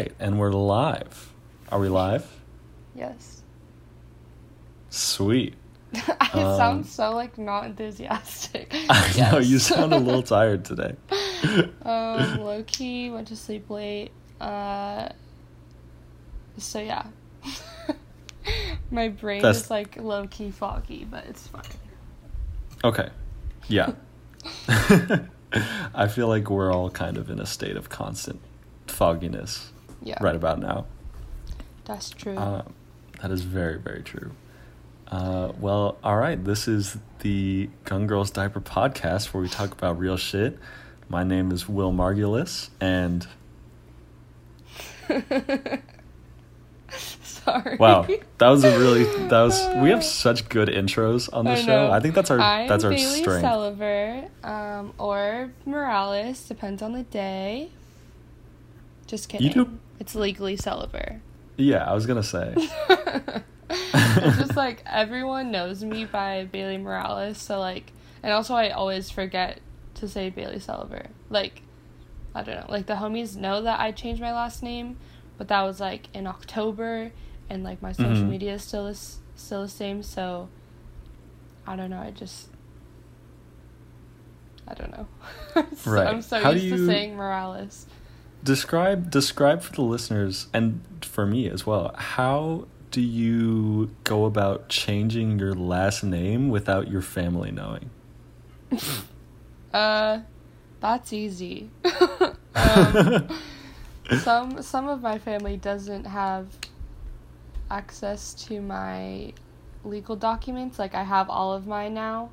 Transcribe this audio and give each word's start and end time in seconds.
right, 0.00 0.12
and 0.18 0.38
we're 0.38 0.52
live. 0.52 1.32
Are 1.70 1.78
we 1.78 1.88
live? 1.88 2.26
Yes. 2.94 3.42
Sweet. 4.88 5.54
I 5.94 6.30
Um, 6.32 6.56
sound 6.56 6.86
so 6.86 7.10
like 7.12 7.36
not 7.38 7.66
enthusiastic. 7.66 8.74
I 8.88 9.30
know 9.32 9.38
you 9.38 9.58
sound 9.58 9.92
a 9.92 9.98
little 9.98 10.22
tired 10.36 10.64
today. 10.64 10.94
um, 11.82 12.38
low 12.40 12.62
key 12.66 13.10
went 13.10 13.28
to 13.28 13.36
sleep 13.36 13.68
late. 13.70 14.10
Uh, 14.40 15.08
so 16.56 16.80
yeah, 16.80 17.04
my 18.90 19.08
brain 19.08 19.42
That's- 19.42 19.64
is 19.64 19.70
like 19.70 19.96
low 19.96 20.26
key 20.26 20.50
foggy, 20.50 21.04
but 21.04 21.24
it's 21.26 21.46
fine. 21.48 21.62
Okay. 22.82 23.10
Yeah. 23.68 23.92
I 25.94 26.08
feel 26.08 26.28
like 26.28 26.48
we're 26.48 26.72
all 26.72 26.88
kind 26.90 27.18
of 27.18 27.28
in 27.30 27.38
a 27.40 27.46
state 27.46 27.76
of 27.76 27.88
constant 27.90 28.40
fogginess 28.86 29.72
Yeah, 30.02 30.16
right 30.22 30.36
about 30.36 30.58
now. 30.58 30.86
that's 31.84 32.10
true. 32.10 32.36
Uh, 32.36 32.62
that 33.20 33.30
is 33.30 33.42
very, 33.42 33.78
very 33.78 34.02
true. 34.02 34.30
Uh, 35.08 35.52
well, 35.58 35.98
all 36.04 36.16
right. 36.16 36.42
This 36.42 36.68
is 36.68 36.96
the 37.20 37.68
Gun 37.84 38.06
Girls 38.06 38.30
Diaper 38.30 38.60
Podcast 38.60 39.26
where 39.34 39.42
we 39.42 39.48
talk 39.48 39.72
about 39.72 39.98
real 39.98 40.16
shit. 40.16 40.58
My 41.08 41.24
name 41.24 41.50
is 41.50 41.68
Will 41.68 41.92
Margulis, 41.92 42.70
and 42.80 43.26
Sorry. 47.22 47.76
wow, 47.78 48.06
that 48.38 48.48
was 48.48 48.64
a 48.64 48.78
really 48.78 49.04
that 49.28 49.42
was. 49.42 49.60
We 49.82 49.90
have 49.90 50.04
such 50.24 50.48
good 50.48 50.68
intros 50.68 51.28
on 51.32 51.44
the 51.44 51.56
show. 51.56 51.90
I 51.90 52.00
think 52.00 52.14
that's 52.14 52.30
our 52.30 52.38
I'm 52.40 52.68
that's 52.68 52.84
our 52.84 52.90
Bailey 52.90 53.20
strength. 53.20 53.40
Sulliver, 53.42 54.28
um, 54.44 54.92
or 54.98 55.50
Morales, 55.66 56.46
depends 56.46 56.82
on 56.82 56.92
the 56.92 57.02
day. 57.04 57.70
Just 59.06 59.28
kidding. 59.28 59.50
do- 59.52 59.78
It's 60.00 60.14
legally 60.14 60.56
Sulliver. 60.56 61.20
Yeah, 61.56 61.84
I 61.88 61.92
was 61.94 62.06
gonna 62.06 62.22
say. 62.22 62.54
it's 63.70 64.38
just 64.38 64.56
like 64.56 64.82
everyone 64.86 65.50
knows 65.52 65.84
me 65.84 66.04
by 66.06 66.46
Bailey 66.50 66.78
Morales, 66.78 67.38
so 67.38 67.60
like, 67.60 67.92
and 68.22 68.32
also 68.32 68.54
I 68.54 68.70
always 68.70 69.10
forget 69.10 69.60
to 69.94 70.08
say 70.08 70.30
Bailey 70.30 70.58
Sulliver. 70.58 71.06
Like, 71.28 71.62
I 72.34 72.42
don't 72.42 72.56
know, 72.56 72.66
like 72.68 72.86
the 72.86 72.94
homies 72.94 73.36
know 73.36 73.60
that 73.62 73.78
I 73.78 73.92
changed 73.92 74.20
my 74.22 74.32
last 74.32 74.62
name, 74.62 74.96
but 75.38 75.48
that 75.48 75.62
was 75.62 75.80
like 75.80 76.08
in 76.14 76.26
October, 76.26 77.12
and 77.50 77.62
like 77.62 77.82
my 77.82 77.92
social 77.92 78.24
Mhm. 78.24 78.28
media 78.30 78.54
is 78.54 78.62
still 78.64 78.86
is 78.86 79.18
still 79.36 79.62
the 79.62 79.68
same. 79.68 80.02
So, 80.02 80.48
I 81.66 81.76
don't 81.76 81.90
know. 81.90 82.00
I 82.00 82.10
just, 82.10 82.48
I 84.66 84.74
don't 84.74 84.92
know. 84.96 85.06
So 85.76 85.90
Right. 85.90 86.06
I'm 86.06 86.22
so 86.22 86.40
How 86.40 86.52
do 86.52 86.58
used 86.58 86.74
to 86.74 86.80
you- 86.80 86.86
saying 86.86 87.16
Morales. 87.16 87.86
Describe 88.42 89.10
describe 89.10 89.62
for 89.62 89.72
the 89.72 89.82
listeners 89.82 90.46
and 90.54 90.80
for 91.02 91.26
me 91.26 91.48
as 91.48 91.66
well. 91.66 91.94
How 91.96 92.66
do 92.90 93.00
you 93.00 93.90
go 94.04 94.24
about 94.24 94.68
changing 94.68 95.38
your 95.38 95.54
last 95.54 96.02
name 96.02 96.48
without 96.48 96.88
your 96.88 97.02
family 97.02 97.50
knowing? 97.50 97.90
Uh, 99.72 100.18
that's 100.80 101.12
easy. 101.12 101.70
um, 102.56 103.28
some 104.18 104.60
some 104.62 104.88
of 104.88 105.00
my 105.00 105.16
family 105.16 105.56
doesn't 105.56 106.04
have 106.06 106.48
access 107.70 108.34
to 108.34 108.60
my 108.60 109.32
legal 109.84 110.16
documents. 110.16 110.76
Like 110.76 110.96
I 110.96 111.04
have 111.04 111.30
all 111.30 111.52
of 111.52 111.68
mine 111.68 111.94
now 111.94 112.30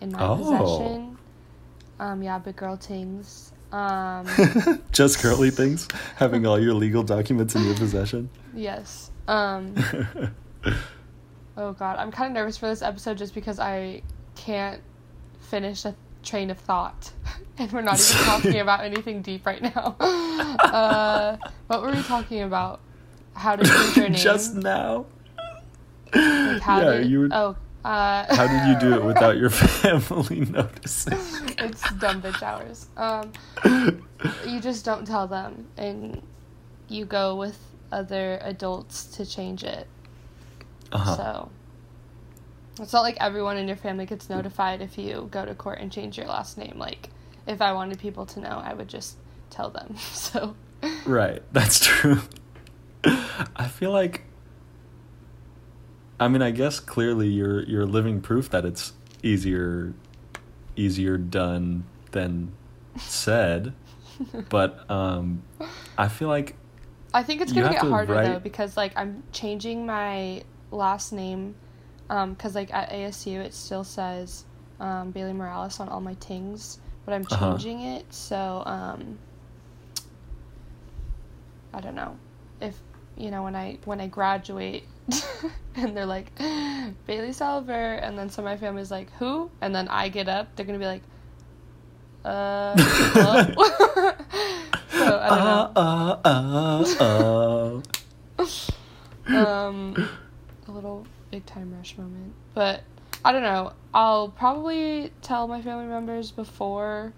in 0.00 0.10
my 0.10 0.18
Oh. 0.20 0.36
possession. 0.38 1.18
Um, 2.00 2.20
yeah, 2.20 2.38
big 2.40 2.56
girl 2.56 2.76
tings. 2.76 3.52
Um, 3.72 4.26
Just 4.92 5.22
girly 5.22 5.50
things, 5.50 5.88
having 6.16 6.46
all 6.46 6.58
your 6.58 6.74
legal 6.74 7.02
documents 7.02 7.54
in 7.54 7.64
your 7.64 7.74
possession. 7.74 8.30
yes. 8.54 9.10
Um, 9.28 9.74
oh 11.56 11.72
god, 11.72 11.98
I'm 11.98 12.12
kind 12.12 12.30
of 12.30 12.34
nervous 12.34 12.56
for 12.56 12.68
this 12.68 12.80
episode 12.80 13.18
just 13.18 13.34
because 13.34 13.58
I 13.58 14.02
can't 14.36 14.80
finish 15.40 15.84
a 15.84 15.96
train 16.22 16.50
of 16.50 16.58
thought, 16.58 17.10
and 17.58 17.72
we're 17.72 17.82
not 17.82 17.98
even 17.98 18.24
talking 18.24 18.60
about 18.60 18.84
anything 18.84 19.20
deep 19.22 19.44
right 19.44 19.62
now. 19.62 19.96
Uh, 19.98 21.36
what 21.66 21.82
were 21.82 21.90
we 21.90 22.02
talking 22.02 22.42
about? 22.42 22.80
How 23.34 23.56
to 23.56 23.64
change 23.64 23.96
your 23.96 24.08
name? 24.08 24.14
Just 24.14 24.54
now. 24.54 25.06
Like, 26.14 26.62
how 26.62 26.80
yeah, 26.80 26.98
did, 26.98 27.10
you 27.10 27.20
were. 27.20 27.28
Oh, 27.32 27.56
uh, 27.86 28.34
How 28.34 28.46
did 28.48 28.68
you 28.68 28.90
do 28.90 28.96
it 28.96 29.04
without 29.04 29.36
your 29.36 29.50
family 29.82 30.40
noticing? 30.40 31.12
it's 31.58 31.92
dumb 31.94 32.20
bitch 32.20 32.42
hours. 32.42 32.86
Um, 32.96 33.32
you 34.46 34.60
just 34.60 34.84
don't 34.84 35.06
tell 35.06 35.26
them, 35.26 35.66
and 35.76 36.20
you 36.88 37.04
go 37.04 37.36
with 37.36 37.58
other 37.92 38.38
adults 38.42 39.04
to 39.04 39.24
change 39.24 39.62
it. 39.62 39.86
Uh-huh. 40.92 41.16
So 41.16 41.50
it's 42.80 42.92
not 42.92 43.02
like 43.02 43.16
everyone 43.20 43.56
in 43.56 43.68
your 43.68 43.76
family 43.76 44.06
gets 44.06 44.28
notified 44.28 44.80
if 44.82 44.98
you 44.98 45.28
go 45.30 45.44
to 45.44 45.54
court 45.54 45.78
and 45.80 45.90
change 45.90 46.18
your 46.18 46.26
last 46.26 46.58
name. 46.58 46.74
Like 46.78 47.10
if 47.46 47.60
I 47.60 47.72
wanted 47.72 47.98
people 47.98 48.26
to 48.26 48.40
know, 48.40 48.60
I 48.64 48.74
would 48.74 48.88
just 48.88 49.16
tell 49.50 49.70
them. 49.70 49.94
So 50.12 50.54
Right, 51.06 51.42
that's 51.52 51.80
true. 51.84 52.20
I 53.04 53.68
feel 53.68 53.92
like 53.92 54.22
I 56.18 56.28
mean, 56.28 56.42
I 56.42 56.50
guess 56.50 56.80
clearly 56.80 57.28
you're 57.28 57.62
you're 57.64 57.86
living 57.86 58.20
proof 58.20 58.50
that 58.50 58.64
it's 58.64 58.92
easier 59.22 59.92
easier 60.76 61.16
done 61.18 61.84
than 62.12 62.52
said. 62.96 63.72
but 64.48 64.88
um 64.90 65.42
I 65.98 66.08
feel 66.08 66.28
like 66.28 66.56
I 67.12 67.22
think 67.22 67.40
it's 67.40 67.52
gonna 67.52 67.68
get 67.70 67.80
to 67.80 67.90
harder 67.90 68.14
though 68.22 68.38
because 68.40 68.76
like 68.76 68.92
I'm 68.96 69.22
changing 69.32 69.86
my 69.86 70.42
last 70.70 71.12
name, 71.12 71.54
um, 72.10 72.32
because 72.34 72.54
like 72.54 72.72
at 72.74 72.90
ASU 72.90 73.40
it 73.40 73.54
still 73.54 73.84
says 73.84 74.44
um, 74.80 75.10
Bailey 75.10 75.32
Morales 75.32 75.80
on 75.80 75.88
all 75.88 76.00
my 76.00 76.14
tings, 76.14 76.78
but 77.04 77.14
I'm 77.14 77.24
Uh-huh. 77.30 77.52
changing 77.52 77.80
it 77.82 78.12
so 78.12 78.62
um, 78.66 79.18
I 81.72 81.80
don't 81.80 81.94
know 81.94 82.18
if 82.60 82.78
you 83.16 83.30
know 83.30 83.42
when 83.42 83.56
I 83.56 83.78
when 83.84 84.00
I 84.00 84.06
graduate 84.08 84.84
and 85.76 85.96
they're 85.96 86.06
like 86.06 86.30
Bailey 87.06 87.32
Salver 87.32 87.72
and 87.94 88.18
then 88.18 88.28
some 88.30 88.44
of 88.46 88.50
my 88.50 88.56
family's 88.56 88.90
like 88.90 89.10
who? 89.14 89.50
And 89.60 89.74
then 89.74 89.88
I 89.88 90.08
get 90.08 90.28
up. 90.28 90.54
They're 90.56 90.66
gonna 90.66 90.78
be 90.78 90.86
like 90.86 91.02
uh 92.24 92.74
so 94.90 95.18
I 95.18 95.28
don't 95.28 95.44
know. 95.44 95.72
uh, 95.76 96.18
uh, 96.24 97.80
uh, 98.40 99.36
um 99.36 100.08
a 100.66 100.70
little 100.70 101.06
big 101.30 101.46
time 101.46 101.72
rush 101.76 101.96
moment. 101.96 102.32
But 102.54 102.82
i 103.24 103.32
don't 103.32 103.42
know. 103.42 103.72
I'll 103.94 104.28
probably 104.28 105.12
tell 105.22 105.46
my 105.48 105.62
family 105.62 105.86
members 105.86 106.30
before 106.32 107.12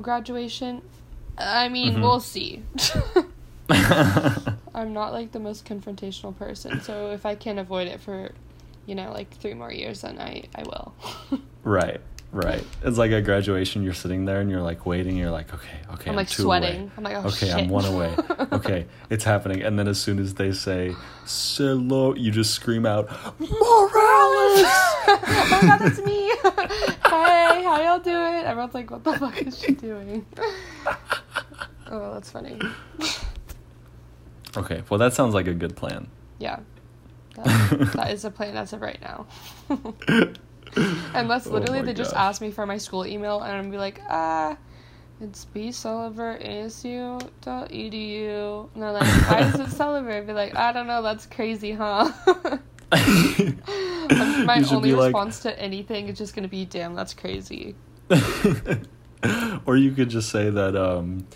graduation. 0.00 0.82
I 1.38 1.68
mean 1.68 1.94
Mhm. 1.94 2.00
we'll 2.02 2.20
see 2.20 2.62
i'm 4.74 4.92
not 4.92 5.12
like 5.12 5.32
the 5.32 5.40
most 5.40 5.64
confrontational 5.64 6.36
person 6.36 6.80
so 6.80 7.10
if 7.12 7.24
i 7.26 7.34
can 7.34 7.58
avoid 7.58 7.86
it 7.88 8.00
for 8.00 8.32
you 8.86 8.94
know 8.94 9.12
like 9.12 9.30
three 9.36 9.54
more 9.54 9.72
years 9.72 10.02
then 10.02 10.18
i 10.18 10.42
i 10.54 10.62
will 10.62 10.94
right, 11.64 12.00
right. 12.32 12.64
It's 12.82 12.98
like 12.98 13.12
at 13.12 13.24
graduation 13.24 13.82
you're 13.84 13.94
sitting 13.94 14.24
there 14.24 14.40
and 14.40 14.50
you're 14.50 14.62
like 14.62 14.84
waiting, 14.84 15.16
you're 15.16 15.30
like, 15.30 15.54
okay, 15.54 15.78
okay, 15.92 16.10
i'm 16.10 16.16
like 16.16 16.28
two 16.28 16.50
away. 16.50 16.90
i'm 16.96 17.04
like 17.04 17.14
oh 17.14 17.28
okay, 17.28 17.46
shit. 17.46 17.54
I'm 17.54 17.68
one 17.68 17.84
away. 17.84 18.14
Okay, 18.52 18.86
it's 19.08 19.24
happening. 19.24 19.62
And 19.62 19.78
then 19.78 19.88
as 19.88 19.98
soon 20.00 20.18
as 20.18 20.34
they 20.34 20.52
say 20.52 20.94
"Silo," 21.24 22.14
you 22.14 22.30
just 22.30 22.52
scream 22.52 22.84
out 22.84 23.08
Morales. 23.38 23.50
oh 23.58 25.18
my 25.26 25.58
god, 25.60 25.78
that's 25.80 25.98
me. 26.04 26.28
hey, 27.08 27.62
how 27.64 27.80
y'all 27.82 27.98
doing? 27.98 28.44
Everyone's 28.44 28.74
like, 28.74 28.90
what 28.90 29.04
the 29.04 29.18
fuck 29.18 29.40
is 29.40 29.58
she 29.58 29.72
doing? 29.72 30.26
oh, 31.90 32.12
that's 32.12 32.30
funny. 32.30 32.60
Okay, 34.56 34.82
well 34.88 34.98
that 34.98 35.12
sounds 35.14 35.34
like 35.34 35.46
a 35.46 35.54
good 35.54 35.76
plan. 35.76 36.08
Yeah. 36.38 36.60
That, 37.36 37.92
that 37.94 38.10
is 38.12 38.24
a 38.26 38.30
plan 38.30 38.56
as 38.58 38.74
of 38.74 38.82
right 38.82 38.98
now. 39.00 39.26
Unless 41.14 41.46
Oh 41.46 41.50
literally 41.52 41.78
my 41.80 41.86
they 41.86 41.94
just 41.94 42.12
gosh. 42.12 42.20
ask 42.20 42.42
me 42.42 42.50
for 42.50 42.66
my 42.66 42.76
school 42.78 43.06
email 43.06 43.40
and 43.40 43.52
I'm 43.56 43.70
be 43.70 43.78
like, 43.78 44.00
ah, 44.08 44.56
it's 45.20 45.44
B 45.46 45.72
Sulliver 45.72 46.38
ASU.edu. 46.42 47.24
And 48.74 48.82
they're 48.82 48.92
like, 48.92 49.30
why 49.30 49.40
is 49.48 49.58
it 49.60 49.70
Sulliver? 49.70 50.10
I'd 50.12 50.26
be 50.26 50.32
like, 50.34 50.54
I 50.56 50.72
don't 50.72 50.86
know, 50.86 51.00
that's 51.02 51.24
crazy, 51.26 51.72
huh? 51.72 52.10
Um, 52.92 53.58
my 54.44 54.62
only 54.70 54.90
be 54.90 54.94
like- 54.94 55.06
response 55.06 55.40
to 55.40 55.58
anything 55.58 56.08
is 56.08 56.18
just 56.18 56.34
gonna 56.34 56.48
be, 56.48 56.66
damn, 56.66 56.94
that's 56.94 57.14
crazy. 57.14 57.74
or 59.64 59.76
you 59.76 59.92
could 59.92 60.10
just 60.10 60.28
say 60.28 60.50
that 60.50 60.76
um, 60.76 61.26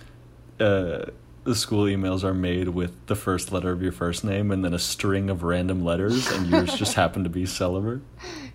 uh, 0.61 1.07
the 1.47 1.55
school 1.55 1.85
emails 1.85 2.25
are 2.25 2.35
made 2.35 2.69
with 2.69 3.07
the 3.07 3.15
first 3.15 3.53
letter 3.53 3.71
of 3.71 3.81
your 3.81 3.93
first 3.93 4.25
name 4.25 4.51
and 4.51 4.65
then 4.65 4.75
a 4.75 4.79
string 4.79 5.31
of 5.31 5.43
random 5.43 5.85
letters, 5.85 6.31
and 6.33 6.49
yours 6.49 6.75
just 6.75 6.95
happen 7.03 7.23
to 7.25 7.31
be 7.31 7.47
Sulliver. 7.47 8.03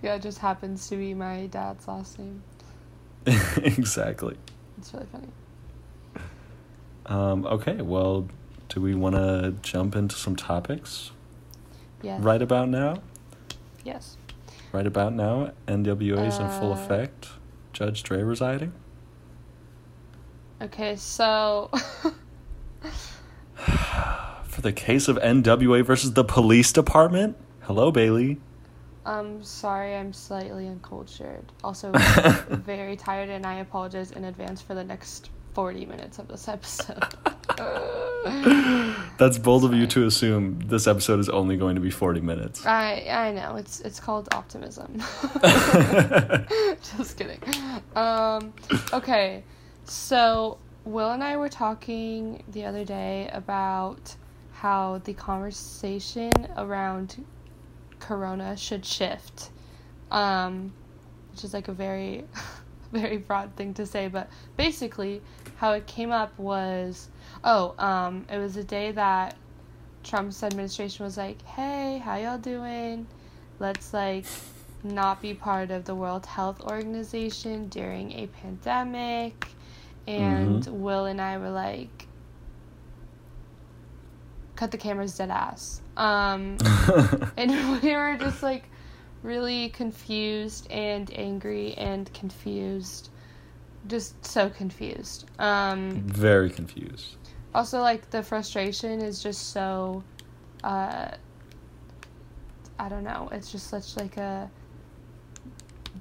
Yeah, 0.03 0.15
it 0.15 0.21
just 0.21 0.39
happens 0.39 0.87
to 0.89 0.97
be 0.97 1.13
my 1.13 1.47
dad's 1.47 1.87
last 1.87 2.19
name. 2.19 2.43
exactly. 3.57 4.35
It's 4.77 4.93
really 4.93 5.05
funny. 5.11 5.27
Um, 7.05 7.45
okay, 7.45 7.81
well, 7.81 8.27
do 8.69 8.81
we 8.81 8.93
want 8.93 9.15
to 9.15 9.55
jump 9.61 9.95
into 9.95 10.15
some 10.15 10.35
topics 10.35 11.11
Yes. 12.01 12.21
right 12.21 12.41
about 12.41 12.67
now? 12.69 13.01
Yes. 13.85 14.17
Right 14.71 14.87
about 14.87 15.13
now, 15.13 15.51
NWA 15.67 16.27
is 16.27 16.37
in 16.39 16.49
full 16.49 16.73
Uh, 16.73 16.75
effect. 16.75 17.29
Judge 17.73 18.03
Dre 18.03 18.21
residing. 18.21 18.73
Okay, 20.61 20.95
so 20.95 21.69
For 24.43 24.61
the 24.61 24.73
case 24.73 25.07
of 25.07 25.17
NWA 25.17 25.85
versus 25.85 26.13
the 26.13 26.23
police 26.23 26.71
department? 26.71 27.37
Hello, 27.61 27.91
Bailey. 27.91 28.39
I'm 29.05 29.43
sorry, 29.43 29.95
I'm 29.95 30.13
slightly 30.13 30.67
uncultured. 30.67 31.51
Also, 31.63 31.91
very 32.49 32.95
tired, 32.95 33.29
and 33.29 33.45
I 33.45 33.55
apologize 33.55 34.11
in 34.11 34.25
advance 34.25 34.61
for 34.61 34.75
the 34.75 34.83
next 34.83 35.29
40 35.53 35.85
minutes 35.85 36.19
of 36.19 36.27
this 36.27 36.47
episode. 36.47 37.03
That's 39.17 39.37
bold 39.37 39.65
of 39.65 39.73
you 39.73 39.87
to 39.87 40.05
assume 40.05 40.59
this 40.65 40.87
episode 40.87 41.19
is 41.19 41.29
only 41.29 41.57
going 41.57 41.75
to 41.75 41.81
be 41.81 41.89
40 41.89 42.21
minutes. 42.21 42.65
I 42.65 43.07
I 43.09 43.31
know 43.31 43.55
it's 43.55 43.79
it's 43.81 43.99
called 43.99 44.29
optimism. 44.33 44.97
Just 46.97 47.17
kidding. 47.17 47.39
Um, 47.95 48.53
okay, 48.93 49.43
so 49.85 50.57
Will 50.83 51.11
and 51.11 51.23
I 51.23 51.37
were 51.37 51.49
talking 51.49 52.43
the 52.47 52.65
other 52.65 52.83
day 52.83 53.29
about 53.31 54.15
how 54.51 54.99
the 55.03 55.13
conversation 55.13 56.31
around 56.57 57.23
Corona 57.99 58.57
should 58.57 58.83
shift, 58.83 59.51
um, 60.09 60.73
which 61.31 61.43
is 61.43 61.53
like 61.53 61.67
a 61.67 61.73
very 61.73 62.25
very 62.91 63.17
broad 63.17 63.55
thing 63.55 63.75
to 63.75 63.85
say, 63.85 64.07
but 64.07 64.27
basically 64.57 65.21
how 65.57 65.73
it 65.73 65.85
came 65.85 66.11
up 66.11 66.37
was 66.39 67.09
oh 67.43 67.75
um, 67.77 68.25
it 68.31 68.39
was 68.39 68.57
a 68.57 68.63
day 68.63 68.91
that 68.91 69.35
Trump's 70.03 70.41
administration 70.41 71.05
was 71.05 71.15
like, 71.15 71.43
"Hey, 71.43 71.99
how 71.99 72.15
y'all 72.15 72.39
doing? 72.39 73.05
Let's 73.59 73.93
like 73.93 74.25
not 74.83 75.21
be 75.21 75.35
part 75.35 75.69
of 75.69 75.85
the 75.85 75.93
World 75.93 76.25
Health 76.25 76.59
Organization 76.61 77.67
during 77.69 78.13
a 78.13 78.25
pandemic." 78.27 79.47
And 80.19 80.65
Will 80.67 81.05
and 81.05 81.21
I 81.21 81.37
were 81.37 81.49
like, 81.49 82.07
"Cut 84.55 84.71
the 84.71 84.77
cameras, 84.77 85.17
dead 85.17 85.29
ass." 85.31 85.81
Um, 85.97 86.57
and 87.37 87.51
we 87.83 87.95
were 87.95 88.17
just 88.19 88.43
like 88.43 88.65
really 89.23 89.69
confused 89.69 90.69
and 90.71 91.11
angry 91.15 91.73
and 91.75 92.11
confused, 92.13 93.09
just 93.87 94.23
so 94.25 94.49
confused. 94.49 95.29
Um, 95.39 96.03
Very 96.07 96.49
confused. 96.49 97.15
also 97.53 97.79
like 97.81 98.09
the 98.11 98.23
frustration 98.23 99.01
is 99.01 99.21
just 99.21 99.49
so 99.51 100.03
uh 100.63 101.09
i 102.79 102.87
don't 102.87 103.03
know 103.03 103.27
it's 103.33 103.51
just 103.51 103.67
such 103.67 103.97
like 103.97 104.15
a 104.17 104.49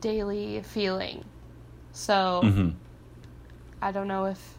daily 0.00 0.62
feeling 0.62 1.24
so 1.92 2.40
hmm 2.44 2.70
i 3.82 3.92
don't 3.92 4.08
know 4.08 4.26
if 4.26 4.58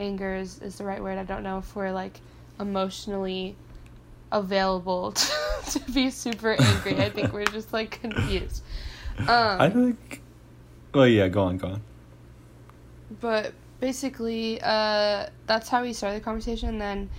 anger 0.00 0.34
is, 0.34 0.60
is 0.60 0.78
the 0.78 0.84
right 0.84 1.02
word. 1.02 1.18
I 1.18 1.24
don't 1.24 1.42
know 1.42 1.58
if 1.58 1.76
we're 1.76 1.92
like 1.92 2.20
emotionally 2.58 3.56
available 4.32 5.12
to, 5.12 5.32
to 5.72 5.92
be 5.92 6.10
super 6.10 6.56
angry. 6.60 6.96
I 6.96 7.10
think 7.10 7.32
we're 7.32 7.44
just 7.44 7.72
like 7.72 8.00
confused. 8.00 8.62
Um 9.18 9.60
I 9.60 9.70
think. 9.70 10.22
Well, 10.94 11.06
yeah, 11.06 11.28
go 11.28 11.42
on, 11.42 11.58
go 11.58 11.68
on. 11.68 11.82
but 13.20 13.52
basically 13.78 14.60
uh 14.62 15.26
that's 15.46 15.68
how 15.68 15.82
we 15.82 15.92
started 15.92 16.20
the 16.20 16.24
conversation. 16.24 16.78
Then 16.78 17.10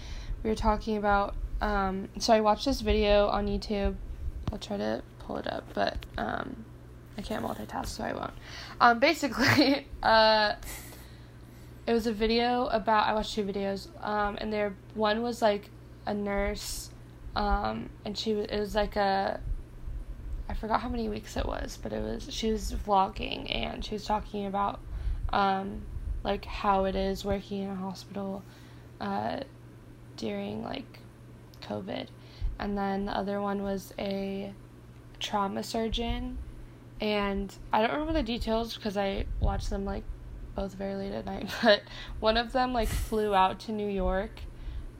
we 0.44 0.50
were 0.50 0.56
talking 0.56 0.98
about 0.98 1.36
um 1.62 2.10
so 2.18 2.34
i 2.34 2.42
watched 2.42 2.66
this 2.66 2.82
video 2.82 3.28
on 3.28 3.48
youtube. 3.48 3.96
I'll 4.52 4.58
try 4.58 4.78
to 4.78 5.04
pull 5.20 5.38
it 5.38 5.48
up 5.48 5.64
but 5.76 5.96
um 6.18 6.66
i 7.18 7.22
can't 7.22 7.46
multitask 7.46 7.88
so 7.88 8.04
i 8.04 8.14
won't. 8.14 8.34
Um 8.80 9.00
basically 9.00 9.86
uh 10.04 10.54
it 11.88 11.94
was 11.94 12.08
a 12.08 12.14
video 12.14 12.68
about 12.68 13.08
i 13.08 13.14
watched 13.14 13.34
two 13.34 13.44
videos 13.44 13.88
um 14.06 14.38
and 14.40 14.52
there 14.54 14.76
one 14.94 15.22
was 15.22 15.42
like 15.42 15.70
a 16.06 16.14
nurse 16.14 16.90
um 17.36 17.90
and 18.06 18.18
she 18.18 18.34
was 18.34 18.46
it 18.48 18.60
was 18.60 18.76
like 18.76 18.96
a 18.96 19.40
I 20.52 20.54
forgot 20.54 20.82
how 20.82 20.90
many 20.90 21.08
weeks 21.08 21.38
it 21.38 21.46
was, 21.46 21.80
but 21.82 21.94
it 21.94 22.04
was 22.04 22.28
she 22.30 22.52
was 22.52 22.74
vlogging 22.74 23.56
and 23.56 23.86
she 23.86 23.96
was 23.96 24.04
talking 24.04 24.46
about 24.48 24.82
um, 25.32 25.84
like 26.26 26.44
how 26.44 26.84
it 26.84 26.94
is 26.94 27.24
working 27.24 27.64
in 27.64 27.70
a 27.70 27.76
hospital 27.76 28.44
uh, 29.00 29.40
during 30.18 30.62
like 30.62 31.00
COVID, 31.62 32.08
and 32.60 32.78
then 32.78 33.06
the 33.06 33.16
other 33.16 33.40
one 33.40 33.64
was 33.64 33.94
a 33.98 34.52
trauma 35.22 35.64
surgeon, 35.64 36.38
and 37.00 37.56
I 37.72 37.80
don't 37.80 37.92
remember 37.92 38.12
the 38.12 38.22
details 38.22 38.76
because 38.76 38.98
I 38.98 39.28
watched 39.40 39.70
them 39.70 39.86
like 39.86 40.04
both 40.56 40.74
very 40.74 40.96
late 40.96 41.14
at 41.14 41.26
night, 41.26 41.50
but 41.64 41.82
one 42.20 42.38
of 42.38 42.52
them 42.52 42.74
like 42.74 42.88
flew 42.88 43.34
out 43.34 43.60
to 43.62 43.72
New 43.72 43.88
York 43.88 44.32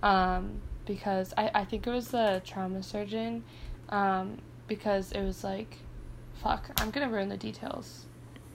um, 0.04 0.62
because 0.86 1.34
I, 1.38 1.52
I 1.54 1.66
think 1.66 1.88
it 1.88 1.92
was 1.92 2.10
the 2.10 2.42
trauma 2.46 2.84
surgeon 2.84 3.44
um, 3.90 4.38
because 4.68 5.12
it 5.12 5.24
was 5.24 5.44
like 5.44 5.78
fuck 6.42 6.72
I'm 6.78 6.90
gonna 6.92 7.10
ruin 7.10 7.30
the 7.30 7.38
details. 7.38 8.06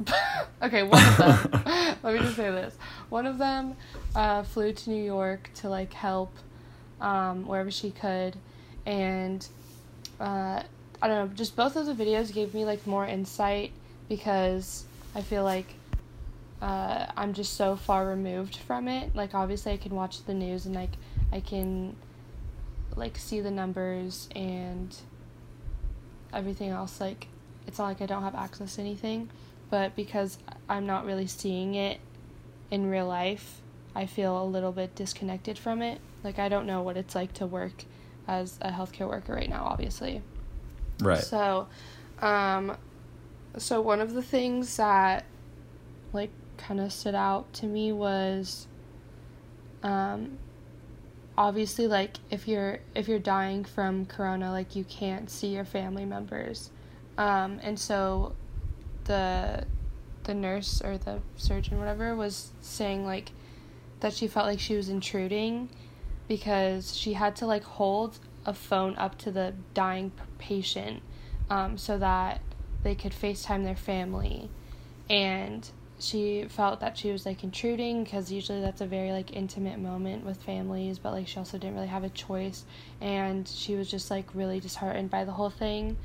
Okay 0.62 0.82
one 0.82 1.02
of 1.04 1.16
them. 1.18 1.62
Let 2.02 2.14
me 2.14 2.18
just 2.20 2.36
say 2.36 2.50
this. 2.50 2.76
One 3.10 3.26
of 3.26 3.36
them 3.36 3.76
uh, 4.14 4.42
flew 4.42 4.72
to 4.72 4.90
New 4.90 5.04
York 5.04 5.50
to 5.56 5.68
like 5.68 5.92
help 5.92 6.34
um, 7.00 7.46
wherever 7.46 7.70
she 7.70 7.90
could 7.90 8.36
and 8.86 9.46
uh, 10.18 10.62
I 11.02 11.08
don't 11.08 11.28
know 11.28 11.34
just 11.34 11.56
both 11.56 11.76
of 11.76 11.86
the 11.86 11.92
videos 11.92 12.32
gave 12.32 12.54
me 12.54 12.64
like 12.64 12.86
more 12.86 13.06
insight 13.06 13.72
because 14.08 14.84
I 15.14 15.20
feel 15.20 15.44
like 15.44 15.74
uh, 16.60 17.06
I'm 17.16 17.34
just 17.34 17.54
so 17.54 17.76
far 17.76 18.06
removed 18.06 18.56
from 18.56 18.88
it. 18.88 19.14
Like 19.14 19.34
obviously 19.34 19.72
I 19.72 19.76
can 19.76 19.94
watch 19.94 20.24
the 20.24 20.34
news 20.34 20.66
and 20.66 20.74
like 20.74 20.92
I 21.32 21.40
can 21.40 21.96
like 22.94 23.18
see 23.18 23.40
the 23.40 23.50
numbers 23.50 24.28
and 24.34 24.96
everything 26.32 26.70
else 26.70 27.00
like 27.00 27.28
it's 27.66 27.78
not 27.78 27.86
like 27.86 28.00
I 28.00 28.06
don't 28.06 28.22
have 28.22 28.34
access 28.34 28.76
to 28.76 28.80
anything, 28.80 29.28
but 29.70 29.96
because 29.96 30.38
I'm 30.68 30.86
not 30.86 31.04
really 31.04 31.26
seeing 31.26 31.74
it 31.74 31.98
in 32.70 32.88
real 32.88 33.06
life, 33.06 33.60
I 33.94 34.06
feel 34.06 34.40
a 34.40 34.44
little 34.44 34.72
bit 34.72 34.94
disconnected 34.94 35.58
from 35.58 35.82
it. 35.82 36.00
Like 36.22 36.38
I 36.38 36.48
don't 36.48 36.66
know 36.66 36.82
what 36.82 36.96
it's 36.96 37.14
like 37.14 37.32
to 37.34 37.46
work 37.46 37.84
as 38.28 38.58
a 38.62 38.70
healthcare 38.70 39.08
worker 39.08 39.34
right 39.34 39.48
now, 39.48 39.64
obviously. 39.64 40.22
Right. 41.00 41.22
So, 41.22 41.68
um, 42.20 42.76
so 43.58 43.80
one 43.80 44.00
of 44.00 44.14
the 44.14 44.22
things 44.22 44.76
that 44.76 45.24
like 46.12 46.30
kind 46.58 46.80
of 46.80 46.92
stood 46.92 47.14
out 47.14 47.52
to 47.54 47.66
me 47.66 47.92
was, 47.92 48.66
um, 49.82 50.38
obviously 51.38 51.86
like 51.86 52.16
if 52.30 52.48
you're 52.48 52.78
if 52.94 53.08
you're 53.08 53.18
dying 53.18 53.64
from 53.64 54.06
corona, 54.06 54.50
like 54.50 54.76
you 54.76 54.84
can't 54.84 55.30
see 55.30 55.48
your 55.48 55.64
family 55.64 56.04
members, 56.04 56.70
um, 57.18 57.60
and 57.62 57.78
so 57.78 58.34
the 59.04 59.64
the 60.24 60.34
nurse 60.34 60.82
or 60.82 60.98
the 60.98 61.20
surgeon 61.36 61.78
whatever 61.78 62.16
was 62.16 62.50
saying 62.60 63.06
like 63.06 63.30
that 64.00 64.12
she 64.12 64.26
felt 64.26 64.44
like 64.44 64.58
she 64.58 64.74
was 64.74 64.88
intruding 64.88 65.68
because 66.26 66.96
she 66.96 67.12
had 67.12 67.36
to 67.36 67.46
like 67.46 67.62
hold 67.62 68.18
a 68.44 68.52
phone 68.52 68.96
up 68.96 69.16
to 69.18 69.30
the 69.30 69.54
dying 69.74 70.10
patient 70.38 71.02
um, 71.50 71.78
so 71.78 71.98
that 71.98 72.40
they 72.82 72.94
could 72.94 73.12
FaceTime 73.12 73.64
their 73.64 73.76
family. 73.76 74.48
And 75.08 75.68
she 75.98 76.44
felt 76.48 76.80
that 76.80 76.98
she 76.98 77.10
was 77.10 77.24
like 77.24 77.42
intruding 77.42 78.04
because 78.04 78.30
usually 78.30 78.60
that's 78.60 78.80
a 78.80 78.86
very 78.86 79.12
like 79.12 79.32
intimate 79.34 79.78
moment 79.78 80.24
with 80.24 80.42
families, 80.42 80.98
but 80.98 81.12
like 81.12 81.26
she 81.26 81.38
also 81.38 81.56
didn't 81.58 81.74
really 81.74 81.86
have 81.86 82.04
a 82.04 82.10
choice. 82.10 82.64
And 83.00 83.48
she 83.48 83.74
was 83.76 83.90
just 83.90 84.10
like 84.10 84.26
really 84.34 84.60
disheartened 84.60 85.10
by 85.10 85.24
the 85.24 85.32
whole 85.32 85.50
thing. 85.50 85.96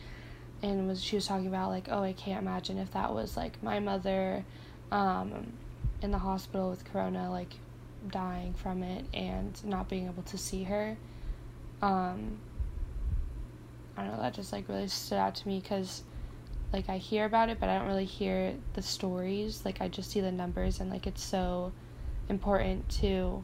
And 0.64 0.88
was 0.88 1.04
she 1.04 1.16
was 1.16 1.26
talking 1.28 1.48
about 1.48 1.70
like, 1.70 1.88
oh, 1.90 2.04
I 2.04 2.14
can't 2.14 2.42
imagine 2.42 2.78
if 2.78 2.92
that 2.92 3.14
was 3.14 3.36
like 3.36 3.62
my 3.62 3.80
mother 3.80 4.46
um, 4.92 5.54
in 6.02 6.12
the 6.12 6.20
hospital 6.20 6.70
with 6.70 6.86
corona, 6.86 7.30
like 7.30 7.54
dying 8.10 8.54
from 8.54 8.84
it 8.84 9.06
and 9.14 9.64
not 9.66 9.90
being 9.90 10.08
able 10.08 10.24
to 10.24 10.38
see 10.38 10.64
her. 10.64 10.96
Um, 11.82 12.38
I 13.98 14.04
don't 14.04 14.16
know, 14.16 14.22
that 14.22 14.34
just 14.34 14.54
like 14.54 14.70
really 14.70 14.88
stood 14.88 15.18
out 15.18 15.36
to 15.36 15.48
me 15.48 15.60
because 15.60 16.04
like 16.74 16.90
I 16.90 16.98
hear 16.98 17.26
about 17.26 17.50
it, 17.50 17.60
but 17.60 17.70
I 17.70 17.78
don't 17.78 17.88
really 17.88 18.06
hear 18.06 18.54
the 18.74 18.82
stories. 18.82 19.64
Like 19.66 19.82
I 19.82 19.88
just 19.88 20.12
see 20.12 20.22
the 20.22 20.32
numbers 20.32 20.80
and 20.80 20.90
like 20.90 21.08
it's 21.08 21.24
so 21.24 21.72
important 22.30 22.88
to 23.02 23.44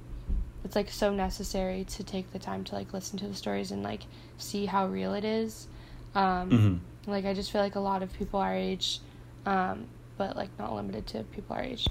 it's 0.63 0.75
like 0.75 0.89
so 0.89 1.13
necessary 1.13 1.83
to 1.85 2.03
take 2.03 2.31
the 2.31 2.39
time 2.39 2.63
to 2.65 2.75
like 2.75 2.93
listen 2.93 3.17
to 3.19 3.27
the 3.27 3.33
stories 3.35 3.71
and 3.71 3.83
like 3.83 4.01
see 4.37 4.65
how 4.65 4.87
real 4.87 5.13
it 5.13 5.23
is. 5.25 5.67
Um, 6.15 6.49
hmm 6.49 6.77
like 7.09 7.23
I 7.23 7.33
just 7.33 7.51
feel 7.51 7.61
like 7.61 7.75
a 7.75 7.79
lot 7.79 8.03
of 8.03 8.11
people 8.11 8.41
our 8.41 8.53
age, 8.53 8.99
um, 9.45 9.85
but 10.17 10.35
like 10.35 10.49
not 10.59 10.75
limited 10.75 11.07
to 11.07 11.23
people 11.23 11.55
our 11.55 11.63
age, 11.63 11.87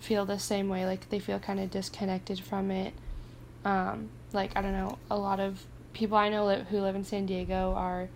feel 0.00 0.24
the 0.24 0.38
same 0.38 0.70
way. 0.70 0.86
Like 0.86 1.10
they 1.10 1.18
feel 1.18 1.38
kind 1.38 1.60
of 1.60 1.70
disconnected 1.70 2.40
from 2.40 2.70
it. 2.70 2.94
Um, 3.64 4.08
like 4.32 4.56
I 4.56 4.62
don't 4.62 4.72
know, 4.72 4.98
a 5.10 5.18
lot 5.18 5.38
of 5.38 5.62
people 5.92 6.16
I 6.16 6.30
know 6.30 6.46
li- 6.46 6.64
who 6.70 6.80
live 6.80 6.96
in 6.96 7.04
San 7.04 7.26
Diego 7.26 7.74
are 7.76 8.08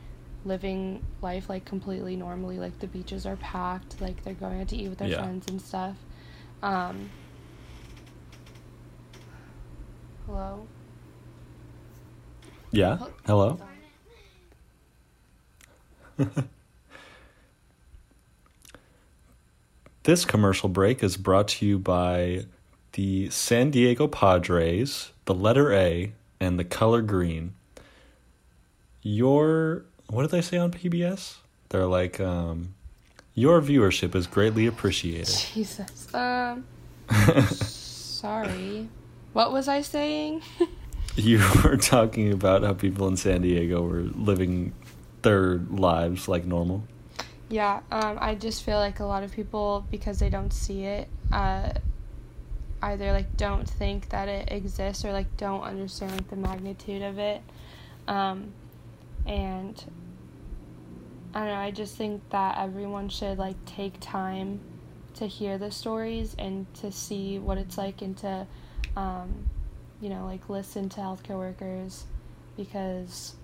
living 0.48 1.04
life 1.22 1.48
like 1.48 1.64
completely 1.64 2.16
normally. 2.16 2.58
Like 2.58 2.78
the 2.80 2.86
beaches 2.88 3.26
are 3.26 3.36
packed. 3.36 4.00
Like 4.00 4.24
they're 4.24 4.34
going 4.34 4.60
out 4.60 4.68
to 4.68 4.76
eat 4.76 4.88
with 4.88 4.98
their 4.98 5.08
Yeah. 5.08 5.22
friends 5.22 5.46
and 5.48 5.60
stuff. 5.62 5.96
Um, 6.62 7.10
hello. 10.26 10.66
Yeah. 12.72 12.98
Hello. 13.26 13.60
This 20.04 20.24
commercial 20.24 20.70
break 20.70 21.02
is 21.02 21.18
brought 21.18 21.48
to 21.48 21.66
you 21.66 21.78
by 21.78 22.46
the 22.92 23.28
San 23.28 23.70
Diego 23.70 24.06
Padres, 24.08 25.12
the 25.26 25.34
letter 25.34 25.70
A, 25.70 26.12
and 26.40 26.58
the 26.58 26.64
color 26.64 27.02
green. 27.02 27.52
Your 29.02 29.84
what 30.08 30.22
did 30.22 30.30
they 30.30 30.42
say 30.42 30.56
on 30.58 30.72
PBS? 30.72 31.36
They're 31.68 31.86
like, 31.86 32.18
um, 32.20 32.74
your 33.34 33.60
viewership 33.60 34.14
is 34.14 34.26
greatly 34.26 34.66
appreciated. 34.66 35.34
Jesus. 35.54 36.08
Um. 36.14 36.64
sorry. 37.50 38.88
What 39.32 39.52
was 39.52 39.68
I 39.68 39.82
saying? 39.82 40.42
You 41.18 41.42
were 41.64 41.76
talking 41.76 42.32
about 42.32 42.62
how 42.62 42.74
people 42.74 43.08
in 43.08 43.16
San 43.16 43.42
Diego 43.42 43.82
were 43.82 44.02
living 44.02 44.72
their 45.22 45.56
lives 45.56 46.28
like 46.28 46.44
normal. 46.44 46.84
Yeah, 47.48 47.80
um, 47.90 48.18
I 48.20 48.36
just 48.36 48.62
feel 48.62 48.78
like 48.78 49.00
a 49.00 49.04
lot 49.04 49.24
of 49.24 49.32
people, 49.32 49.84
because 49.90 50.20
they 50.20 50.30
don't 50.30 50.52
see 50.52 50.84
it, 50.84 51.08
uh, 51.32 51.70
either 52.82 53.10
like 53.10 53.36
don't 53.36 53.68
think 53.68 54.10
that 54.10 54.28
it 54.28 54.52
exists 54.52 55.04
or 55.04 55.10
like 55.12 55.36
don't 55.36 55.62
understand 55.62 56.12
like 56.12 56.28
the 56.28 56.36
magnitude 56.36 57.02
of 57.02 57.18
it. 57.18 57.42
Um, 58.06 58.52
and 59.28 59.84
I 61.34 61.40
don't 61.40 61.48
know, 61.48 61.54
I 61.54 61.70
just 61.70 61.96
think 61.96 62.22
that 62.30 62.58
everyone 62.58 63.08
should 63.10 63.38
like 63.38 63.62
take 63.66 64.00
time 64.00 64.60
to 65.14 65.26
hear 65.26 65.58
the 65.58 65.70
stories 65.70 66.34
and 66.38 66.72
to 66.74 66.90
see 66.90 67.38
what 67.38 67.58
it's 67.58 67.76
like 67.76 68.02
and 68.02 68.16
to, 68.18 68.46
um, 68.96 69.48
you 70.00 70.08
know, 70.08 70.24
like 70.24 70.48
listen 70.48 70.88
to 70.90 71.00
healthcare 71.00 71.36
workers 71.36 72.06
because 72.56 73.34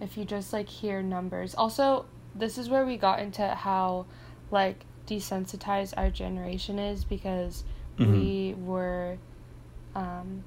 if 0.00 0.16
you 0.18 0.24
just 0.24 0.52
like 0.52 0.68
hear 0.68 1.02
numbers. 1.02 1.54
Also, 1.54 2.04
this 2.34 2.58
is 2.58 2.68
where 2.68 2.84
we 2.84 2.96
got 2.96 3.20
into 3.20 3.46
how 3.48 4.06
like 4.50 4.84
desensitized 5.06 5.94
our 5.96 6.10
generation 6.10 6.78
is 6.78 7.04
because 7.04 7.64
Mhm. 7.98 8.12
we 8.12 8.54
were 8.54 9.18
um 9.94 10.44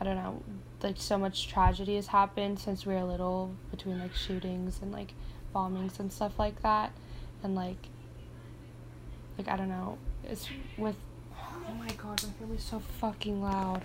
I 0.00 0.04
don't 0.04 0.16
know, 0.16 0.42
like 0.82 0.96
so 0.98 1.18
much 1.18 1.48
tragedy 1.48 1.96
has 1.96 2.08
happened 2.08 2.58
since 2.58 2.84
we 2.86 2.94
were 2.94 3.02
little 3.04 3.54
between 3.70 3.98
like 3.98 4.14
shootings 4.14 4.80
and 4.82 4.92
like 4.92 5.14
bombings 5.54 5.98
and 5.98 6.12
stuff 6.12 6.38
like 6.38 6.60
that. 6.62 6.92
And 7.42 7.54
like 7.54 7.88
like 9.38 9.48
I 9.48 9.56
don't 9.56 9.68
know, 9.68 9.98
it's 10.24 10.48
with 10.76 10.96
Oh 11.68 11.74
my 11.74 11.88
god, 11.88 12.22
my 12.22 12.30
family's 12.38 12.64
so 12.64 12.80
fucking 13.00 13.42
loud. 13.42 13.82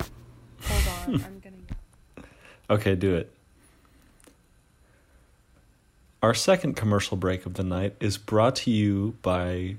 Hold 0.62 1.16
on, 1.16 1.24
I'm 1.24 1.40
gonna 1.40 1.58
Okay, 2.70 2.96
do 2.96 3.16
it. 3.16 3.32
Our 6.22 6.34
second 6.34 6.76
commercial 6.76 7.16
break 7.16 7.46
of 7.46 7.54
the 7.54 7.64
night 7.64 7.96
is 8.00 8.18
brought 8.18 8.56
to 8.58 8.72
you 8.72 9.16
by. 9.22 9.76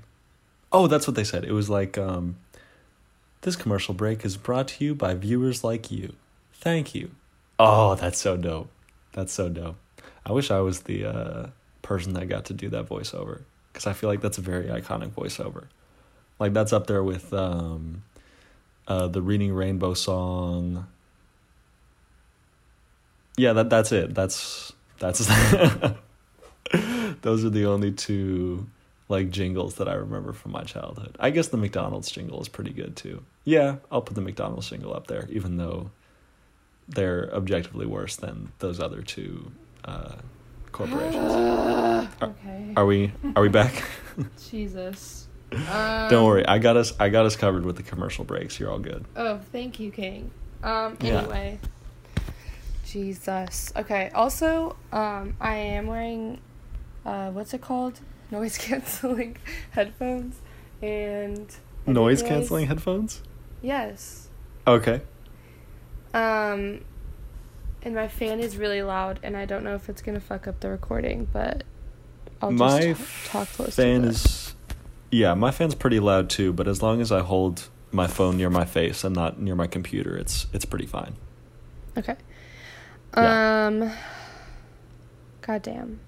Oh, 0.71 0.87
that's 0.87 1.05
what 1.05 1.15
they 1.15 1.23
said. 1.23 1.43
It 1.43 1.51
was 1.51 1.69
like, 1.69 1.97
um, 1.97 2.37
this 3.41 3.55
commercial 3.55 3.93
break 3.93 4.23
is 4.23 4.37
brought 4.37 4.69
to 4.69 4.85
you 4.85 4.95
by 4.95 5.13
viewers 5.13 5.63
like 5.63 5.91
you. 5.91 6.13
Thank 6.59 6.93
you. 6.93 7.11
Oh, 7.57 7.95
that's 7.95 8.19
so 8.19 8.37
dope. 8.37 8.69
That's 9.13 9.33
so 9.33 9.49
dope. 9.49 9.77
I 10.25 10.31
wish 10.31 10.51
I 10.51 10.59
was 10.59 10.81
the 10.81 11.05
uh, 11.05 11.47
person 11.81 12.13
that 12.13 12.27
got 12.27 12.45
to 12.45 12.53
do 12.53 12.69
that 12.69 12.87
voiceover 12.87 13.41
because 13.71 13.87
I 13.87 13.93
feel 13.93 14.09
like 14.09 14.21
that's 14.21 14.37
a 14.37 14.41
very 14.41 14.65
iconic 14.65 15.11
voiceover. 15.11 15.65
Like, 16.37 16.53
that's 16.53 16.73
up 16.73 16.87
there 16.87 17.03
with 17.03 17.33
um, 17.33 18.03
uh, 18.87 19.07
the 19.07 19.21
Reading 19.21 19.53
Rainbow 19.53 19.93
song. 19.93 20.87
Yeah, 23.37 23.53
that 23.53 23.69
that's 23.69 23.93
it. 23.93 24.13
That's 24.13 24.73
that's 24.99 25.19
those 27.21 27.45
are 27.45 27.49
the 27.49 27.65
only 27.65 27.93
two 27.93 28.67
like 29.07 29.29
jingles 29.29 29.75
that 29.75 29.87
I 29.87 29.93
remember 29.93 30.33
from 30.33 30.51
my 30.51 30.63
childhood. 30.63 31.15
I 31.19 31.29
guess 31.29 31.47
the 31.47 31.57
McDonald's 31.57 32.11
jingle 32.11 32.41
is 32.41 32.49
pretty 32.49 32.71
good 32.71 32.97
too. 32.97 33.23
Yeah, 33.45 33.77
I'll 33.91 34.01
put 34.01 34.15
the 34.15 34.21
McDonald's 34.21 34.69
jingle 34.69 34.93
up 34.93 35.07
there, 35.07 35.25
even 35.29 35.55
though 35.55 35.91
they're 36.89 37.29
objectively 37.33 37.85
worse 37.85 38.15
than 38.15 38.51
those 38.59 38.79
other 38.79 39.01
two 39.01 39.51
uh, 39.85 40.15
corporations. 40.71 41.33
Okay. 42.21 42.73
Are 42.75 42.85
we 42.85 43.11
are 43.35 43.41
we 43.41 43.49
back? 43.49 43.83
Jesus. 44.49 45.27
Don't 45.51 46.25
worry, 46.25 46.45
I 46.45 46.57
got 46.59 46.75
us 46.77 46.93
I 46.99 47.09
got 47.09 47.25
us 47.25 47.35
covered 47.35 47.65
with 47.65 47.75
the 47.77 47.83
commercial 47.83 48.23
breaks. 48.25 48.59
You're 48.59 48.71
all 48.71 48.79
good. 48.79 49.05
Oh, 49.15 49.39
thank 49.51 49.79
you, 49.79 49.91
King. 49.91 50.31
Um, 50.63 50.97
Yeah. 51.01 51.19
anyway. 51.19 51.59
Jesus. 52.85 53.71
Okay, 53.75 54.09
also, 54.15 54.75
um, 54.91 55.35
I 55.39 55.55
am 55.55 55.87
wearing, 55.87 56.39
uh, 57.05 57.29
what's 57.31 57.53
it 57.53 57.61
called? 57.61 57.99
Noise 58.31 58.57
canceling 58.57 59.37
headphones. 59.71 60.39
And. 60.81 61.53
Noise 61.85 62.23
canceling 62.23 62.67
headphones? 62.67 63.21
Yes. 63.61 64.29
Okay. 64.67 65.01
Um, 66.13 66.81
and 67.81 67.95
my 67.95 68.07
fan 68.07 68.39
is 68.39 68.57
really 68.57 68.81
loud, 68.81 69.19
and 69.23 69.37
I 69.37 69.45
don't 69.45 69.63
know 69.63 69.75
if 69.75 69.89
it's 69.89 70.01
gonna 70.01 70.19
fuck 70.19 70.47
up 70.47 70.59
the 70.59 70.69
recording, 70.69 71.27
but 71.31 71.63
I'll 72.41 72.51
just 72.51 72.59
my 72.59 72.93
ta- 72.93 73.05
talk 73.25 73.47
close 73.49 73.75
fan 73.75 74.03
to 74.03 74.07
is 74.09 74.55
yeah 75.11 75.33
my 75.33 75.51
fan's 75.51 75.73
pretty 75.75 75.99
loud 75.99 76.29
too 76.29 76.53
but 76.53 76.67
as 76.67 76.83
long 76.83 77.01
as 77.01 77.11
i 77.11 77.19
hold 77.19 77.67
my 77.91 78.05
phone 78.05 78.37
near 78.37 78.49
my 78.49 78.63
face 78.63 79.03
and 79.03 79.15
not 79.15 79.41
near 79.41 79.55
my 79.55 79.65
computer 79.65 80.15
it's 80.15 80.45
it's 80.53 80.65
pretty 80.65 80.85
fine 80.85 81.15
Okay. 81.97 82.15
Yeah. 83.17 83.65
Um. 83.67 83.91
Goddamn. 85.41 85.99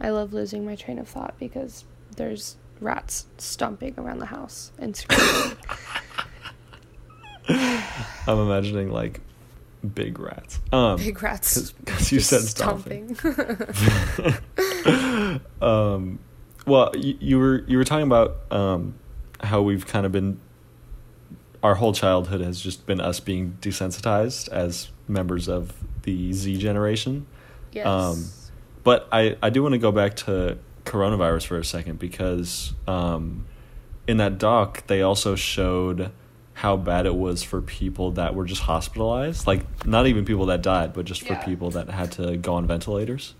I 0.00 0.10
love 0.10 0.32
losing 0.32 0.64
my 0.64 0.76
train 0.76 0.98
of 0.98 1.08
thought 1.08 1.34
because 1.40 1.84
there's 2.16 2.56
rats 2.80 3.26
stomping 3.38 3.94
around 3.96 4.18
the 4.18 4.26
house 4.26 4.70
and 4.78 4.94
screaming. 4.94 5.56
i'm 8.26 8.38
imagining 8.38 8.90
like 8.90 9.20
big 9.94 10.18
rats 10.18 10.58
um 10.72 10.96
Big 10.96 11.22
rats. 11.22 11.72
because 11.72 12.10
you 12.10 12.20
said 12.20 12.40
stomping 12.42 13.16
um 15.60 16.18
well 16.66 16.90
you, 16.96 17.16
you 17.20 17.38
were 17.38 17.64
you 17.66 17.78
were 17.78 17.84
talking 17.84 18.06
about 18.06 18.36
um 18.50 18.94
how 19.40 19.62
we've 19.62 19.86
kind 19.86 20.06
of 20.06 20.12
been 20.12 20.40
our 21.62 21.74
whole 21.74 21.92
childhood 21.92 22.40
has 22.40 22.60
just 22.60 22.86
been 22.86 23.00
us 23.00 23.20
being 23.20 23.56
desensitized 23.60 24.48
as 24.48 24.90
members 25.08 25.48
of 25.48 25.72
the 26.02 26.32
z 26.32 26.56
generation 26.56 27.26
yes. 27.72 27.86
Um, 27.86 28.24
But 28.84 29.08
I, 29.10 29.36
I 29.42 29.50
do 29.50 29.62
want 29.62 29.72
to 29.72 29.78
go 29.78 29.90
back 29.92 30.14
to 30.26 30.58
coronavirus 30.84 31.46
for 31.46 31.58
a 31.58 31.64
second 31.64 31.98
because 31.98 32.72
um, 32.86 33.46
in 34.06 34.18
that 34.18 34.38
doc, 34.38 34.86
they 34.86 35.02
also 35.02 35.34
showed 35.34 36.12
how 36.56 36.74
bad 36.74 37.04
it 37.04 37.14
was 37.14 37.42
for 37.42 37.60
people 37.60 38.12
that 38.12 38.34
were 38.34 38.46
just 38.46 38.62
hospitalized. 38.62 39.46
Like, 39.46 39.86
not 39.86 40.06
even 40.06 40.24
people 40.24 40.46
that 40.46 40.62
died, 40.62 40.94
but 40.94 41.04
just 41.04 41.20
for 41.20 41.34
Yeah. 41.34 41.44
people 41.44 41.70
that 41.72 41.90
had 41.90 42.10
to 42.12 42.38
go 42.38 42.54
on 42.54 42.66
ventilators. 42.66 43.34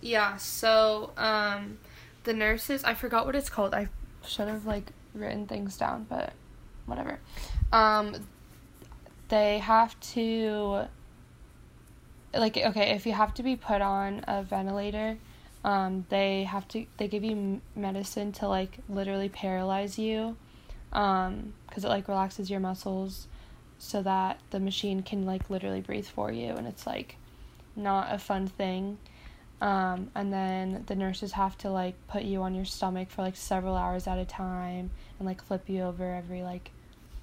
Yeah, 0.00 0.36
so 0.38 1.12
um 1.16 1.78
the 2.24 2.32
nurses 2.32 2.82
I 2.82 2.94
forgot 2.94 3.26
what 3.26 3.36
it's 3.36 3.48
called. 3.48 3.74
I 3.74 3.86
should 4.26 4.48
have 4.48 4.66
like 4.66 4.90
written 5.14 5.46
things 5.46 5.76
down, 5.76 6.06
but 6.08 6.32
whatever. 6.86 7.20
Um 7.72 8.16
they 9.28 9.58
have 9.58 9.98
to 10.14 10.86
like 12.34 12.56
okay, 12.56 12.90
if 12.90 13.06
you 13.06 13.12
have 13.12 13.34
to 13.34 13.44
be 13.44 13.54
put 13.54 13.80
on 13.80 14.24
a 14.26 14.42
ventilator, 14.42 15.16
um 15.64 16.06
they 16.08 16.42
have 16.42 16.66
to 16.68 16.86
they 16.96 17.06
give 17.06 17.22
you 17.22 17.60
medicine 17.76 18.32
to 18.32 18.48
like 18.48 18.78
literally 18.88 19.28
paralyze 19.28 19.96
you 19.96 20.36
um 20.92 21.54
cuz 21.70 21.84
it 21.84 21.88
like 21.88 22.08
relaxes 22.08 22.50
your 22.50 22.60
muscles 22.60 23.28
so 23.78 24.02
that 24.02 24.38
the 24.50 24.60
machine 24.60 25.02
can 25.02 25.24
like 25.26 25.50
literally 25.50 25.80
breathe 25.80 26.06
for 26.06 26.30
you 26.30 26.52
and 26.52 26.66
it's 26.66 26.86
like 26.86 27.16
not 27.74 28.14
a 28.14 28.18
fun 28.18 28.46
thing. 28.46 28.98
Um, 29.60 30.10
and 30.14 30.32
then 30.32 30.84
the 30.86 30.96
nurses 30.96 31.32
have 31.32 31.56
to 31.58 31.70
like 31.70 31.94
put 32.08 32.22
you 32.22 32.42
on 32.42 32.54
your 32.54 32.64
stomach 32.64 33.10
for 33.10 33.22
like 33.22 33.36
several 33.36 33.76
hours 33.76 34.06
at 34.06 34.18
a 34.18 34.24
time 34.24 34.90
and 35.18 35.26
like 35.26 35.42
flip 35.42 35.68
you 35.68 35.82
over 35.82 36.14
every 36.14 36.42
like 36.42 36.70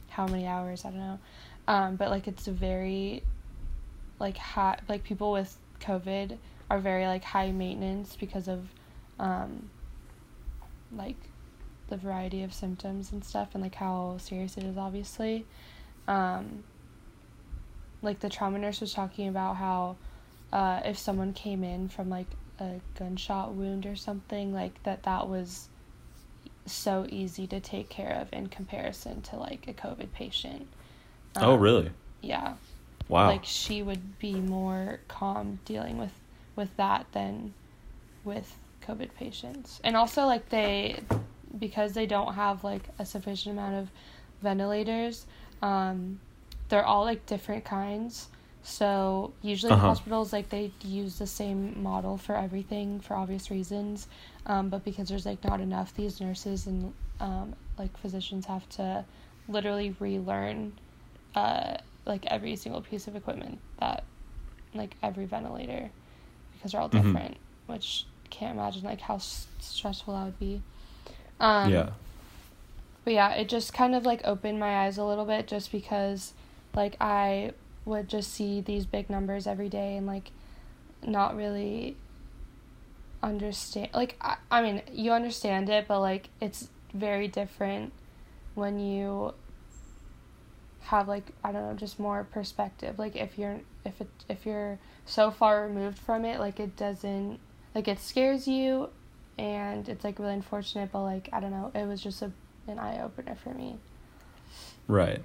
how 0.10 0.26
many 0.26 0.48
hours 0.48 0.86
I 0.86 0.92
don't 0.92 1.00
know. 1.00 1.20
Um, 1.68 1.96
but 1.98 2.10
like 2.10 2.28
it's 2.28 2.48
very 2.48 3.24
like 4.20 4.38
high 4.38 4.80
like 4.88 5.04
people 5.04 5.32
with 5.32 5.58
COVID 5.82 6.38
are 6.70 6.80
very 6.80 7.08
like 7.08 7.24
high 7.24 7.52
maintenance 7.52 8.16
because 8.20 8.48
of 8.48 8.68
um, 9.20 9.70
like 10.96 11.18
the 11.90 11.98
variety 11.98 12.44
of 12.44 12.54
symptoms 12.54 13.12
and 13.12 13.24
stuff 13.24 13.50
and 13.54 13.64
like 13.64 13.76
how 13.76 14.16
serious 14.20 14.58
it 14.58 14.64
is 14.64 14.78
obviously 14.78 15.46
um 16.08 16.64
like 18.02 18.20
the 18.20 18.30
trauma 18.30 18.58
nurse 18.58 18.80
was 18.82 18.94
talking 18.94 19.28
about 19.28 19.56
how 19.56 19.96
uh 20.54 20.80
if 20.86 20.98
someone 20.98 21.34
came 21.34 21.64
in 21.64 21.88
from 21.90 22.10
like 22.10 22.28
a 22.60 22.76
gunshot 22.98 23.54
wound 23.54 23.86
or 23.86 23.96
something 23.96 24.54
like 24.54 24.82
that 24.84 25.04
that 25.04 25.28
was 25.28 25.70
so 26.66 27.06
easy 27.10 27.48
to 27.48 27.60
take 27.60 27.90
care 27.90 28.18
of 28.22 28.28
in 28.32 28.48
comparison 28.48 29.22
to 29.22 29.36
like 29.36 29.68
a 29.68 29.74
covid 29.74 30.12
patient 30.14 30.68
oh, 31.38 31.54
Um, 31.54 31.60
really? 31.60 31.92
yeah 32.22 32.54
Wow. 33.08 33.28
like 33.30 33.44
she 33.44 33.82
would 33.82 34.20
be 34.20 34.34
more 34.36 35.00
calm 35.08 35.60
dealing 35.66 35.98
with 35.98 36.14
with 36.56 36.76
that 36.78 37.08
than 37.12 37.54
with 38.24 38.56
covid 38.86 39.10
patients 39.16 39.80
and 39.84 39.96
also 39.96 40.26
like 40.26 40.50
they 40.50 41.00
because 41.58 41.94
they 41.94 42.06
don't 42.06 42.34
have 42.36 42.64
like 42.64 42.84
a 43.00 43.06
sufficient 43.06 43.58
amount 43.58 43.76
of 43.76 43.90
ventilators 44.42 45.26
um 45.62 46.20
they're 46.70 46.86
all 46.86 47.04
like 47.04 47.26
different 47.26 47.66
kinds 47.66 48.28
so 48.62 49.34
usually 49.42 49.72
Uh-huh. 49.74 49.88
hospitals 49.88 50.32
like 50.34 50.50
they 50.50 50.72
use 50.84 51.18
the 51.18 51.26
same 51.28 51.82
model 51.82 52.18
for 52.18 52.36
everything 52.36 53.00
for 53.00 53.16
obvious 53.16 53.50
reasons 53.50 54.08
um, 54.46 54.70
but 54.70 54.84
because 54.84 55.10
there's 55.10 55.26
like 55.26 55.44
not 55.44 55.60
enough 55.60 55.94
these 55.96 56.20
nurses 56.22 56.68
and 56.68 56.94
um, 57.20 57.54
like 57.78 57.96
physicians 57.98 58.46
have 58.46 58.68
to 58.70 59.04
literally 59.48 59.96
relearn 60.00 60.74
uh, 61.36 61.76
like 62.06 62.26
every 62.28 62.56
single 62.56 62.82
piece 62.82 63.08
of 63.08 63.16
equipment 63.16 63.60
that 63.80 64.04
like 64.74 64.96
every 65.02 65.26
ventilator 65.26 65.90
because 66.54 66.72
they're 66.72 66.82
all 66.82 66.90
Mhm. 66.90 67.04
different 67.04 67.38
which 67.68 68.06
can't 68.30 68.58
imagine 68.58 68.84
like 68.84 69.02
how 69.02 69.16
s- 69.16 69.48
stressful 69.60 70.14
that 70.14 70.26
would 70.26 70.40
be 70.40 70.62
um, 71.40 71.72
yeah. 71.72 71.90
but 73.06 73.14
yeah, 73.14 73.34
it 73.34 73.50
just 73.50 73.74
kind 73.74 73.96
of 73.96 74.06
like 74.06 74.22
opened 74.24 74.60
my 74.60 74.86
eyes 74.86 74.98
a 74.98 75.04
little 75.04 75.26
bit 75.26 75.48
just 75.48 75.72
because 75.72 76.34
like 76.74 76.96
I 77.00 77.54
would 77.86 78.08
just 78.08 78.32
see 78.32 78.62
these 78.62 78.86
big 78.86 79.10
numbers 79.10 79.48
every 79.48 79.70
day 79.70 79.98
and 79.98 80.06
like 80.06 80.32
not 81.06 81.36
really 81.36 81.96
understand 83.22 83.90
like 83.94 84.16
I, 84.22 84.38
I 84.50 84.62
mean 84.62 84.82
you 84.94 85.12
understand 85.12 85.70
it 85.70 85.88
but 85.88 86.00
like 86.00 86.30
it's 86.40 86.70
very 86.94 87.28
different 87.28 87.92
when 88.56 88.80
you 88.80 89.34
have 90.82 91.08
like 91.08 91.32
I 91.44 91.52
don't 91.52 91.68
know 91.68 91.74
just 91.74 92.00
more 92.00 92.24
perspective 92.24 92.98
like 92.98 93.16
if 93.16 93.38
you're 93.38 93.60
if 93.86 94.00
it 94.02 94.10
if 94.30 94.46
you're 94.46 94.80
so 95.06 95.32
far 95.32 95.64
removed 95.68 96.00
from 96.00 96.26
it 96.26 96.40
like 96.40 96.60
it 96.60 96.76
doesn't 96.76 97.40
like 97.76 97.88
it 97.88 98.00
scares 98.00 98.48
you 98.48 98.90
and 99.40 99.90
it's 99.90 100.04
like 100.04 100.20
really 100.20 100.34
unfortunate 100.34 100.92
but 100.92 101.02
like 101.02 101.30
I 101.34 101.40
don't 101.40 101.52
know 101.52 101.72
it 101.74 101.88
was 101.88 102.02
just 102.02 102.22
a 102.22 102.32
an 102.68 102.78
eye 102.78 103.02
opener 103.02 103.36
for 103.36 103.54
me 103.54 103.78
Right. 104.90 105.22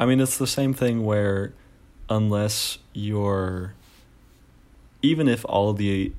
I 0.00 0.04
mean, 0.04 0.20
it's 0.20 0.36
the 0.36 0.48
same 0.48 0.74
thing 0.74 1.04
where 1.04 1.54
unless 2.10 2.78
you're, 2.92 3.74
even 5.00 5.28
if 5.28 5.44
all 5.44 5.72
the 5.72 6.12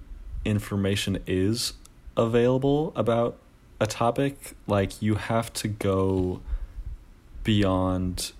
information 0.45 1.21
is 1.27 1.73
available 2.15 2.93
about 2.95 3.37
a 3.81 3.85
topic, 3.85 4.55
like 4.67 5.01
you 5.01 5.15
have 5.15 5.51
to 5.53 5.67
go 5.67 6.39
beyond 7.43 8.31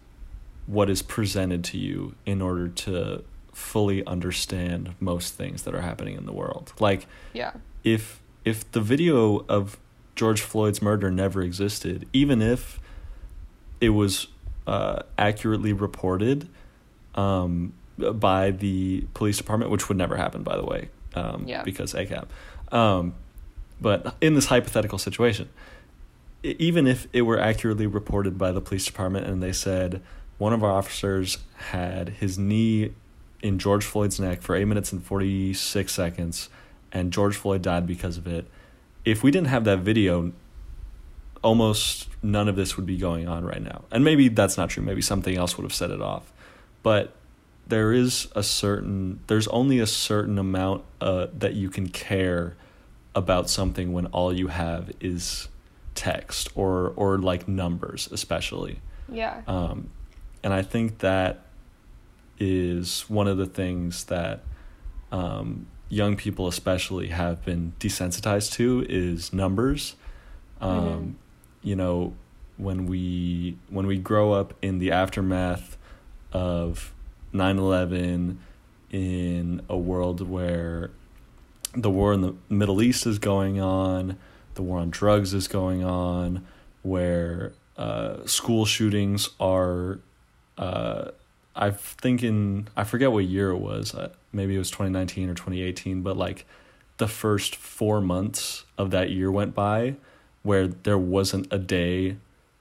what 0.66 0.90
is 0.90 1.02
presented 1.02 1.64
to 1.66 1.78
you 1.78 2.16
in 2.26 2.42
order 2.42 2.70
to 2.70 3.24
fully 3.52 4.06
understand 4.06 4.96
most 5.02 5.34
things 5.34 5.64
that 5.64 5.76
are 5.76 5.82
happening 5.82 6.16
in 6.16 6.26
the 6.26 6.32
world. 6.32 6.72
Like, 6.80 7.06
yeah 7.34 7.52
if 7.84 8.21
if 8.46 8.70
the 8.72 8.82
video 8.82 9.46
of 9.48 9.78
George 10.16 10.42
Floyd's 10.42 10.82
murder 10.82 11.10
never 11.12 11.42
existed, 11.42 12.08
even 12.14 12.42
if 12.42 12.80
it 13.80 13.90
was 13.90 14.28
uh, 14.68 15.04
accurately 15.18 15.74
reported 15.74 16.48
um, 17.16 17.74
by 17.98 18.52
the 18.52 19.06
police 19.14 19.38
department, 19.38 19.72
which 19.72 19.88
would 19.90 19.98
never 19.98 20.16
happen, 20.16 20.44
by 20.44 20.56
the 20.58 20.64
way, 20.64 20.90
um, 21.16 21.46
Yeah. 21.48 21.64
because 21.64 21.94
ACAB. 21.94 22.28
Um, 22.72 23.14
but 23.80 24.16
in 24.22 24.36
this 24.36 24.46
hypothetical 24.46 24.98
situation, 24.98 25.50
even 26.44 26.88
if 26.88 27.08
it 27.14 27.24
were 27.24 27.40
accurately 27.40 27.88
reported 27.88 28.38
by 28.38 28.52
the 28.52 28.62
police 28.62 28.86
department 28.86 29.28
and 29.28 29.42
they 29.42 29.52
said 29.52 30.02
one 30.38 30.54
of 30.54 30.64
our 30.64 30.72
officers 30.72 31.38
had 31.70 32.10
his 32.10 32.38
knee 32.38 32.92
in 33.44 33.60
George 33.60 33.84
Floyd's 33.86 34.20
neck 34.20 34.42
for 34.42 34.56
8 34.56 34.66
minutes 34.66 34.92
and 34.92 35.04
46 35.04 35.92
seconds 35.92 36.50
and 36.92 37.12
George 37.12 37.36
Floyd 37.36 37.62
died 37.62 37.88
because 37.88 38.18
of 38.18 38.28
it. 38.28 38.46
If 39.06 39.24
we 39.24 39.32
didn't 39.32 39.48
have 39.48 39.64
that 39.66 39.80
video, 39.80 40.32
almost 41.42 42.08
none 42.22 42.48
of 42.48 42.56
this 42.56 42.78
would 42.78 42.86
be 42.86 42.98
going 42.98 43.28
on 43.28 43.44
right 43.44 43.62
now. 43.62 43.84
And 43.92 44.04
maybe 44.04 44.28
that's 44.28 44.58
not 44.58 44.70
true. 44.70 44.84
Maybe 44.84 45.02
something 45.02 45.36
else 45.36 45.58
would 45.58 45.64
have 45.64 45.74
set 45.74 45.92
it 45.92 46.02
off. 46.02 46.32
But 46.84 47.14
there 47.68 47.94
is 47.94 48.28
a 48.36 48.44
certain 48.44 49.22
there's 49.28 49.48
only 49.48 49.80
a 49.80 49.88
certain 49.88 50.38
amount 50.38 50.84
uh, 51.00 51.28
that 51.38 51.54
you 51.54 51.70
can 51.70 51.88
care 51.88 52.56
about 53.16 53.50
something 53.50 53.94
when 53.94 54.08
all 54.08 54.34
you 54.34 54.48
have 54.48 54.92
is 55.00 55.48
text 55.96 56.50
or 56.56 56.94
or 56.96 57.18
like 57.18 57.48
numbers 57.48 58.10
especially 58.12 58.80
yeah 59.10 59.42
um, 59.48 59.90
and 60.44 60.54
I 60.54 60.62
think 60.62 61.00
that 61.00 61.46
is 62.40 63.06
one 63.08 63.28
of 63.28 63.38
the 63.38 63.46
things 63.46 64.06
that 64.06 64.44
um, 65.12 65.68
young 65.92 66.16
people, 66.16 66.48
especially, 66.48 67.08
have 67.10 67.44
been 67.46 67.74
desensitized 67.80 68.54
to 68.54 68.86
is 68.90 69.34
numbers. 69.34 69.96
Um, 70.62 70.72
Mhm. 70.80 71.14
You 71.64 71.76
know, 71.76 72.14
when 72.58 72.86
we 72.88 73.58
when 73.70 73.86
we 73.86 73.98
grow 73.98 74.32
up 74.32 74.54
in 74.62 74.80
the 74.80 74.92
aftermath 74.92 75.78
of 76.32 76.94
9-11 77.34 78.38
in 78.92 79.62
a 79.70 79.78
world 79.78 80.28
where 80.28 80.90
the 81.76 81.90
war 81.90 82.14
in 82.14 82.22
the 82.22 82.34
Middle 82.50 82.82
East 82.82 83.06
is 83.06 83.20
going 83.20 83.60
on, 83.62 84.18
the 84.56 84.62
war 84.62 84.80
on 84.80 84.90
drugs 84.90 85.34
is 85.34 85.48
going 85.48 85.84
on, 85.84 86.46
where 86.84 87.54
uh, 87.78 88.26
school 88.26 88.66
shootings 88.66 89.30
are. 89.40 90.00
Uh, 90.58 91.12
I'm 91.56 91.74
thinking 91.74 92.68
I 92.76 92.84
forget 92.84 93.12
what 93.12 93.26
year 93.26 93.52
it 93.52 93.58
was. 93.58 93.94
Uh, 93.94 94.10
maybe 94.32 94.56
it 94.56 94.60
was 94.60 94.72
2019 94.72 95.30
or 95.30 95.34
2018, 95.34 96.02
but 96.02 96.18
like 96.18 96.46
the 96.98 97.08
first 97.08 97.56
four 97.56 98.02
months 98.02 98.66
of 98.78 98.92
that 98.92 99.10
year 99.10 99.32
went 99.32 99.54
by 99.54 99.96
where 100.44 100.68
there 100.68 100.98
wasn't 100.98 101.52
a 101.52 101.58
day 101.58 102.18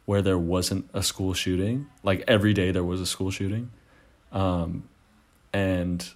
where 0.06 0.22
there 0.22 0.38
wasn't 0.38 0.88
a 0.92 1.02
school 1.02 1.34
shooting. 1.34 1.86
Like 2.02 2.24
every 2.26 2.52
day 2.52 2.72
there 2.72 2.84
was 2.84 3.00
a 3.00 3.06
school 3.06 3.30
shooting. 3.30 3.70
Um, 4.32 4.88
and 5.52 6.06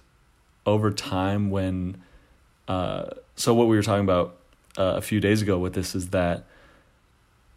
over 0.65 0.91
time, 0.91 1.49
when 1.49 2.01
uh, 2.67 3.05
so 3.35 3.53
what 3.53 3.67
we 3.67 3.75
were 3.75 3.83
talking 3.83 4.03
about 4.03 4.35
uh, 4.77 4.95
a 4.97 5.01
few 5.01 5.19
days 5.19 5.41
ago 5.41 5.57
with 5.57 5.73
this 5.73 5.95
is 5.95 6.09
that 6.09 6.43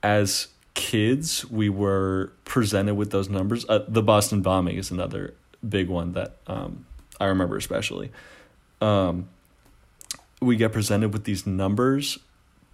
as 0.03 0.49
kids 0.79 1.45
we 1.51 1.69
were 1.69 2.31
presented 2.45 2.95
with 2.95 3.11
those 3.11 3.29
numbers. 3.29 3.67
Uh, 3.69 3.85
the 3.89 4.01
Boston 4.01 4.43
bombing 4.43 4.77
is 4.77 4.93
another 4.93 5.35
big 5.69 5.89
one 5.89 6.13
that 6.13 6.37
um, 6.47 6.87
I 7.19 7.27
remember 7.27 7.57
especially. 7.57 8.13
Um, 8.81 9.29
we 10.41 10.55
get 10.55 10.73
presented 10.73 11.13
with 11.13 11.25
these 11.25 11.49
numbers, 11.49 12.21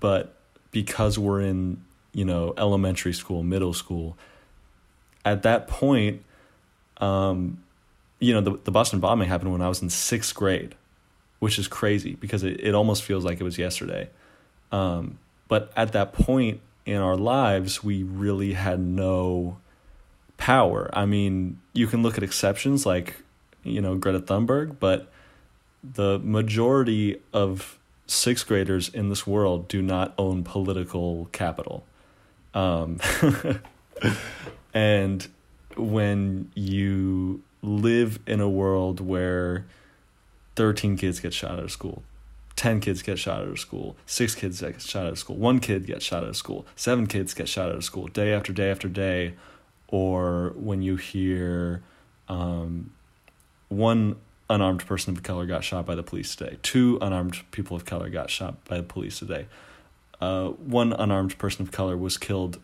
but 0.00 0.36
because 0.70 1.18
we're 1.18 1.40
in 1.40 1.82
you 2.12 2.26
know 2.26 2.52
elementary 2.58 3.14
school, 3.14 3.42
middle 3.42 3.72
school, 3.72 4.18
at 5.24 5.42
that 5.44 5.66
point, 5.66 6.22
um, 6.98 7.64
you 8.20 8.34
know 8.34 8.42
the 8.42 8.60
the 8.64 8.70
Boston 8.70 9.00
bombing 9.00 9.28
happened 9.28 9.50
when 9.50 9.62
I 9.62 9.68
was 9.68 9.80
in 9.80 9.88
sixth 9.88 10.34
grade, 10.34 10.74
which 11.38 11.58
is 11.58 11.68
crazy 11.68 12.16
because 12.16 12.42
it, 12.42 12.60
it 12.60 12.74
almost 12.74 13.02
feels 13.02 13.24
like 13.24 13.40
it 13.40 13.44
was 13.44 13.56
yesterday. 13.56 14.10
Um, 14.72 15.18
but 15.48 15.72
at 15.74 15.92
that 15.92 16.12
point 16.12 16.60
in 16.86 16.96
our 16.96 17.16
lives, 17.16 17.82
we 17.82 18.02
really 18.02 18.52
had 18.52 18.80
no 18.80 19.58
power. 20.36 20.90
I 20.92 21.06
mean, 21.06 21.60
you 21.72 21.86
can 21.86 22.02
look 22.02 22.16
at 22.16 22.22
exceptions 22.22 22.84
like, 22.84 23.22
you 23.62 23.80
know, 23.80 23.96
Greta 23.96 24.20
Thunberg, 24.20 24.78
but 24.78 25.10
the 25.82 26.18
majority 26.18 27.20
of 27.32 27.78
sixth 28.06 28.46
graders 28.46 28.88
in 28.88 29.08
this 29.08 29.26
world 29.26 29.68
do 29.68 29.80
not 29.82 30.14
own 30.18 30.44
political 30.44 31.28
capital. 31.32 31.84
Um, 32.52 33.00
and 34.74 35.26
when 35.76 36.50
you 36.54 37.42
live 37.62 38.18
in 38.26 38.40
a 38.40 38.48
world 38.48 39.00
where 39.00 39.66
13 40.56 40.96
kids 40.96 41.20
get 41.20 41.32
shot 41.32 41.58
of 41.58 41.70
school, 41.72 42.02
10 42.56 42.80
kids 42.80 43.02
get 43.02 43.18
shot 43.18 43.40
out 43.40 43.48
of 43.48 43.58
school, 43.58 43.96
six 44.06 44.34
kids 44.34 44.60
get 44.60 44.80
shot 44.80 45.06
out 45.06 45.12
of 45.12 45.18
school, 45.18 45.36
one 45.36 45.58
kid 45.58 45.86
gets 45.86 46.04
shot 46.04 46.22
out 46.22 46.28
of 46.28 46.36
school, 46.36 46.64
seven 46.76 47.06
kids 47.06 47.34
get 47.34 47.48
shot 47.48 47.68
out 47.68 47.74
of 47.76 47.84
school, 47.84 48.06
day 48.08 48.32
after 48.32 48.52
day 48.52 48.70
after 48.70 48.88
day. 48.88 49.34
Or 49.88 50.52
when 50.56 50.82
you 50.82 50.96
hear 50.96 51.82
um, 52.28 52.92
one 53.68 54.16
unarmed 54.50 54.86
person 54.86 55.16
of 55.16 55.22
color 55.22 55.46
got 55.46 55.62
shot 55.64 55.86
by 55.86 55.94
the 55.94 56.02
police 56.02 56.34
today, 56.34 56.58
two 56.62 56.98
unarmed 57.00 57.42
people 57.50 57.76
of 57.76 57.84
color 57.84 58.08
got 58.08 58.30
shot 58.30 58.64
by 58.64 58.76
the 58.78 58.82
police 58.82 59.18
today. 59.18 59.46
uh, 60.20 60.48
one 60.48 60.92
unarmed 60.92 61.36
person 61.38 61.62
of 61.62 61.70
color 61.72 61.96
was 61.96 62.16
killed 62.16 62.60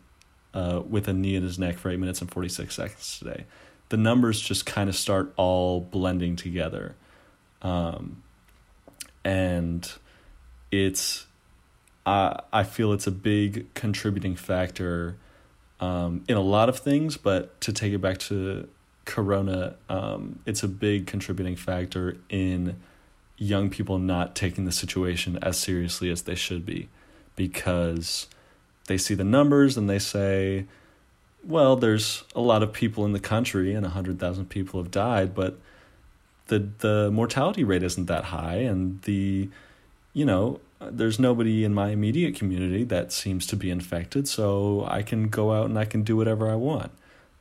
uh, 0.55 0.83
with 0.89 1.09
a 1.09 1.13
knee 1.13 1.35
in 1.35 1.43
his 1.43 1.59
neck 1.59 1.79
for 1.79 1.91
eight 1.91 1.99
minutes 1.99 2.21
and 2.21 2.31
46 2.31 2.75
seconds 2.75 3.19
today. 3.19 3.45
The 3.91 3.97
numbers 3.97 4.41
just 4.41 4.67
kind 4.67 4.89
of 4.89 4.97
start 4.97 5.33
all 5.37 5.81
blending 5.81 6.37
together. 6.37 6.95
Um, 7.63 8.23
and 9.25 9.91
it's, 10.71 11.27
I, 12.07 12.41
I 12.53 12.63
feel 12.63 12.93
it's 12.93 13.07
a 13.07 13.13
big 13.13 13.73
contributing 13.75 14.37
factor 14.37 15.17
um, 15.81 16.25
in 16.29 16.37
a 16.37 16.43
lot 16.43 16.69
of 16.69 16.79
things, 16.79 17.17
but 17.17 17.61
to 17.63 17.73
take 17.73 17.93
it 17.93 17.99
back 17.99 18.19
to 18.19 18.69
Corona, 19.05 19.77
um, 19.89 20.41
it's 20.47 20.63
a 20.63 20.69
big 20.69 21.07
contributing 21.07 21.57
factor 21.57 22.19
in 22.29 22.77
young 23.37 23.71
people 23.71 23.99
not 23.99 24.37
taking 24.37 24.67
the 24.67 24.73
situation 24.73 25.39
as 25.43 25.57
seriously 25.57 26.11
as 26.11 26.23
they 26.23 26.35
should 26.35 26.67
be 26.67 26.89
because 27.37 28.29
they 28.87 28.99
see 28.99 29.15
the 29.15 29.25
numbers 29.25 29.79
and 29.79 29.89
they 29.89 29.99
say, 29.99 30.67
well, 31.43 31.75
there's 31.75 32.25
a 32.35 32.41
lot 32.41 32.63
of 32.63 32.73
people 32.73 33.07
in 33.07 33.13
the 33.13 33.21
country 33.21 33.73
and 33.73 33.83
100,000 33.83 34.51
people 34.51 34.83
have 34.83 34.91
died, 34.91 35.35
but 35.35 35.59
the 36.51 36.69
the 36.79 37.11
mortality 37.11 37.65
rate 37.65 37.83
isn't 37.83 38.07
that 38.07 38.25
high 38.25 38.57
and 38.57 39.01
the 39.03 39.49
you 40.13 40.25
know, 40.25 40.61
there's 40.81 41.19
nobody 41.19 41.65
in 41.65 41.73
my 41.73 41.91
immediate 41.91 42.35
community 42.35 42.85
that 42.85 43.13
seems 43.13 43.47
to 43.47 43.57
be 43.57 43.71
infected, 43.71 44.27
so 44.27 44.85
I 44.89 45.03
can 45.03 45.29
go 45.29 45.53
out 45.53 45.67
and 45.67 45.79
I 45.79 45.85
can 45.85 46.03
do 46.03 46.17
whatever 46.17 46.51
I 46.51 46.57
want. 46.57 46.91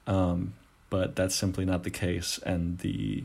Um, 0.06 0.54
but 0.90 1.16
that's 1.16 1.36
simply 1.36 1.66
not 1.66 1.84
the 1.84 1.90
case 1.90 2.40
and 2.46 2.80
the 2.80 3.24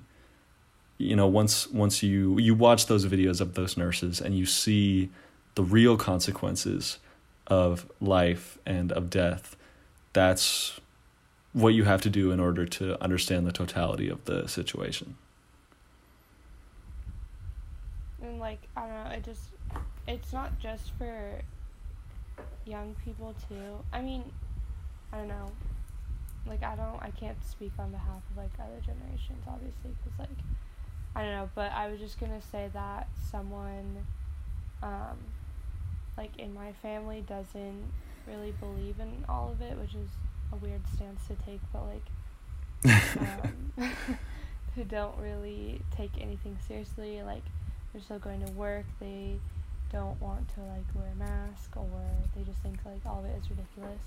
you 0.98 1.16
know 1.16 1.26
once 1.26 1.66
once 1.70 2.02
you 2.02 2.38
you 2.38 2.54
watch 2.54 2.86
those 2.86 3.06
videos 3.06 3.40
of 3.40 3.54
those 3.54 3.76
nurses 3.76 4.20
and 4.20 4.36
you 4.36 4.46
see 4.46 5.10
the 5.54 5.62
real 5.62 5.96
consequences 5.96 6.98
of 7.46 7.90
life 8.00 8.58
and 8.64 8.92
of 8.92 9.10
death 9.10 9.56
that's 10.12 10.80
what 11.52 11.70
you 11.70 11.84
have 11.84 12.00
to 12.00 12.10
do 12.10 12.30
in 12.30 12.38
order 12.38 12.66
to 12.66 13.02
understand 13.02 13.46
the 13.46 13.52
totality 13.52 14.08
of 14.08 14.24
the 14.26 14.46
situation 14.46 15.16
and 18.22 18.33
like 18.44 18.68
i 18.76 18.82
don't 18.82 19.04
know 19.04 19.10
it 19.10 19.24
just 19.24 19.48
it's 20.06 20.32
not 20.32 20.58
just 20.60 20.92
for 20.98 21.40
young 22.66 22.94
people 23.04 23.34
too. 23.48 23.84
I 23.92 24.00
mean 24.00 24.24
i 25.12 25.18
don't 25.18 25.28
know. 25.28 25.50
Like 26.46 26.62
I 26.62 26.76
don't 26.76 27.02
I 27.02 27.10
can't 27.10 27.42
speak 27.48 27.72
on 27.78 27.90
behalf 27.90 28.22
of 28.30 28.36
like 28.36 28.50
other 28.60 28.80
generations 28.80 29.44
obviously 29.48 29.92
because 30.02 30.18
like 30.18 30.38
I 31.16 31.22
don't 31.22 31.32
know 31.32 31.50
but 31.54 31.72
I 31.72 31.88
was 31.88 32.00
just 32.00 32.20
gonna 32.20 32.42
say 32.42 32.68
that 32.74 33.08
someone 33.30 34.04
um 34.82 35.16
like 36.18 36.36
in 36.38 36.52
my 36.52 36.72
family 36.82 37.24
doesn't 37.26 37.84
really 38.26 38.52
believe 38.60 38.96
in 39.00 39.24
all 39.28 39.52
of 39.52 39.62
it 39.62 39.78
which 39.78 39.94
is 39.94 40.10
a 40.52 40.56
weird 40.56 40.82
stance 40.94 41.26
to 41.28 41.34
take 41.46 41.60
but 41.72 41.84
like 41.86 42.06
um, 43.18 43.72
who 44.74 44.84
don't 44.84 45.16
really 45.18 45.80
take 45.96 46.10
anything 46.20 46.58
seriously 46.66 47.22
like 47.22 47.44
they're 47.94 48.02
still 48.02 48.18
going 48.18 48.44
to 48.44 48.52
work 48.52 48.84
they 49.00 49.38
don't 49.90 50.20
want 50.20 50.46
to 50.48 50.60
like 50.60 50.84
wear 50.94 51.06
a 51.10 51.18
mask 51.18 51.74
or 51.76 51.88
they 52.36 52.42
just 52.42 52.58
think 52.58 52.76
like 52.84 53.00
all 53.06 53.20
of 53.20 53.24
it 53.24 53.38
is 53.40 53.48
ridiculous 53.48 54.00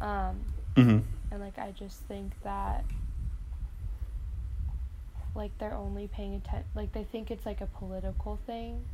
um, 0.00 0.40
mm-hmm. 0.76 0.98
And 1.30 1.40
like 1.40 1.58
I 1.58 1.72
just 1.72 2.00
think 2.02 2.32
that 2.42 2.84
like 5.34 5.56
they're 5.58 5.74
only 5.74 6.08
paying 6.08 6.34
attention 6.34 6.64
like 6.74 6.92
they 6.92 7.04
think 7.04 7.30
it's 7.30 7.44
like 7.44 7.60
a 7.60 7.66
political 7.66 8.38
thing. 8.46 8.84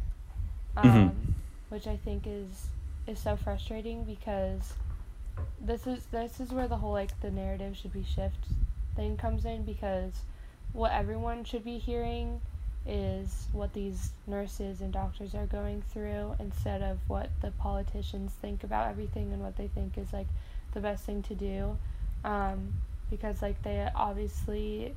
Um 0.76 0.84
mm-hmm. 0.84 1.32
which 1.68 1.86
I 1.86 1.96
think 1.96 2.24
is 2.26 2.68
is 3.06 3.18
so 3.18 3.36
frustrating 3.36 4.04
because 4.04 4.74
this 5.60 5.86
is 5.86 6.06
this 6.06 6.40
is 6.40 6.50
where 6.50 6.68
the 6.68 6.76
whole 6.76 6.92
like 6.92 7.20
the 7.20 7.30
narrative 7.30 7.76
should 7.76 7.92
be 7.92 8.04
shift 8.04 8.46
thing 8.96 9.16
comes 9.16 9.44
in 9.44 9.64
because 9.64 10.12
what 10.72 10.92
everyone 10.92 11.44
should 11.44 11.64
be 11.64 11.78
hearing 11.78 12.40
is 12.86 13.46
what 13.52 13.72
these 13.72 14.10
nurses 14.26 14.80
and 14.80 14.92
doctors 14.92 15.34
are 15.34 15.46
going 15.46 15.82
through 15.92 16.34
instead 16.40 16.82
of 16.82 16.98
what 17.06 17.30
the 17.40 17.50
politicians 17.52 18.32
think 18.42 18.64
about 18.64 18.88
everything 18.88 19.32
and 19.32 19.40
what 19.40 19.56
they 19.56 19.68
think 19.68 19.96
is 19.96 20.12
like 20.12 20.26
the 20.74 20.80
best 20.80 21.04
thing 21.04 21.22
to 21.22 21.34
do 21.34 21.76
um, 22.24 22.72
because 23.10 23.40
like 23.40 23.62
they 23.62 23.88
obviously 23.94 24.94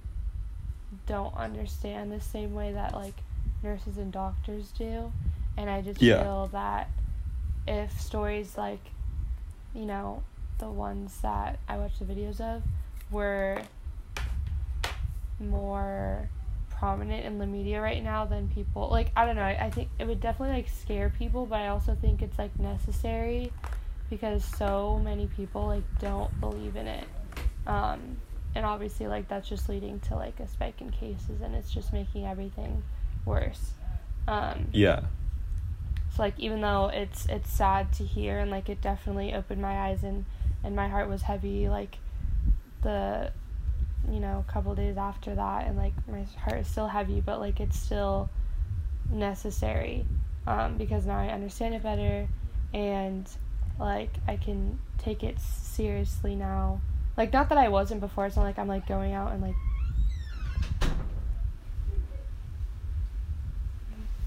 don't 1.05 1.35
understand 1.35 2.11
the 2.11 2.21
same 2.21 2.53
way 2.53 2.71
that 2.71 2.93
like 2.93 3.15
nurses 3.61 3.97
and 3.97 4.11
doctors 4.11 4.71
do 4.77 5.11
and 5.57 5.69
i 5.69 5.81
just 5.81 6.01
yeah. 6.01 6.23
feel 6.23 6.47
that 6.47 6.89
if 7.67 7.99
stories 7.99 8.57
like 8.57 8.79
you 9.73 9.85
know 9.85 10.23
the 10.59 10.69
ones 10.69 11.19
that 11.21 11.59
i 11.67 11.77
watch 11.77 11.91
the 11.99 12.05
videos 12.05 12.39
of 12.39 12.61
were 13.11 13.61
more 15.39 16.29
prominent 16.77 17.25
in 17.25 17.37
the 17.37 17.45
media 17.45 17.81
right 17.81 18.03
now 18.03 18.25
than 18.25 18.47
people 18.49 18.89
like 18.89 19.11
i 19.15 19.25
don't 19.25 19.35
know 19.35 19.41
I, 19.41 19.65
I 19.65 19.69
think 19.69 19.89
it 19.97 20.05
would 20.07 20.19
definitely 20.19 20.55
like 20.55 20.69
scare 20.69 21.09
people 21.09 21.45
but 21.45 21.59
i 21.59 21.67
also 21.67 21.95
think 21.99 22.21
it's 22.21 22.37
like 22.37 22.57
necessary 22.59 23.51
because 24.09 24.43
so 24.43 24.99
many 25.03 25.27
people 25.27 25.67
like 25.67 25.83
don't 25.99 26.39
believe 26.39 26.75
in 26.75 26.87
it. 26.87 27.07
Um, 27.67 28.17
and 28.53 28.65
obviously 28.65 29.07
like 29.07 29.27
that's 29.27 29.49
just 29.49 29.67
leading 29.67 29.99
to 30.01 30.15
like 30.15 30.39
a 30.39 30.47
spike 30.47 30.79
in 30.81 30.91
cases 30.91 31.41
and 31.41 31.55
it's 31.55 31.73
just 31.73 31.91
making 31.91 32.25
everything 32.25 32.83
worse. 33.25 33.71
Um, 34.27 34.67
yeah. 34.71 35.01
so 36.15 36.21
like 36.21 36.39
even 36.39 36.61
though 36.61 36.89
it's 36.93 37.25
it's 37.27 37.51
sad 37.51 37.91
to 37.93 38.03
hear 38.03 38.39
and 38.39 38.49
like 38.49 38.69
it 38.69 38.81
definitely 38.81 39.33
opened 39.33 39.61
my 39.61 39.89
eyes 39.89 40.03
and 40.03 40.25
and 40.63 40.75
my 40.75 40.87
heart 40.87 41.09
was 41.09 41.23
heavy 41.23 41.69
like 41.69 41.97
the 42.81 43.31
you 44.11 44.19
know 44.19 44.43
a 44.47 44.51
couple 44.51 44.73
days 44.75 44.97
after 44.97 45.35
that 45.35 45.67
and 45.67 45.77
like 45.77 45.93
my 46.07 46.25
heart 46.39 46.59
is 46.59 46.67
still 46.67 46.87
heavy 46.87 47.21
but 47.21 47.39
like 47.39 47.59
it's 47.59 47.77
still 47.77 48.29
necessary 49.11 50.05
um, 50.47 50.77
because 50.77 51.05
now 51.05 51.17
i 51.17 51.27
understand 51.27 51.73
it 51.73 51.83
better 51.83 52.27
and 52.73 53.29
like 53.79 54.09
I 54.27 54.37
can 54.37 54.79
take 54.97 55.23
it 55.23 55.39
seriously 55.39 56.35
now. 56.35 56.81
Like 57.17 57.33
not 57.33 57.49
that 57.49 57.57
I 57.57 57.69
wasn't 57.69 58.01
before. 58.01 58.25
It's 58.25 58.35
not 58.35 58.43
like 58.43 58.59
I'm 58.59 58.67
like 58.67 58.87
going 58.87 59.13
out 59.13 59.31
and 59.31 59.41
like. 59.41 59.55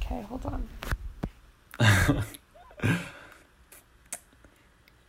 Okay, 0.03 0.23
hold 0.23 0.47
on. 0.47 0.69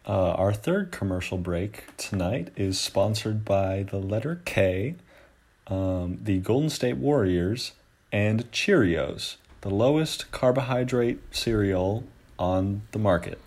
uh, 0.09 0.31
our 0.31 0.51
third 0.51 0.91
commercial 0.91 1.37
break 1.37 1.83
tonight 1.95 2.49
is 2.55 2.79
sponsored 2.79 3.45
by 3.45 3.83
the 3.83 3.99
letter 3.99 4.41
K, 4.43 4.95
um, 5.67 6.17
the 6.23 6.39
Golden 6.39 6.71
State 6.71 6.97
Warriors, 6.97 7.73
and 8.11 8.51
Cheerios, 8.51 9.35
the 9.61 9.69
lowest 9.69 10.31
carbohydrate 10.31 11.19
cereal 11.29 12.05
on 12.39 12.81
the 12.91 12.97
market. 12.97 13.39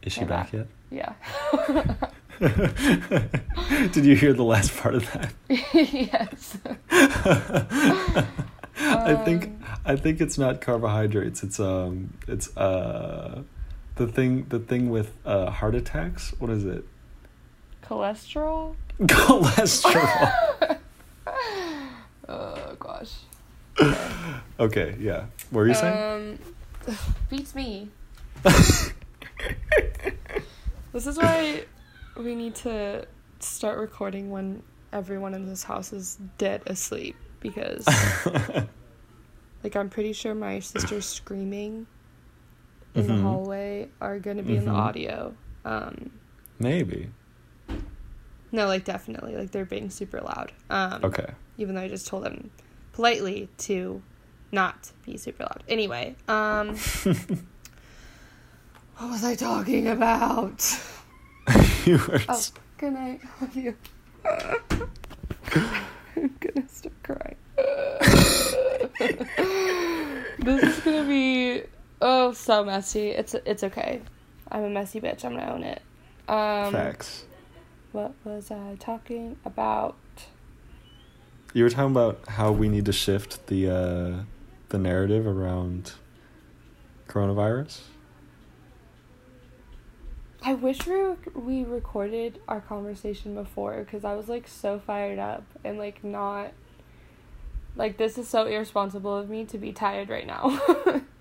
Is 0.00 0.14
she 0.14 0.24
back 0.24 0.54
yet? 0.54 0.66
Yeah. 0.90 1.12
Did 3.92 4.06
you 4.06 4.16
hear 4.16 4.32
the 4.32 4.44
last 4.44 4.74
part 4.78 4.94
of 4.94 5.12
that? 5.12 5.32
yes. 5.74 6.56
I 8.78 9.14
think 9.26 9.44
Um, 9.44 9.64
I 9.84 9.96
think 9.96 10.20
it's 10.22 10.38
not 10.38 10.60
carbohydrates. 10.62 11.42
It's 11.42 11.60
um 11.60 12.14
it's 12.28 12.56
uh 12.56 13.42
the 13.96 14.06
thing 14.06 14.46
the 14.48 14.58
thing 14.58 14.88
with 14.90 15.12
uh 15.24 15.50
heart 15.50 15.74
attacks. 15.74 16.32
What 16.38 16.50
is 16.50 16.64
it? 16.64 16.84
Cholesterol. 17.82 18.76
Cholesterol. 19.00 20.78
oh 22.28 22.76
gosh. 22.78 23.12
okay, 24.60 24.96
yeah. 24.98 25.26
What 25.50 25.60
were 25.60 25.68
you 25.68 25.74
saying? 25.74 26.38
Um, 26.86 26.96
beats 27.30 27.54
me. 27.54 27.88
this 28.42 28.92
is 31.06 31.18
why 31.18 31.64
we 32.16 32.34
need 32.34 32.54
to 32.56 33.06
start 33.40 33.78
recording 33.78 34.30
when 34.30 34.62
everyone 34.92 35.34
in 35.34 35.46
this 35.46 35.62
house 35.62 35.92
is 35.92 36.18
dead 36.38 36.62
asleep 36.66 37.16
because 37.40 37.86
like 39.62 39.76
I'm 39.76 39.90
pretty 39.90 40.12
sure 40.12 40.34
my 40.34 40.60
sister's 40.60 41.06
screaming 41.06 41.86
in 42.96 43.06
the 43.06 43.12
Mhm. 43.12 43.22
hallway 43.22 43.88
are 44.00 44.18
going 44.18 44.38
to 44.38 44.42
be 44.42 44.56
in 44.56 44.64
the 44.64 44.72
Mhm. 44.72 44.76
audio. 44.76 45.34
Um 45.64 46.10
Maybe. 46.58 47.10
no, 48.52 48.66
like 48.66 48.84
definitely 48.84 49.36
like 49.36 49.50
they're 49.52 49.64
being 49.66 49.90
super 49.90 50.20
loud. 50.20 50.52
Um 50.70 51.04
Okay. 51.04 51.26
even 51.58 51.74
though 51.74 51.82
I 51.82 51.88
just 51.88 52.06
told 52.06 52.24
them 52.24 52.50
politely 52.92 53.48
to 53.58 54.02
not 54.52 54.92
be 55.04 55.16
super 55.18 55.42
loud. 55.44 55.62
Anyway, 55.68 56.16
um 56.28 56.68
what 58.96 59.10
was 59.10 59.24
I 59.24 59.34
talking 59.34 59.88
about? 59.88 60.64
you 61.84 61.98
were 62.08 62.22
Oh, 62.28 62.42
good 62.78 62.92
night. 62.94 63.20
Love 63.40 63.56
you. 63.56 63.76
I'm 64.24 64.60
gonna 66.40 66.68
start 66.68 66.94
crying. 67.02 67.36
this 70.38 70.62
is 70.64 70.80
gonna 70.84 71.04
be 71.06 71.62
Oh, 72.00 72.32
so 72.32 72.64
messy. 72.64 73.10
It's 73.10 73.34
it's 73.34 73.64
okay. 73.64 74.02
I'm 74.50 74.64
a 74.64 74.70
messy 74.70 75.00
bitch. 75.00 75.24
I'm 75.24 75.34
gonna 75.34 75.52
own 75.52 75.62
it. 75.62 75.82
Um, 76.28 76.72
Facts. 76.72 77.24
What 77.92 78.12
was 78.24 78.50
I 78.50 78.76
talking 78.78 79.38
about? 79.44 79.96
You 81.54 81.64
were 81.64 81.70
talking 81.70 81.92
about 81.92 82.20
how 82.28 82.52
we 82.52 82.68
need 82.68 82.84
to 82.84 82.92
shift 82.92 83.46
the 83.46 83.70
uh, 83.70 84.24
the 84.68 84.78
narrative 84.78 85.26
around 85.26 85.92
coronavirus. 87.08 87.80
I 90.42 90.54
wish 90.54 90.86
we 90.86 91.14
we 91.34 91.64
recorded 91.64 92.40
our 92.46 92.60
conversation 92.60 93.34
before 93.34 93.78
because 93.78 94.04
I 94.04 94.14
was 94.14 94.28
like 94.28 94.46
so 94.46 94.78
fired 94.78 95.18
up 95.18 95.44
and 95.64 95.78
like 95.78 96.04
not 96.04 96.52
like 97.74 97.96
this 97.96 98.18
is 98.18 98.28
so 98.28 98.46
irresponsible 98.46 99.16
of 99.16 99.28
me 99.28 99.44
to 99.46 99.58
be 99.58 99.72
tired 99.72 100.08
right 100.08 100.26
now. 100.26 100.60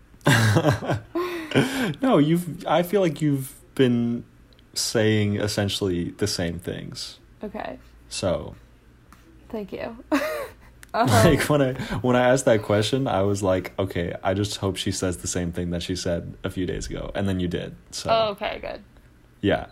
no, 2.01 2.17
you've. 2.17 2.65
I 2.67 2.83
feel 2.83 3.01
like 3.01 3.21
you've 3.21 3.53
been 3.75 4.23
saying 4.73 5.37
essentially 5.37 6.11
the 6.17 6.27
same 6.27 6.59
things. 6.59 7.19
okay, 7.43 7.79
So, 8.09 8.55
thank 9.49 9.71
you. 9.71 9.97
like 10.93 11.49
Um, 11.49 11.59
when 11.59 11.61
I 11.61 11.73
when 12.01 12.15
I 12.15 12.29
asked 12.29 12.45
that 12.45 12.61
question, 12.61 13.07
I 13.07 13.21
was 13.23 13.43
like, 13.43 13.73
okay, 13.77 14.15
I 14.23 14.33
just 14.33 14.57
hope 14.57 14.77
she 14.77 14.91
says 14.91 15.17
the 15.17 15.27
same 15.27 15.51
thing 15.51 15.71
that 15.71 15.83
she 15.83 15.95
said 15.95 16.35
a 16.43 16.49
few 16.49 16.65
days 16.65 16.87
ago, 16.89 17.11
and 17.15 17.27
then 17.27 17.39
you 17.39 17.47
did. 17.47 17.75
So, 17.91 18.09
oh, 18.09 18.29
okay, 18.31 18.59
good. 18.61 18.81
yeah, 19.41 19.67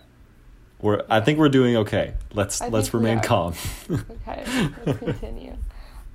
we're. 0.82 1.04
I 1.10 1.22
think 1.22 1.40
we're 1.40 1.48
doing 1.50 1.78
okay. 1.78 2.14
Let's 2.34 2.62
I 2.62 2.68
let's 2.70 2.94
remain 2.94 3.22
calm. 3.22 3.54
Okay, 3.90 4.44
let's 4.86 5.00
continue. 5.00 5.56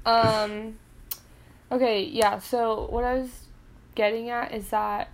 Um, 0.07 0.79
okay, 1.71 2.03
yeah. 2.05 2.39
So 2.39 2.87
what 2.89 3.05
I 3.05 3.15
was 3.15 3.29
getting 3.99 4.31
at 4.31 4.55
is 4.55 4.71
that, 4.71 5.09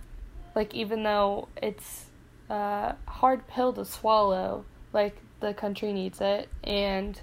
like, 0.55 0.73
even 0.75 1.01
though 1.01 1.47
it's 1.61 2.05
a 2.49 2.95
hard 3.07 3.47
pill 3.47 3.73
to 3.73 3.83
swallow, 3.83 4.63
like 4.93 5.17
the 5.39 5.53
country 5.53 5.91
needs 5.91 6.21
it, 6.21 6.47
and 6.63 7.19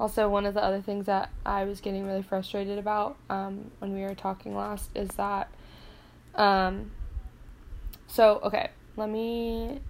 also 0.00 0.28
one 0.28 0.46
of 0.46 0.54
the 0.54 0.64
other 0.64 0.80
things 0.80 1.04
that 1.06 1.28
I 1.44 1.64
was 1.64 1.82
getting 1.82 2.06
really 2.06 2.22
frustrated 2.22 2.78
about 2.78 3.16
um, 3.28 3.70
when 3.78 3.92
we 3.92 4.00
were 4.00 4.14
talking 4.14 4.56
last 4.56 4.88
is 4.94 5.10
that, 5.10 5.48
um, 6.34 6.90
so 8.06 8.40
okay, 8.42 8.70
let 8.96 9.10
me 9.10 9.80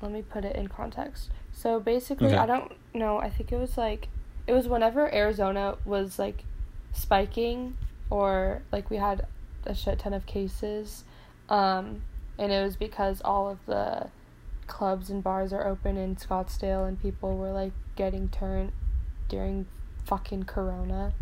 let 0.00 0.10
me 0.10 0.22
put 0.22 0.44
it 0.46 0.56
in 0.56 0.68
context. 0.68 1.30
So 1.52 1.78
basically, 1.78 2.28
Okay. 2.28 2.36
I 2.38 2.46
don't 2.46 2.72
know. 2.94 3.18
I 3.18 3.28
think 3.28 3.52
it 3.52 3.58
was 3.58 3.76
like 3.76 4.08
it 4.46 4.54
was 4.54 4.66
whenever 4.66 5.12
Arizona 5.14 5.76
was 5.84 6.18
like 6.18 6.44
spiking 6.92 7.76
or 8.08 8.62
like 8.72 8.88
we 8.88 8.96
had 8.96 9.26
a 9.68 9.74
shit 9.74 10.00
ton 10.00 10.12
of 10.12 10.26
cases, 10.26 11.04
um, 11.48 12.02
and 12.38 12.50
it 12.50 12.62
was 12.62 12.76
because 12.76 13.20
all 13.24 13.48
of 13.48 13.58
the 13.66 14.10
clubs 14.66 15.10
and 15.10 15.24
bars 15.24 15.52
are 15.52 15.66
open 15.66 15.96
in 15.96 16.14
Scottsdale 16.14 16.86
and 16.86 17.00
people 17.00 17.36
were 17.36 17.50
like 17.50 17.72
getting 17.96 18.28
turned 18.28 18.70
during 19.28 19.66
fucking 20.04 20.44
Corona. 20.44 21.12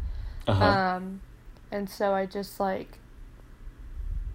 Uh-huh. 0.47 0.65
Um, 0.65 1.21
and 1.71 1.89
so 1.89 2.13
I 2.13 2.27
just 2.27 2.61
like, 2.61 2.99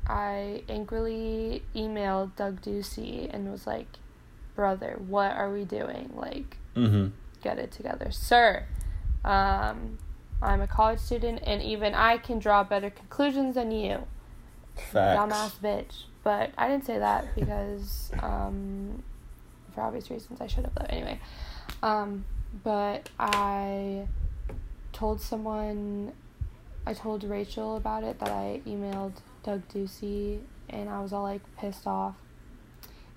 I 0.07 0.63
angrily 0.67 1.63
emailed 1.75 2.35
Doug 2.35 2.61
Ducey 2.61 3.29
and 3.31 3.51
was 3.51 3.67
like, 3.67 3.87
brother, 4.55 4.99
what 5.07 5.31
are 5.31 5.51
we 5.51 5.63
doing? 5.63 6.11
Like, 6.15 6.57
mm-hmm. 6.75 7.09
get 7.43 7.59
it 7.59 7.71
together, 7.71 8.11
sir. 8.11 8.65
Um, 9.23 9.99
I'm 10.41 10.61
a 10.61 10.67
college 10.67 10.99
student, 10.99 11.41
and 11.45 11.61
even 11.61 11.93
I 11.93 12.17
can 12.17 12.39
draw 12.39 12.63
better 12.63 12.89
conclusions 12.89 13.55
than 13.55 13.71
you, 13.71 14.05
Facts. 14.75 15.19
dumbass 15.19 15.51
bitch. 15.61 16.03
But 16.23 16.51
I 16.57 16.67
didn't 16.67 16.85
say 16.85 16.99
that 16.99 17.33
because, 17.35 18.11
um, 18.21 19.03
for 19.73 19.81
obvious 19.81 20.09
reasons, 20.09 20.41
I 20.41 20.47
should 20.47 20.63
have 20.65 20.75
though. 20.75 20.85
Anyway, 20.89 21.19
um, 21.83 22.25
but 22.63 23.09
I 23.19 24.07
told 24.93 25.21
someone, 25.21 26.11
I 26.85 26.93
told 26.93 27.23
Rachel 27.23 27.77
about 27.77 28.03
it 28.03 28.19
that 28.19 28.29
I 28.29 28.61
emailed 28.67 29.13
Doug 29.43 29.67
Ducey, 29.69 30.39
and 30.69 30.89
I 30.89 31.01
was 31.01 31.13
all 31.13 31.23
like 31.23 31.41
pissed 31.57 31.87
off, 31.87 32.15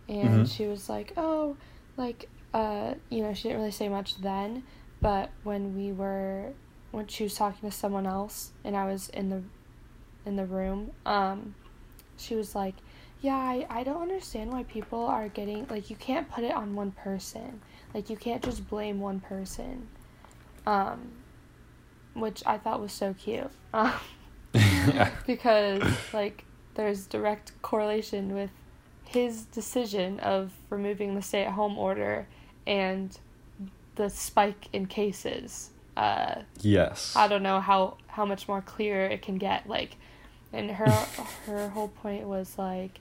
and 0.08 0.46
Mhm. 0.46 0.50
she 0.50 0.66
was 0.66 0.88
like, 0.88 1.12
"Oh, 1.16 1.56
like, 1.96 2.28
uh, 2.52 2.94
you 3.10 3.22
know, 3.22 3.32
she 3.34 3.44
didn't 3.48 3.58
really 3.58 3.70
say 3.70 3.88
much 3.88 4.16
then, 4.18 4.62
but 5.00 5.30
when 5.42 5.76
we 5.76 5.92
were, 5.92 6.52
when 6.94 7.06
she 7.06 7.24
was 7.24 7.34
talking 7.34 7.68
to 7.68 7.74
someone 7.74 8.06
else, 8.06 8.52
and 8.64 8.76
I 8.76 8.86
was 8.86 9.08
in 9.10 9.28
the, 9.30 9.42
in 10.24 10.36
the 10.36 10.46
room, 10.46 10.92
um, 11.06 11.54
she 12.16 12.34
was 12.34 12.54
like." 12.54 12.74
Yeah, 13.20 13.36
I, 13.36 13.66
I 13.70 13.84
don't 13.84 14.02
understand 14.02 14.52
why 14.52 14.64
people 14.64 15.06
are 15.06 15.30
getting 15.30 15.66
like 15.70 15.88
you 15.88 15.96
can't 15.96 16.30
put 16.30 16.44
it 16.44 16.52
on 16.52 16.74
one 16.74 16.90
person. 16.90 17.62
Like 17.94 18.10
you 18.10 18.18
can't 18.18 18.42
just 18.42 18.68
blame 18.68 19.00
one 19.00 19.18
person. 19.20 19.88
Um 20.66 21.12
which 22.14 22.42
I 22.46 22.58
thought 22.58 22.80
was 22.80 22.92
so 22.92 23.14
cute. 23.14 23.50
Um, 23.72 23.92
yeah. 24.54 25.10
because 25.26 25.82
like 26.12 26.44
there's 26.74 27.06
direct 27.06 27.52
correlation 27.62 28.34
with 28.34 28.50
his 29.04 29.44
decision 29.44 30.18
of 30.20 30.52
removing 30.70 31.14
the 31.14 31.22
stay-at-home 31.22 31.78
order 31.78 32.26
and 32.66 33.18
the 33.96 34.08
spike 34.08 34.68
in 34.72 34.86
cases. 34.86 35.70
Uh 35.96 36.42
Yes. 36.60 37.14
I 37.16 37.28
don't 37.28 37.42
know 37.42 37.60
how 37.60 37.96
how 38.06 38.24
much 38.24 38.48
more 38.48 38.60
clear 38.60 39.06
it 39.06 39.22
can 39.22 39.38
get 39.38 39.68
like 39.68 39.96
and 40.52 40.70
her 40.70 40.90
her 41.46 41.68
whole 41.70 41.88
point 41.88 42.26
was 42.26 42.58
like 42.58 43.00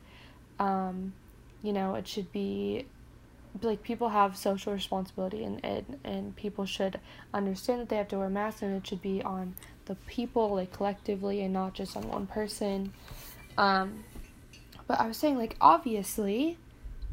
um 0.59 1.13
you 1.61 1.73
know 1.73 1.95
it 1.95 2.07
should 2.07 2.31
be 2.31 2.85
like 3.61 3.83
people 3.83 4.09
have 4.09 4.35
social 4.35 4.73
responsibility 4.73 5.43
and 5.43 5.63
and, 5.63 5.99
and 6.03 6.35
people 6.35 6.65
should 6.65 6.99
understand 7.33 7.81
that 7.81 7.89
they 7.89 7.95
have 7.95 8.07
to 8.07 8.17
wear 8.17 8.29
masks 8.29 8.61
and 8.61 8.75
it 8.75 8.85
should 8.85 9.01
be 9.01 9.21
on 9.21 9.55
the 9.85 9.95
people 10.07 10.55
like 10.55 10.71
collectively 10.71 11.41
and 11.41 11.53
not 11.53 11.73
just 11.73 11.95
on 11.95 12.07
one 12.07 12.25
person 12.27 12.93
um 13.57 14.03
but 14.87 14.99
I 14.99 15.07
was 15.07 15.17
saying 15.17 15.37
like 15.37 15.55
obviously 15.61 16.57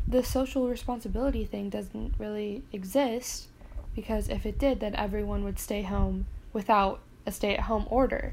the 0.08 0.24
social 0.24 0.68
responsibility 0.68 1.44
thing 1.44 1.68
doesn't 1.70 2.14
really 2.18 2.62
exist 2.72 3.48
because 4.00 4.28
if 4.28 4.46
it 4.46 4.58
did 4.58 4.80
then 4.80 4.94
everyone 4.94 5.44
would 5.44 5.58
stay 5.58 5.82
home 5.82 6.26
without 6.52 7.00
a 7.26 7.32
stay 7.32 7.54
at 7.54 7.60
home 7.60 7.86
order 7.90 8.32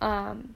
um 0.00 0.54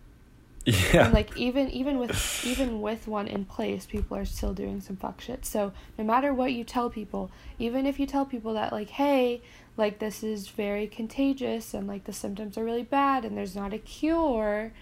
Yeah. 0.64 1.06
and 1.06 1.12
like 1.14 1.36
even 1.36 1.70
even 1.70 1.98
with 1.98 2.14
even 2.46 2.80
with 2.80 3.08
one 3.08 3.26
in 3.26 3.44
place 3.44 3.84
people 3.86 4.16
are 4.16 4.24
still 4.24 4.54
doing 4.54 4.80
some 4.80 4.96
fuck 4.96 5.20
shit 5.20 5.44
so 5.44 5.72
no 5.98 6.04
matter 6.04 6.32
what 6.32 6.52
you 6.52 6.62
tell 6.62 6.88
people 6.88 7.30
even 7.58 7.84
if 7.84 7.98
you 7.98 8.06
tell 8.06 8.24
people 8.24 8.54
that 8.54 8.70
like 8.72 8.90
hey 8.90 9.40
like 9.76 9.98
this 9.98 10.22
is 10.22 10.48
very 10.48 10.86
contagious 10.86 11.74
and 11.74 11.88
like 11.88 12.04
the 12.04 12.12
symptoms 12.12 12.56
are 12.56 12.64
really 12.64 12.84
bad 12.84 13.24
and 13.24 13.36
there's 13.36 13.56
not 13.56 13.72
a 13.72 13.78
cure 13.78 14.72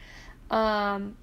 um 0.51 1.17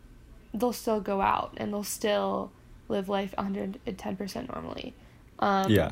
they'll 0.54 0.74
still 0.74 1.02
go 1.02 1.22
out 1.22 1.54
and 1.58 1.72
they'll 1.72 1.84
still 1.84 2.52
live 2.90 3.08
life 3.10 3.36
110% 3.38 4.54
normally 4.54 4.94
um 5.38 5.70
yeah. 5.70 5.92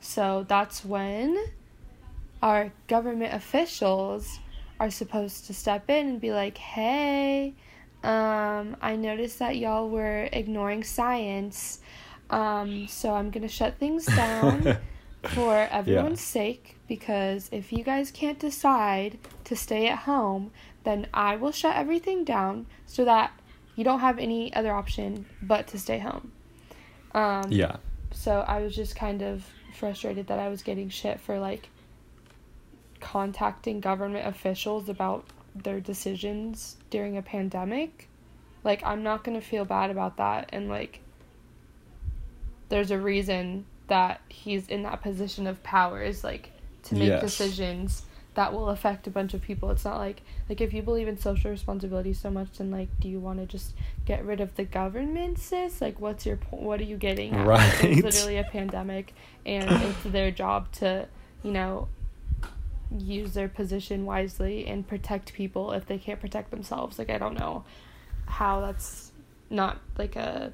so 0.00 0.44
that's 0.48 0.84
when 0.84 1.38
our 2.42 2.72
government 2.88 3.34
officials 3.34 4.38
are 4.78 4.90
supposed 4.90 5.46
to 5.46 5.54
step 5.54 5.88
in 5.88 6.08
and 6.08 6.20
be 6.20 6.32
like, 6.32 6.58
hey, 6.58 7.54
um, 8.02 8.76
I 8.80 8.96
noticed 8.96 9.38
that 9.38 9.56
y'all 9.56 9.88
were 9.88 10.28
ignoring 10.32 10.84
science. 10.84 11.80
Um, 12.30 12.86
so 12.88 13.14
I'm 13.14 13.30
going 13.30 13.42
to 13.42 13.48
shut 13.48 13.78
things 13.78 14.04
down 14.16 14.76
for 15.34 15.54
everyone's 15.70 16.20
sake 16.20 16.76
because 16.88 17.48
if 17.52 17.72
you 17.72 17.82
guys 17.82 18.10
can't 18.10 18.38
decide 18.38 19.18
to 19.44 19.56
stay 19.56 19.88
at 19.88 20.00
home, 20.00 20.50
then 20.84 21.06
I 21.14 21.36
will 21.36 21.52
shut 21.52 21.74
everything 21.74 22.24
down 22.24 22.66
so 22.86 23.04
that 23.04 23.32
you 23.74 23.84
don't 23.84 24.00
have 24.00 24.18
any 24.18 24.54
other 24.54 24.72
option 24.72 25.26
but 25.42 25.66
to 25.68 25.78
stay 25.78 25.98
home. 25.98 26.32
Um, 27.12 27.50
Yeah. 27.50 27.76
so 28.12 28.44
I 28.46 28.60
was 28.60 28.74
just 28.76 28.94
kind 28.94 29.22
of 29.22 29.44
frustrated 29.74 30.26
that 30.28 30.38
I 30.38 30.48
was 30.48 30.62
getting 30.62 30.88
shit 30.88 31.20
for 31.20 31.38
like 31.38 31.68
contacting 33.00 33.80
government 33.80 34.26
officials 34.26 34.88
about 34.88 35.24
their 35.54 35.80
decisions 35.80 36.76
during 36.90 37.16
a 37.16 37.22
pandemic. 37.22 38.08
Like 38.64 38.82
I'm 38.84 39.02
not 39.02 39.24
going 39.24 39.38
to 39.40 39.46
feel 39.46 39.64
bad 39.64 39.90
about 39.90 40.16
that 40.18 40.50
and 40.52 40.68
like 40.68 41.00
there's 42.68 42.90
a 42.90 42.98
reason 42.98 43.64
that 43.88 44.20
he's 44.28 44.68
in 44.68 44.82
that 44.82 45.00
position 45.02 45.46
of 45.46 45.62
power 45.62 46.02
is 46.02 46.24
like 46.24 46.50
to 46.84 46.94
make 46.94 47.08
Yes. 47.08 47.20
decisions 47.22 48.02
that 48.34 48.52
will 48.52 48.68
affect 48.68 49.06
a 49.06 49.10
bunch 49.10 49.32
of 49.32 49.40
people. 49.40 49.70
It's 49.70 49.84
not 49.84 49.96
like 49.98 50.22
like 50.48 50.60
if 50.60 50.74
you 50.74 50.82
believe 50.82 51.08
in 51.08 51.16
social 51.16 51.50
responsibility 51.50 52.12
so 52.12 52.30
much 52.30 52.58
then 52.58 52.70
like 52.70 52.88
do 53.00 53.08
you 53.08 53.18
want 53.20 53.38
to 53.38 53.46
just 53.46 53.72
get 54.04 54.24
rid 54.24 54.40
of 54.40 54.54
the 54.56 54.64
government 54.64 55.38
sis? 55.38 55.80
Like 55.80 56.00
what's 56.00 56.26
your 56.26 56.36
point? 56.36 56.62
What 56.62 56.80
are 56.80 56.84
you 56.84 56.96
getting 56.96 57.34
at? 57.34 57.46
Right. 57.46 57.84
It's 57.84 58.02
literally 58.02 58.38
a 58.38 58.44
pandemic 58.44 59.14
and 59.46 59.70
it's 59.70 60.02
their 60.04 60.30
job 60.30 60.70
to, 60.72 61.08
you 61.42 61.52
know, 61.52 61.88
use 62.90 63.34
their 63.34 63.48
position 63.48 64.04
wisely 64.04 64.66
and 64.66 64.86
protect 64.86 65.32
people 65.32 65.72
if 65.72 65.86
they 65.86 65.98
can't 65.98 66.20
protect 66.20 66.50
themselves. 66.50 66.98
Like 66.98 67.10
I 67.10 67.18
don't 67.18 67.38
know 67.38 67.64
how 68.26 68.60
that's 68.60 69.12
not 69.50 69.78
like 69.98 70.16
a 70.16 70.52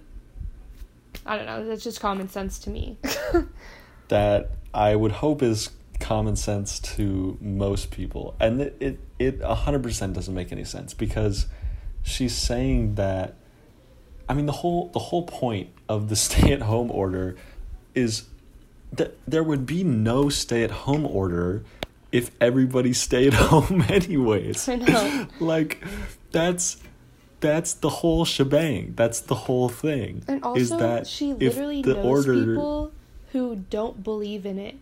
I 1.24 1.36
don't 1.36 1.46
know, 1.46 1.66
that's 1.66 1.84
just 1.84 2.00
common 2.00 2.28
sense 2.28 2.58
to 2.60 2.70
me. 2.70 2.98
that 4.08 4.50
I 4.74 4.96
would 4.96 5.12
hope 5.12 5.42
is 5.42 5.70
common 6.00 6.36
sense 6.36 6.80
to 6.80 7.38
most 7.40 7.90
people. 7.90 8.34
And 8.40 8.60
it 8.60 8.76
it, 8.80 9.00
it 9.18 9.40
100% 9.40 10.14
doesn't 10.14 10.34
make 10.34 10.52
any 10.52 10.64
sense 10.64 10.94
because 10.94 11.46
she's 12.02 12.34
saying 12.34 12.96
that 12.96 13.36
I 14.28 14.34
mean 14.34 14.46
the 14.46 14.52
whole 14.52 14.88
the 14.88 14.98
whole 14.98 15.24
point 15.24 15.70
of 15.88 16.08
the 16.08 16.16
stay-at-home 16.26 16.90
order 16.90 17.36
is 17.94 18.24
that 18.92 19.16
there 19.26 19.42
would 19.42 19.64
be 19.64 19.84
no 19.84 20.28
stay-at-home 20.28 21.06
order 21.06 21.64
if 22.12 22.31
everybody 22.40 22.92
stayed 22.92 23.35
home 23.51 23.83
anyways. 23.88 24.68
I 24.68 24.77
know. 24.77 25.27
like 25.40 25.83
that's 26.31 26.77
that's 27.40 27.75
the 27.75 27.88
whole 27.88 28.25
shebang. 28.25 28.94
That's 28.94 29.20
the 29.20 29.35
whole 29.35 29.68
thing. 29.68 30.22
And 30.29 30.44
also, 30.44 30.61
is 30.61 30.70
that 30.70 31.07
she 31.07 31.33
if 31.33 31.57
literally 31.57 31.83
the 31.83 31.94
knows 31.94 32.05
order 32.05 32.35
people 32.35 32.92
who 33.33 33.57
don't 33.70 34.05
believe 34.05 34.46
in 34.46 34.59
it. 34.59 34.77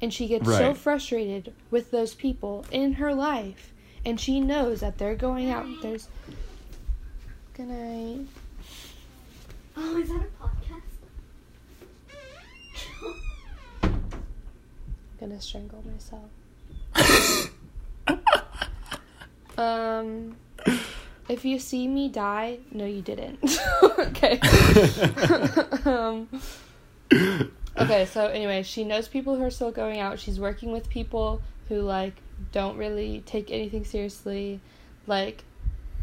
And 0.00 0.14
she 0.14 0.28
gets 0.28 0.46
so 0.46 0.74
frustrated 0.74 1.52
with 1.72 1.90
those 1.90 2.14
people 2.14 2.64
in 2.70 2.94
her 2.94 3.12
life. 3.12 3.72
And 4.04 4.20
she 4.20 4.38
knows 4.38 4.78
that 4.78 4.96
they're 4.96 5.16
going 5.16 5.50
out. 5.50 5.66
There's. 5.82 6.08
Good 7.54 7.66
night. 7.66 8.26
Oh, 9.76 9.98
is 9.98 10.08
that 10.08 10.22
a 10.22 10.28
podcast? 10.40 10.82
I'm 13.82 14.02
gonna 15.20 15.40
strangle 15.40 15.84
myself. 15.84 16.30
Um, 19.56 20.36
if 21.28 21.44
you 21.44 21.58
see 21.58 21.86
me 21.88 22.08
die, 22.08 22.58
no, 22.70 22.84
you 22.86 23.02
didn't. 23.02 23.38
okay. 23.98 24.38
um, 25.84 26.28
okay. 27.76 28.06
So 28.06 28.26
anyway, 28.26 28.62
she 28.62 28.84
knows 28.84 29.08
people 29.08 29.36
who 29.36 29.42
are 29.42 29.50
still 29.50 29.72
going 29.72 30.00
out. 30.00 30.18
She's 30.18 30.38
working 30.40 30.72
with 30.72 30.88
people 30.88 31.42
who 31.68 31.80
like 31.82 32.14
don't 32.52 32.76
really 32.76 33.22
take 33.26 33.50
anything 33.50 33.84
seriously. 33.84 34.60
Like, 35.06 35.44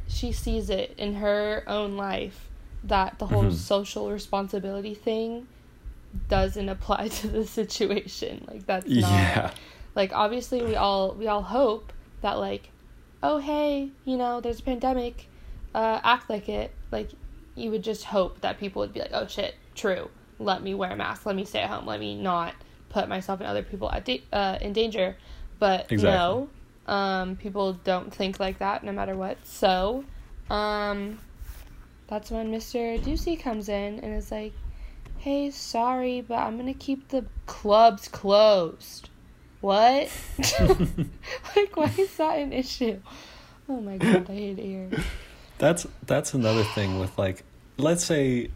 she 0.08 0.32
sees 0.32 0.70
it 0.70 0.94
in 0.98 1.16
her 1.16 1.64
own 1.68 1.96
life 1.98 2.50
that 2.84 3.18
the 3.20 3.26
whole 3.28 3.46
Mhm. 3.46 3.54
social 3.54 4.12
responsibility 4.12 4.94
thing 4.94 5.48
doesn't 6.30 6.70
apply 6.70 7.08
to 7.20 7.28
the 7.28 7.46
situation. 7.48 8.46
Like 8.48 8.66
that's 8.66 8.86
not 8.88 9.10
yeah. 9.12 9.52
Like 9.96 10.12
obviously 10.14 10.62
we 10.62 10.76
all 10.76 11.14
we 11.14 11.28
all 11.28 11.42
hope 11.42 11.92
that 12.22 12.34
like 12.34 12.70
oh 13.24 13.38
hey 13.38 13.90
you 14.04 14.18
know 14.18 14.42
there's 14.42 14.60
a 14.60 14.64
pandemic 14.64 15.28
uh 15.74 16.00
act 16.04 16.30
like 16.30 16.50
it 16.50 16.72
like 16.92 17.10
you 17.56 17.72
would 17.72 17.84
just 17.84 18.04
hope 18.04 18.42
that 18.42 18.60
people 18.60 18.82
would 18.82 18.94
be 18.94 19.00
like 19.00 19.12
oh 19.14 19.26
shit 19.28 19.56
true 19.74 20.10
let 20.40 20.62
me 20.62 20.74
wear 20.74 20.92
a 20.92 20.96
mask 20.96 21.26
let 21.26 21.36
me 21.36 21.46
stay 21.46 21.60
at 21.60 21.70
home 21.70 21.86
let 21.86 22.00
me 22.00 22.16
not 22.16 22.54
put 22.90 23.08
myself 23.08 23.40
and 23.40 23.48
other 23.48 23.64
people 23.64 23.92
at 23.92 24.06
da- 24.06 24.24
uh, 24.32 24.58
in 24.62 24.74
danger 24.74 25.16
but 25.60 25.92
Exactly. 25.92 26.48
no 26.88 26.94
um 26.94 27.36
people 27.38 27.74
don't 27.84 28.14
think 28.14 28.40
like 28.40 28.60
that 28.60 28.84
no 28.84 28.92
matter 28.92 29.16
what 29.16 29.38
so 29.44 30.04
um 30.50 31.18
that's 32.08 32.30
when 32.30 32.52
Mr. 32.52 33.00
Ducey 33.02 33.42
comes 33.42 33.68
in 33.68 34.00
and 34.02 34.14
is 34.14 34.30
like 34.30 34.54
hey, 35.26 35.50
sorry, 35.50 36.22
but 36.22 36.36
I'm 36.36 36.56
gonna 36.56 36.76
keep 36.76 37.08
the 37.08 37.26
clubs 37.48 38.08
closed. 38.08 39.10
What? 39.62 40.10
like, 41.56 41.76
why 41.76 41.92
is 41.98 42.16
that 42.18 42.40
an 42.40 42.54
issue? 42.54 43.00
Oh 43.68 43.82
my 43.82 43.98
god, 43.98 44.30
I 44.30 44.34
hate 44.34 44.60
here. 44.60 44.90
That's 45.58 45.88
that's 46.06 46.34
another 46.34 46.64
thing 46.64 47.00
with 47.00 47.18
like 47.18 47.44
let's 47.78 48.06
say 48.06 48.50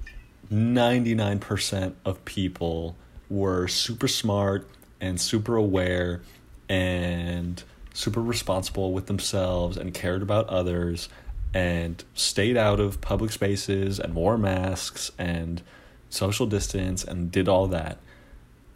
99% 0.51 1.93
of 2.05 2.25
people 2.25 2.95
were 3.29 3.67
super 3.67 4.07
smart 4.07 4.67
and 4.99 5.19
super 5.19 5.55
aware 5.55 6.21
and 6.67 7.63
super 7.93 8.21
responsible 8.21 8.93
with 8.93 9.07
themselves 9.07 9.77
and 9.77 9.93
cared 9.93 10.21
about 10.21 10.47
others 10.49 11.09
and 11.53 12.03
stayed 12.13 12.57
out 12.57 12.79
of 12.79 13.01
public 13.01 13.31
spaces 13.31 13.99
and 13.99 14.13
wore 14.13 14.37
masks 14.37 15.11
and 15.17 15.61
social 16.09 16.45
distance 16.45 17.03
and 17.03 17.31
did 17.31 17.47
all 17.47 17.67
that. 17.67 17.97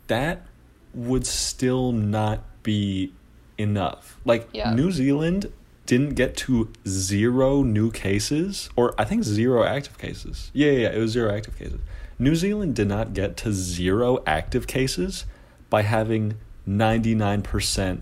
That 0.08 0.46
would 0.94 1.26
still 1.26 1.92
not 1.92 2.44
be 2.64 3.12
enough. 3.58 4.20
Like 4.26 4.48
Yeah. 4.54 4.74
New 4.74 4.92
Zealand 4.92 5.52
didn't 5.86 6.16
get 6.16 6.38
to 6.38 6.70
zero 6.88 7.62
new 7.64 7.92
cases, 7.92 8.70
or 8.76 8.94
I 8.98 9.04
think 9.04 9.24
zero 9.24 9.64
active 9.64 9.98
cases. 9.98 10.50
Yeah, 10.54 10.72
yeah, 10.72 10.78
yeah, 10.80 10.90
it 10.96 11.00
was 11.00 11.12
zero 11.12 11.34
active 11.36 11.58
cases. 11.58 11.80
New 12.18 12.36
Zealand 12.36 12.76
did 12.76 12.88
not 12.88 13.14
get 13.14 13.36
to 13.38 13.52
zero 13.52 14.24
active 14.26 14.66
cases 14.68 15.26
by 15.70 15.82
having 15.82 16.36
99% 16.68 18.00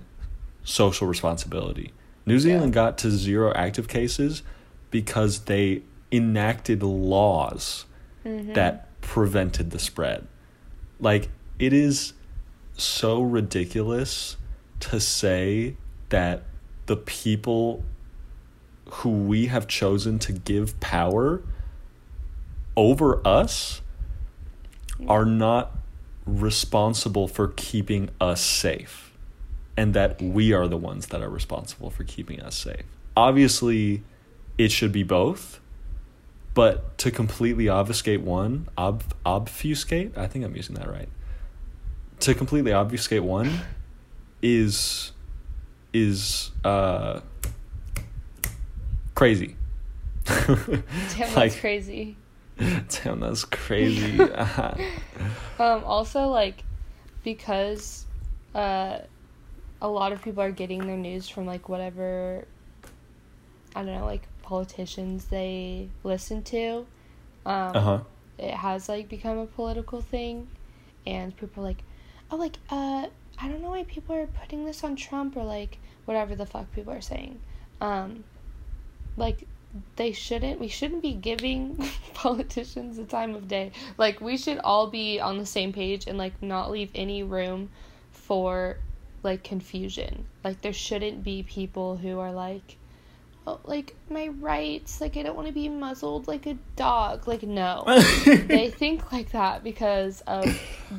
social 0.64 1.08
responsibility. 1.08 1.92
New 2.26 2.38
Zealand 2.40 2.74
got 2.74 2.98
to 3.00 3.10
zero 3.10 3.52
active 3.56 3.88
cases 3.88 4.44
because 4.92 5.42
they 5.42 5.82
enacted 6.12 6.84
laws 6.84 7.86
Mm-hmm. 8.24 8.54
that 8.54 8.88
prevented 9.02 9.72
the 9.72 9.80
spread. 9.80 10.28
Like, 11.00 11.30
it 11.58 11.74
is 11.74 12.14
so 12.76 13.22
ridiculous 13.22 14.38
to 14.80 15.00
say 15.00 15.76
that 16.10 16.44
the 16.86 16.98
people 16.98 17.84
who 18.90 19.10
we 19.10 19.48
have 19.48 19.68
chosen 19.68 20.20
to 20.20 20.34
give 20.34 20.80
power 20.80 21.42
over 22.76 23.26
us 23.26 23.82
are 25.08 25.26
not 25.26 25.72
responsible 26.26 27.28
for 27.28 27.48
keeping 27.50 28.10
us 28.20 28.42
safe 28.42 29.12
and 29.78 29.94
that 29.94 30.22
we 30.22 30.54
are 30.54 30.68
the 30.68 30.78
ones 30.78 31.08
that 31.08 31.22
are 31.22 31.30
responsible 31.30 31.90
for 31.90 32.04
keeping 32.04 32.40
us 32.42 32.56
safe. 32.56 32.84
Obviously, 33.16 34.04
it 34.58 34.72
should 34.72 34.92
be 34.92 35.04
both, 35.04 35.60
but 36.54 36.98
to 37.00 37.12
completely 37.12 37.70
obfuscate 37.70 38.22
one, 38.22 38.68
ob- 38.78 39.14
obfuscate, 39.26 40.18
I 40.18 40.28
think 40.28 40.46
I'm 40.46 40.56
using 40.56 40.76
that 40.76 40.90
right. 40.90 41.10
To 42.22 42.36
completely 42.36 42.72
obfuscate 42.74 43.24
one 43.24 43.52
is 44.42 45.12
is 45.94 46.52
uh 46.64 47.22
crazy. 49.16 49.56
Damn, 50.26 50.84
that's 51.18 51.36
Like- 51.36 51.60
crazy. 51.60 52.16
Damn, 52.58 53.20
that's 53.22 53.44
crazy. 53.46 54.20
Um, 55.60 55.84
also, 55.84 56.28
like, 56.28 56.64
because 57.24 58.06
uh, 58.56 58.98
a 59.80 59.88
lot 59.88 60.12
of 60.12 60.24
people 60.24 60.42
are 60.42 60.50
getting 60.52 60.88
their 60.88 60.98
news 60.98 61.30
from, 61.30 61.46
like, 61.46 61.70
whatever, 61.70 62.46
I 63.76 63.84
don't 63.84 63.94
know, 63.94 64.06
like, 64.06 64.24
politicians 64.42 65.26
they 65.26 65.88
listen 66.04 66.42
to. 66.44 66.86
Um, 67.46 67.76
uh 67.76 67.80
huh. 67.80 68.00
it 68.40 68.54
has 68.56 68.90
like 68.90 69.08
become 69.10 69.38
a 69.38 69.46
political 69.48 70.02
thing 70.02 70.48
and 71.08 71.36
people 71.38 71.64
are 71.64 71.68
like 71.68 71.84
oh 72.32 72.38
like 72.38 72.58
uh 72.70 73.08
i 73.40 73.48
don't 73.48 73.62
know 73.62 73.70
why 73.70 73.84
people 73.84 74.16
are 74.16 74.28
putting 74.28 74.66
this 74.66 74.84
on 74.84 74.96
trump 74.96 75.36
or 75.36 75.44
like 75.44 75.78
whatever 76.06 76.36
the 76.36 76.46
fuck 76.46 76.72
people 76.74 76.94
are 76.94 77.02
saying. 77.02 77.40
Um 77.80 78.24
like 79.18 79.48
they 79.96 80.12
shouldn't 80.12 80.60
we 80.60 80.68
shouldn't 80.68 81.02
be 81.02 81.14
giving 81.14 81.82
politicians 82.14 82.98
the 82.98 83.06
time 83.06 83.36
of 83.36 83.48
day. 83.48 83.72
Like 83.98 84.22
we 84.22 84.38
should 84.38 84.60
all 84.60 84.88
be 84.88 85.20
on 85.20 85.38
the 85.38 85.46
same 85.46 85.74
page 85.74 86.08
and 86.08 86.18
like 86.18 86.42
not 86.42 86.72
leave 86.72 86.92
any 86.96 87.24
room 87.24 87.70
for 88.12 88.78
like 89.24 89.44
confusion. 89.44 90.26
Like 90.44 90.62
there 90.62 90.74
shouldn't 90.74 91.24
be 91.24 91.44
people 91.44 91.98
who 91.98 92.20
are 92.20 92.32
like 92.32 92.78
Uh, 93.48 93.58
like 93.64 93.96
my 94.08 94.28
rights 94.28 95.02
like 95.02 95.18
i 95.18 95.24
don't 95.24 95.36
want 95.36 95.48
to 95.48 95.54
be 95.54 95.68
muzzled 95.68 96.28
like 96.28 96.46
a 96.46 96.56
dog 96.76 97.28
like 97.28 97.42
no 97.42 97.84
they 98.26 98.70
think 98.70 99.12
like 99.12 99.32
that 99.32 99.64
because 99.64 100.22
of 100.28 100.46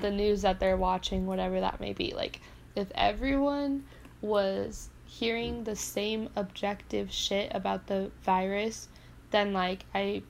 the 0.01 0.11
news 0.11 0.43
that 0.43 0.61
they're 0.61 0.77
watching, 0.77 1.27
whatever 1.27 1.61
that 1.61 1.81
may 1.81 1.93
be. 1.93 2.13
Like, 2.15 2.41
if 2.75 2.91
everyone 2.95 3.85
was 4.21 4.89
hearing 5.05 5.65
the 5.65 5.77
same 5.77 6.29
objective 6.37 7.13
shit 7.13 7.51
about 7.55 7.87
the 7.87 8.11
virus, 8.23 8.89
then 9.31 9.53
like 9.53 9.85
I 9.95 10.23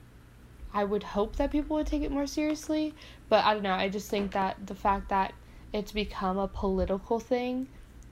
I 0.73 0.83
would 0.83 1.03
hope 1.03 1.35
that 1.35 1.51
people 1.51 1.75
would 1.77 1.87
take 1.87 2.01
it 2.01 2.11
more 2.11 2.27
seriously. 2.27 2.93
But 3.29 3.45
I 3.45 3.53
don't 3.53 3.63
know, 3.63 3.73
I 3.73 3.89
just 3.89 4.09
think 4.09 4.31
that 4.31 4.65
the 4.65 4.75
fact 4.75 5.09
that 5.09 5.33
it's 5.71 5.91
become 5.91 6.37
a 6.37 6.47
political 6.47 7.19
thing 7.19 7.67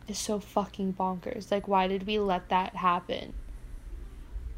is 0.08 0.18
so 0.18 0.39
fucking 0.39 0.93
bonkers. 0.93 1.52
Like 1.52 1.68
why 1.68 1.88
did 1.88 2.08
we 2.08 2.20
let 2.20 2.49
that 2.49 2.76
happen? 2.76 3.34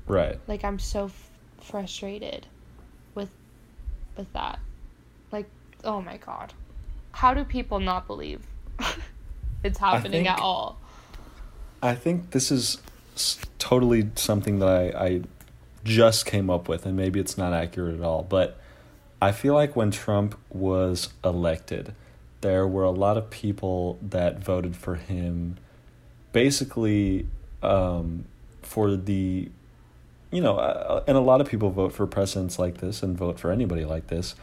Right. 0.08 0.40
Like 0.48 0.64
I'm 0.64 0.80
so 0.80 1.06
f- 1.06 1.30
frustrated 1.62 2.46
with 3.16 3.30
with 4.18 4.32
that. 4.34 4.60
Like 5.32 5.50
oh 5.84 6.02
my 6.02 6.18
god. 6.18 6.54
How 7.12 7.34
do 7.34 7.44
people 7.44 7.80
not 7.80 8.08
believe 8.08 8.42
it's 9.64 9.78
happening 9.78 10.28
at 10.28 10.40
all? 10.40 10.80
I 11.82 11.96
think 11.96 12.32
this 12.32 12.52
is 12.52 12.82
s- 13.16 13.40
totally 13.60 14.10
something 14.16 14.60
that 14.60 14.68
I, 14.68 15.06
I 15.06 15.22
just 15.84 16.26
came 16.26 16.50
up 16.50 16.68
with, 16.68 16.86
and 16.86 16.96
maybe 16.96 17.20
it's 17.20 17.38
not 17.38 17.54
accurate 17.54 17.96
at 17.96 18.02
all, 18.04 18.24
but 18.24 18.58
I 19.22 19.32
feel 19.32 19.54
like 19.54 19.76
when 19.76 19.92
Trump 19.92 20.38
was 20.50 21.10
elected, 21.24 21.94
there 22.42 22.68
were 22.68 22.84
a 22.84 22.92
lot 22.92 23.18
of 23.18 23.30
people 23.30 23.98
that 24.02 24.40
voted 24.40 24.76
for 24.76 24.96
him 24.96 25.58
basically 26.34 27.26
um, 27.62 28.26
for 28.62 28.96
the, 28.98 29.50
you 30.34 30.42
know, 30.42 30.58
uh, 30.58 31.04
and 31.08 31.16
a 31.16 31.22
lot 31.22 31.42
of 31.42 31.48
people 31.48 31.70
vote 31.70 31.94
for 31.94 32.08
presidents 32.08 32.58
like 32.60 32.78
this 32.80 33.04
and 33.04 33.18
vote 33.18 33.40
for 33.40 33.52
anybody 33.52 33.86
like 33.86 34.08
this. 34.08 34.36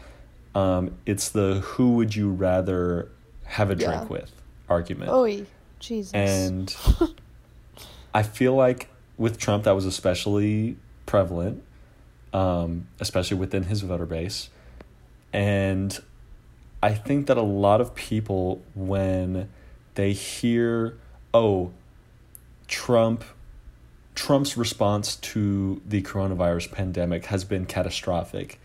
Um, 0.54 0.92
it's 1.06 1.28
the 1.28 1.60
who 1.60 1.94
would 1.96 2.14
you 2.14 2.30
rather 2.30 3.08
have 3.44 3.70
a 3.70 3.74
drink 3.74 3.92
Yeah. 4.02 4.04
with 4.06 4.32
argument. 4.68 5.10
Oh, 5.12 5.46
Jesus. 5.80 6.12
And 6.14 6.74
I 8.14 8.22
feel 8.22 8.54
like 8.54 8.88
with 9.18 9.38
Trump, 9.38 9.64
that 9.64 9.72
was 9.72 9.84
especially 9.86 10.76
prevalent, 11.06 11.62
um, 12.32 12.86
especially 13.00 13.36
within 13.38 13.64
his 13.64 13.80
voter 13.82 14.06
base. 14.06 14.50
And 15.32 15.98
I 16.82 16.94
think 16.94 17.26
that 17.26 17.36
a 17.36 17.42
lot 17.42 17.80
of 17.80 17.94
people, 17.94 18.62
when 18.74 19.48
they 19.94 20.12
hear, 20.12 20.96
oh, 21.34 21.72
Trump, 22.68 23.24
Trump's 24.20 24.54
response 24.54 25.16
to 25.16 25.80
the 25.86 26.02
coronavirus 26.02 26.72
pandemic 26.72 27.24
has 27.24 27.42
been 27.42 27.64
catastrophic, 27.64 28.60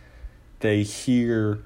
they 0.60 0.84
hear 0.84 1.60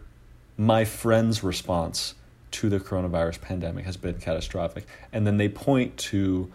my 0.57 0.85
friend's 0.85 1.43
response 1.43 2.13
to 2.51 2.69
the 2.69 2.79
coronavirus 2.79 3.41
pandemic 3.41 3.85
has 3.85 3.97
been 3.97 4.19
catastrophic. 4.19 4.85
And 5.11 5.25
then 5.25 5.37
they 5.37 5.49
point 5.49 5.97
to 5.97 6.51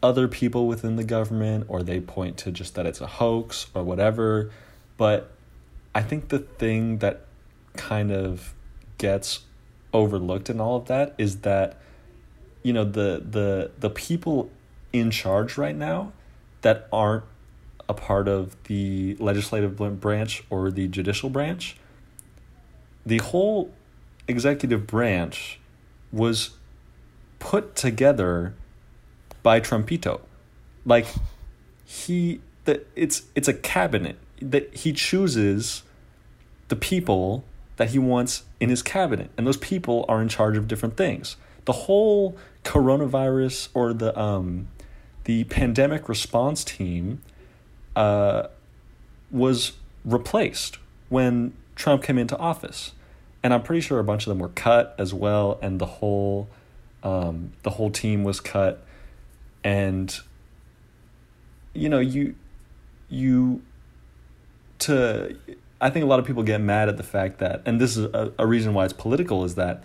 other 0.00 0.28
people 0.28 0.68
within 0.68 0.94
the 0.94 1.02
government 1.02 1.64
or 1.66 1.82
they 1.82 1.98
point 1.98 2.36
to 2.36 2.52
just 2.52 2.76
that 2.76 2.86
it's 2.86 3.00
a 3.00 3.08
hoax 3.08 3.66
or 3.74 3.82
whatever. 3.82 4.52
But 4.96 5.32
I 5.92 6.02
think 6.02 6.28
the 6.28 6.38
thing 6.38 6.98
that 6.98 7.22
kind 7.74 8.12
of 8.12 8.54
gets 8.98 9.40
overlooked 9.92 10.48
in 10.48 10.60
all 10.60 10.76
of 10.76 10.86
that 10.86 11.16
is 11.18 11.40
that 11.40 11.80
you 12.62 12.72
know 12.72 12.84
the 12.84 13.24
the 13.28 13.72
the 13.76 13.90
people 13.90 14.50
in 14.92 15.10
charge 15.10 15.58
right 15.58 15.74
now 15.74 16.12
that 16.66 16.88
aren't 16.92 17.24
a 17.88 17.94
part 17.94 18.26
of 18.26 18.60
the 18.64 19.16
legislative 19.20 19.76
branch 20.00 20.42
or 20.50 20.70
the 20.70 20.88
judicial 20.88 21.30
branch 21.30 21.76
the 23.06 23.18
whole 23.18 23.72
executive 24.26 24.86
branch 24.86 25.60
was 26.12 26.50
put 27.38 27.76
together 27.76 28.54
by 29.44 29.60
Trumpito. 29.60 30.20
Like 30.84 31.06
he 31.84 32.40
that 32.64 32.86
it's 32.96 33.22
it's 33.36 33.46
a 33.46 33.54
cabinet 33.54 34.16
that 34.42 34.74
he 34.74 34.92
chooses 34.92 35.84
the 36.66 36.76
people 36.76 37.44
that 37.76 37.90
he 37.90 37.98
wants 37.98 38.42
in 38.58 38.68
his 38.68 38.82
cabinet 38.82 39.30
and 39.38 39.46
those 39.46 39.56
people 39.56 40.04
are 40.08 40.20
in 40.20 40.28
charge 40.28 40.56
of 40.56 40.66
different 40.66 40.96
things. 40.96 41.36
The 41.64 41.72
whole 41.72 42.36
coronavirus 42.64 43.68
or 43.72 43.92
the 43.92 44.18
um 44.18 44.66
the 45.26 45.44
pandemic 45.44 46.08
response 46.08 46.64
team 46.64 47.22
uh 47.94 48.48
was 49.30 49.72
replaced 50.04 50.78
when 51.08 51.52
Trump 51.74 52.02
came 52.02 52.18
into 52.18 52.36
office. 52.38 52.92
And 53.42 53.54
I'm 53.54 53.62
pretty 53.62 53.80
sure 53.80 54.00
a 54.00 54.04
bunch 54.04 54.26
of 54.26 54.30
them 54.30 54.38
were 54.38 54.48
cut 54.48 54.94
as 54.98 55.14
well, 55.14 55.58
and 55.62 55.78
the 55.78 55.86
whole 55.86 56.48
um, 57.02 57.52
the 57.62 57.70
whole 57.70 57.90
team 57.90 58.24
was 58.24 58.40
cut. 58.40 58.84
And 59.62 60.18
you 61.72 61.88
know, 61.88 62.00
you 62.00 62.34
you 63.08 63.62
to 64.80 65.36
I 65.80 65.90
think 65.90 66.04
a 66.04 66.08
lot 66.08 66.18
of 66.18 66.24
people 66.24 66.42
get 66.42 66.60
mad 66.60 66.88
at 66.88 66.96
the 66.96 67.04
fact 67.04 67.38
that 67.38 67.62
and 67.66 67.80
this 67.80 67.96
is 67.96 68.06
a, 68.06 68.32
a 68.38 68.46
reason 68.46 68.74
why 68.74 68.84
it's 68.84 68.92
political 68.92 69.44
is 69.44 69.54
that 69.54 69.84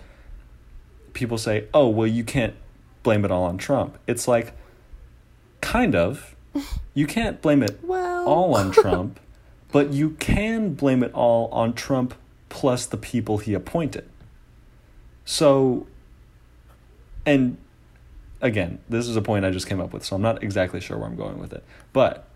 people 1.14 1.38
say, 1.38 1.68
Oh, 1.74 1.88
well 1.88 2.08
you 2.08 2.24
can't 2.24 2.56
blame 3.04 3.26
it 3.26 3.32
all 3.32 3.44
on 3.44 3.58
Trump. 3.60 3.98
It's 4.08 4.28
like 4.28 4.54
kind 5.72 5.96
of. 5.96 6.36
You 6.94 7.08
can't 7.08 7.42
blame 7.42 7.64
it 7.64 7.80
well, 7.82 8.28
all 8.28 8.56
on 8.56 8.72
Trump, 8.72 9.20
but 9.72 9.94
you 9.94 10.12
can 10.12 10.74
blame 10.74 11.02
it 11.02 11.14
all 11.14 11.48
on 11.54 11.74
Trump 11.74 12.14
plus 12.50 12.86
the 12.86 12.98
people 12.98 13.38
he 13.38 13.54
appointed. 13.54 14.04
So, 15.24 15.88
and 17.26 17.56
again, 18.42 18.80
this 18.90 19.08
is 19.08 19.16
a 19.16 19.22
point 19.22 19.46
I 19.46 19.52
just 19.52 19.68
came 19.68 19.80
up 19.80 19.94
with, 19.94 20.04
so 20.04 20.18
I'm 20.18 20.22
not 20.22 20.44
exactly 20.44 20.82
sure 20.82 20.98
where 20.98 21.08
I'm 21.08 21.16
going 21.16 21.40
with 21.40 21.54
it. 21.54 21.64
But 21.94 22.28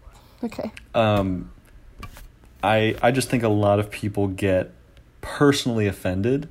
okay. 0.41 0.71
um, 0.93 1.51
I 2.63 2.95
I 3.01 3.11
just 3.11 3.29
think 3.29 3.43
a 3.43 3.49
lot 3.49 3.79
of 3.79 3.91
people 3.91 4.29
get 4.29 4.71
personally 5.19 5.87
offended 5.87 6.47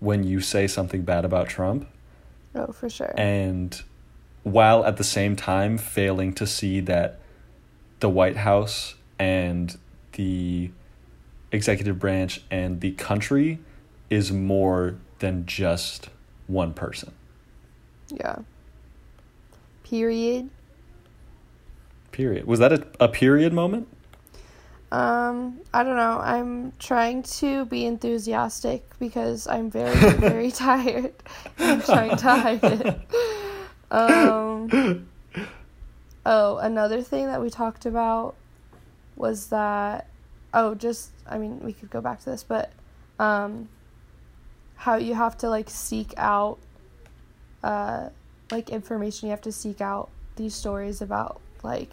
when 0.00 0.24
you 0.24 0.40
say 0.40 0.66
something 0.66 1.02
bad 1.02 1.24
about 1.24 1.48
Trump, 1.48 1.86
Oh, 2.56 2.72
for 2.72 2.90
sure. 2.90 3.14
and 3.16 3.80
while 4.46 4.84
at 4.84 4.96
the 4.96 5.02
same 5.02 5.34
time 5.34 5.76
failing 5.76 6.32
to 6.32 6.46
see 6.46 6.78
that 6.78 7.18
the 7.98 8.08
White 8.08 8.36
House 8.36 8.94
and 9.18 9.76
the 10.12 10.70
executive 11.50 11.98
branch 11.98 12.40
and 12.48 12.80
the 12.80 12.92
country 12.92 13.58
is 14.08 14.30
more 14.30 14.94
than 15.18 15.44
just 15.46 16.10
one 16.46 16.72
person. 16.72 17.12
yeah. 18.08 18.36
Period. 19.82 20.48
Period. 22.12 22.44
Was 22.44 22.60
that 22.60 22.72
a, 22.72 22.86
a 23.00 23.08
period 23.08 23.52
moment? 23.52 23.88
Um, 24.92 25.60
I 25.74 25.82
don't 25.82 25.96
know. 25.96 26.20
I'm 26.20 26.72
trying 26.78 27.24
to 27.24 27.64
be 27.64 27.84
enthusiastic 27.84 28.84
because 29.00 29.48
I'm 29.48 29.72
very, 29.72 30.12
very 30.12 30.50
tired. 30.52 31.14
I'm 31.58 31.82
trying 31.82 32.16
to 32.16 32.24
hide 32.24 32.62
it. 32.62 33.00
Um, 33.90 35.08
oh, 36.26 36.56
another 36.58 37.02
thing 37.02 37.26
that 37.26 37.40
we 37.40 37.50
talked 37.50 37.86
about 37.86 38.34
was 39.16 39.48
that, 39.48 40.08
oh, 40.52 40.74
just, 40.74 41.10
I 41.28 41.38
mean, 41.38 41.60
we 41.60 41.72
could 41.72 41.90
go 41.90 42.00
back 42.00 42.20
to 42.20 42.30
this, 42.30 42.42
but, 42.42 42.72
um, 43.18 43.68
how 44.76 44.96
you 44.96 45.14
have 45.14 45.36
to, 45.38 45.48
like, 45.48 45.70
seek 45.70 46.12
out, 46.16 46.58
uh, 47.62 48.10
like, 48.50 48.70
information. 48.70 49.28
You 49.28 49.30
have 49.30 49.40
to 49.42 49.52
seek 49.52 49.80
out 49.80 50.10
these 50.36 50.54
stories 50.54 51.00
about, 51.00 51.40
like, 51.62 51.90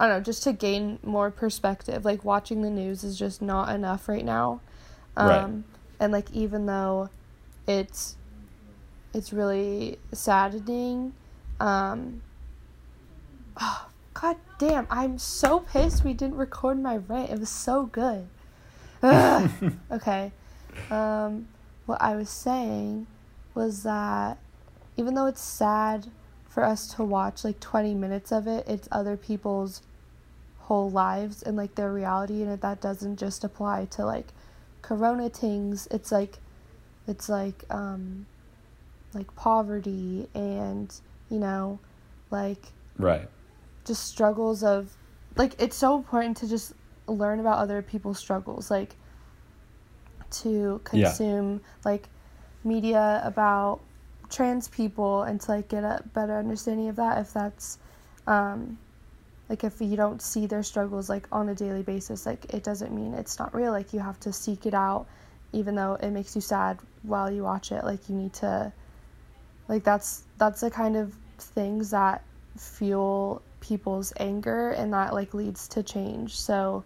I 0.00 0.06
don't 0.08 0.16
know, 0.16 0.22
just 0.24 0.42
to 0.44 0.54
gain 0.54 0.98
more 1.02 1.30
perspective. 1.30 2.06
Like 2.06 2.24
watching 2.24 2.62
the 2.62 2.70
news 2.70 3.04
is 3.04 3.18
just 3.18 3.42
not 3.42 3.68
enough 3.68 4.08
right 4.08 4.24
now. 4.24 4.62
Um 5.14 5.28
Right. 5.28 5.52
and 6.00 6.12
like 6.12 6.30
even 6.32 6.64
though 6.64 7.10
it's 7.68 8.16
it's 9.12 9.30
really 9.30 9.98
saddening, 10.10 11.12
um 11.60 12.22
oh, 13.60 13.86
god 14.14 14.36
damn, 14.58 14.86
I'm 14.90 15.18
so 15.18 15.60
pissed 15.60 16.04
we 16.04 16.12
didn't 16.12 16.36
record 16.36 16.80
my 16.80 16.96
rant. 16.96 17.30
It 17.30 17.38
was 17.38 17.50
so 17.50 17.86
good. 17.86 18.26
Okay. 19.92 20.32
Um 20.90 21.48
what 21.86 22.00
I 22.00 22.16
was 22.16 22.30
saying 22.30 23.06
was 23.54 23.82
that 23.82 24.38
even 24.96 25.14
though 25.14 25.26
it's 25.26 25.40
sad 25.42 26.06
for 26.48 26.64
us 26.64 26.86
to 26.94 27.04
watch 27.04 27.44
like 27.44 27.60
20 27.60 27.94
minutes 27.94 28.32
of 28.32 28.46
it, 28.46 28.66
it's 28.68 28.88
other 28.92 29.16
people's 29.16 29.82
whole 30.70 30.90
lives 30.90 31.42
and 31.42 31.56
like 31.56 31.74
their 31.74 31.92
reality 31.92 32.42
and 32.42 32.60
that 32.60 32.80
doesn't 32.80 33.16
just 33.16 33.42
apply 33.42 33.84
to 33.86 34.04
like 34.04 34.28
corona 34.82 35.28
things 35.28 35.88
it's 35.90 36.12
like 36.12 36.38
it's 37.08 37.28
like 37.28 37.64
um 37.70 38.24
like 39.12 39.34
poverty 39.34 40.28
and 40.32 41.00
you 41.30 41.38
know 41.38 41.78
like 42.30 42.62
Right. 42.98 43.28
just 43.84 44.04
struggles 44.06 44.62
of 44.62 44.94
like 45.36 45.54
it's 45.58 45.76
so 45.76 45.96
important 45.96 46.36
to 46.38 46.48
just 46.48 46.74
learn 47.06 47.40
about 47.40 47.58
other 47.58 47.82
people's 47.82 48.18
struggles 48.18 48.70
like 48.70 48.94
to 50.30 50.80
Yeah. 50.92 51.08
consume 51.08 51.60
like 51.84 52.08
media 52.62 53.20
about 53.24 53.80
trans 54.28 54.68
people 54.68 55.22
and 55.22 55.40
to 55.40 55.50
like 55.52 55.68
get 55.68 55.82
a 55.82 56.02
better 56.14 56.38
understanding 56.38 56.88
of 56.88 56.96
that 56.96 57.18
if 57.18 57.32
that's 57.32 57.78
um 58.26 58.78
like 59.48 59.64
if 59.64 59.80
you 59.80 59.96
don't 59.96 60.22
see 60.22 60.46
their 60.46 60.62
struggles 60.62 61.08
like 61.08 61.26
on 61.32 61.48
a 61.48 61.54
daily 61.54 61.82
basis 61.82 62.26
like 62.26 62.52
it 62.54 62.62
doesn't 62.62 62.92
mean 62.94 63.14
it's 63.14 63.38
not 63.38 63.52
real 63.54 63.72
like 63.72 63.92
you 63.92 63.98
have 63.98 64.20
to 64.20 64.32
seek 64.32 64.66
it 64.66 64.74
out 64.74 65.06
even 65.52 65.74
though 65.74 65.94
it 65.94 66.10
makes 66.10 66.34
you 66.36 66.40
sad 66.40 66.78
while 67.02 67.30
you 67.30 67.42
watch 67.42 67.72
it 67.72 67.82
like 67.84 68.08
you 68.08 68.14
need 68.14 68.32
to 68.32 68.72
like 69.70 69.84
that's 69.84 70.24
that's 70.36 70.60
the 70.60 70.70
kind 70.70 70.96
of 70.96 71.14
things 71.38 71.90
that 71.92 72.22
fuel 72.58 73.40
people's 73.60 74.12
anger 74.18 74.72
and 74.72 74.92
that 74.92 75.14
like 75.14 75.32
leads 75.32 75.68
to 75.68 75.82
change. 75.82 76.36
So 76.36 76.84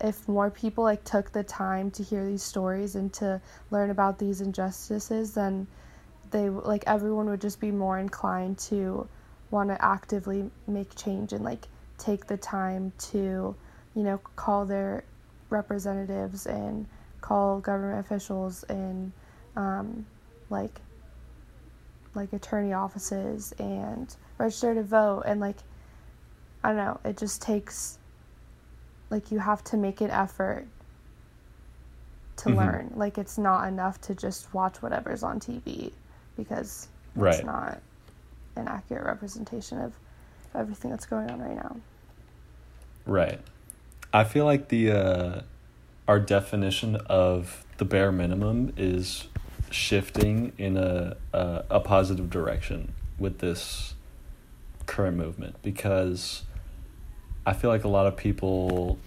if 0.00 0.26
more 0.28 0.50
people 0.50 0.84
like 0.84 1.04
took 1.04 1.32
the 1.32 1.42
time 1.42 1.90
to 1.90 2.02
hear 2.02 2.24
these 2.24 2.42
stories 2.42 2.96
and 2.96 3.12
to 3.14 3.40
learn 3.70 3.90
about 3.90 4.18
these 4.18 4.40
injustices 4.40 5.32
then 5.32 5.66
they 6.30 6.48
like 6.50 6.84
everyone 6.86 7.26
would 7.30 7.40
just 7.40 7.60
be 7.60 7.70
more 7.70 7.98
inclined 7.98 8.58
to 8.58 9.08
want 9.50 9.70
to 9.70 9.84
actively 9.84 10.50
make 10.66 10.94
change 10.96 11.32
and 11.32 11.44
like 11.44 11.66
take 11.98 12.26
the 12.26 12.36
time 12.36 12.92
to 12.98 13.54
you 13.96 14.02
know, 14.02 14.18
call 14.36 14.66
their 14.66 15.02
representatives 15.48 16.46
and 16.46 16.86
call 17.22 17.58
government 17.58 17.98
officials 17.98 18.62
and 18.64 19.10
um, 19.56 20.06
like 20.50 20.80
like 22.16 22.32
attorney 22.32 22.72
offices 22.72 23.52
and 23.58 24.16
register 24.38 24.74
to 24.74 24.82
vote 24.82 25.22
and 25.26 25.40
like 25.40 25.56
I 26.64 26.68
don't 26.70 26.78
know, 26.78 27.00
it 27.04 27.16
just 27.16 27.40
takes 27.42 27.98
like 29.10 29.30
you 29.30 29.38
have 29.38 29.62
to 29.64 29.76
make 29.76 30.00
an 30.00 30.10
effort 30.10 30.66
to 32.38 32.48
Mhm. 32.48 32.56
learn. 32.56 32.92
Like 32.96 33.18
it's 33.18 33.38
not 33.38 33.68
enough 33.68 34.00
to 34.02 34.14
just 34.14 34.52
watch 34.52 34.82
whatever's 34.82 35.22
on 35.22 35.38
TV 35.38 35.92
because 36.36 36.88
it's 37.14 37.22
Right. 37.22 37.44
not 37.44 37.80
an 38.56 38.66
accurate 38.66 39.04
representation 39.04 39.78
of 39.80 39.92
everything 40.54 40.90
that's 40.90 41.06
going 41.06 41.30
on 41.30 41.40
right 41.40 41.54
now. 41.56 41.76
Right. 43.06 43.40
I 44.12 44.24
feel 44.24 44.44
like 44.44 44.68
the 44.68 44.90
uh, 44.90 45.40
our 46.08 46.18
definition 46.18 46.96
of 47.06 47.64
the 47.78 47.84
bare 47.84 48.10
minimum 48.10 48.72
is 48.76 49.28
shifting 49.76 50.52
in 50.58 50.76
a, 50.76 51.16
a 51.32 51.64
a 51.70 51.80
positive 51.80 52.30
direction 52.30 52.92
with 53.18 53.38
this 53.38 53.94
current 54.86 55.16
movement 55.16 55.56
because 55.62 56.42
I 57.44 57.52
feel 57.52 57.70
like 57.70 57.84
a 57.84 57.88
lot 57.88 58.06
of 58.06 58.16
people 58.16 58.98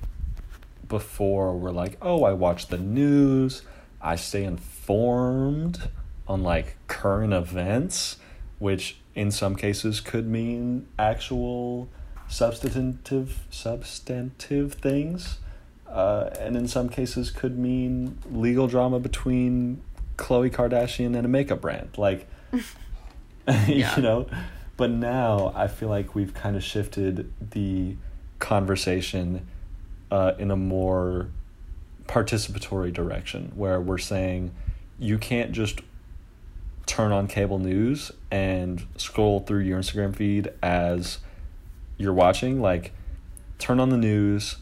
before 0.88 1.58
were 1.58 1.72
like, 1.72 1.98
"Oh, 2.02 2.24
I 2.24 2.34
watch 2.34 2.68
the 2.68 2.78
news, 2.78 3.64
I 4.02 4.16
stay 4.16 4.44
informed 4.44 5.90
on 6.28 6.44
like 6.44 6.76
current 6.88 7.34
events," 7.34 8.18
which 8.60 8.98
in 9.16 9.32
some 9.32 9.56
cases 9.56 10.00
could 10.00 10.28
mean 10.28 10.88
actual 10.98 11.90
substantive 12.28 13.46
substantive 13.50 14.74
things, 14.74 15.40
uh, 15.88 16.30
and 16.40 16.56
in 16.56 16.68
some 16.68 16.90
cases 16.90 17.32
could 17.32 17.58
mean 17.58 18.18
legal 18.32 18.68
drama 18.68 19.00
between 19.00 19.82
Khloe 20.20 20.52
Kardashian 20.52 21.16
and 21.16 21.26
a 21.26 21.30
makeup 21.30 21.62
brand, 21.62 21.98
like 21.98 22.28
Yeah. 23.48 23.96
you 23.96 24.02
know. 24.04 24.28
But 24.78 24.92
now 24.92 25.52
I 25.56 25.68
feel 25.68 25.90
like 25.90 26.14
we've 26.16 26.34
kind 26.34 26.56
of 26.56 26.64
shifted 26.64 27.32
the 27.52 27.96
conversation 28.40 29.48
uh, 30.12 30.34
in 30.38 30.52
a 30.52 30.56
more 30.56 31.30
participatory 32.08 32.94
direction, 32.94 33.52
where 33.56 33.80
we're 33.82 33.98
saying 33.98 34.52
you 34.98 35.18
can't 35.18 35.52
just 35.52 35.82
turn 36.86 37.12
on 37.12 37.28
cable 37.28 37.60
news 37.60 38.12
and 38.32 38.86
scroll 38.98 39.40
through 39.42 39.60
your 39.62 39.80
Instagram 39.80 40.16
feed 40.16 40.52
as 40.64 41.20
you're 41.98 42.14
watching. 42.14 42.62
Like, 42.62 42.94
turn 43.60 43.80
on 43.80 43.90
the 43.90 43.98
news, 43.98 44.58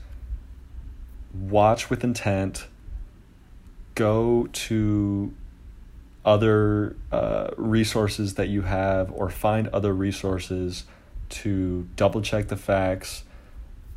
watch 1.33 1.89
with 1.89 2.03
intent, 2.03 2.67
go 3.95 4.47
to 4.51 5.33
other 6.27 6.95
uh, 7.11 7.47
resources 7.57 8.35
that 8.35 8.49
you 8.49 8.61
have, 8.63 9.09
or 9.11 9.29
find 9.29 9.69
other 9.69 9.93
resources 9.93 10.83
to 11.29 11.87
double 11.95 12.21
check 12.21 12.49
the 12.49 12.57
facts, 12.57 13.23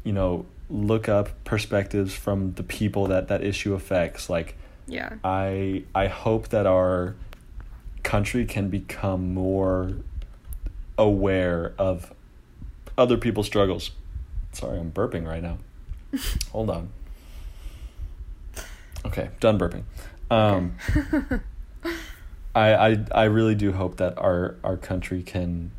you 0.05 0.13
know, 0.13 0.47
look 0.71 1.09
up 1.09 1.29
perspectives 1.45 2.15
from 2.15 2.53
the 2.55 2.63
people 2.63 3.09
that 3.09 3.27
that 3.29 3.43
issue 3.43 3.75
affects. 3.75 4.31
Like, 4.31 4.57
Yeah. 4.87 5.15
I 5.25 5.83
I 5.95 6.07
hope 6.07 6.49
that 6.49 6.67
our 6.67 7.17
country 8.05 8.45
can 8.47 8.69
become 8.71 9.35
more 9.35 9.97
aware 10.97 11.75
of 11.79 12.13
other 12.97 13.17
people's 13.17 13.47
struggles. 13.47 13.91
Sorry, 14.53 14.79
I'm 14.79 14.93
burping 14.93 15.27
right 15.27 15.43
now. 15.43 15.59
Hold 16.53 16.71
on. 16.71 16.91
Okay, 19.05 19.31
done 19.41 19.59
burping. 19.59 19.83
Um, 20.31 20.77
I, 22.55 22.75
I 22.75 22.99
I 23.13 23.25
really 23.25 23.55
do 23.55 23.73
hope 23.73 23.97
that 23.99 24.19
our 24.19 24.57
our 24.65 24.77
country 24.77 25.23
can 25.23 25.71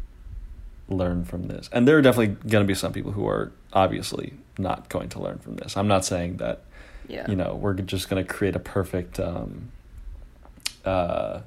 learn 0.87 1.25
from 1.25 1.47
this. 1.47 1.69
And 1.71 1.87
there 1.87 1.97
are 1.97 2.01
definitely 2.01 2.35
going 2.49 2.63
to 2.63 2.67
be 2.67 2.75
some 2.75 2.93
people 2.93 3.11
who 3.13 3.27
are 3.27 3.51
obviously 3.73 4.33
not 4.57 4.89
going 4.89 5.09
to 5.09 5.19
learn 5.19 5.39
from 5.39 5.55
this. 5.55 5.75
I'm 5.77 5.87
not 5.87 6.05
saying 6.05 6.37
that 6.37 6.61
Yeah. 7.07 7.29
you 7.29 7.35
know 7.35 7.55
we're 7.55 7.73
just 7.73 8.09
going 8.09 8.23
to 8.25 8.33
create 8.33 8.55
a 8.55 8.59
perfect 8.59 9.19
um, 9.19 9.71
uh, 10.85 11.41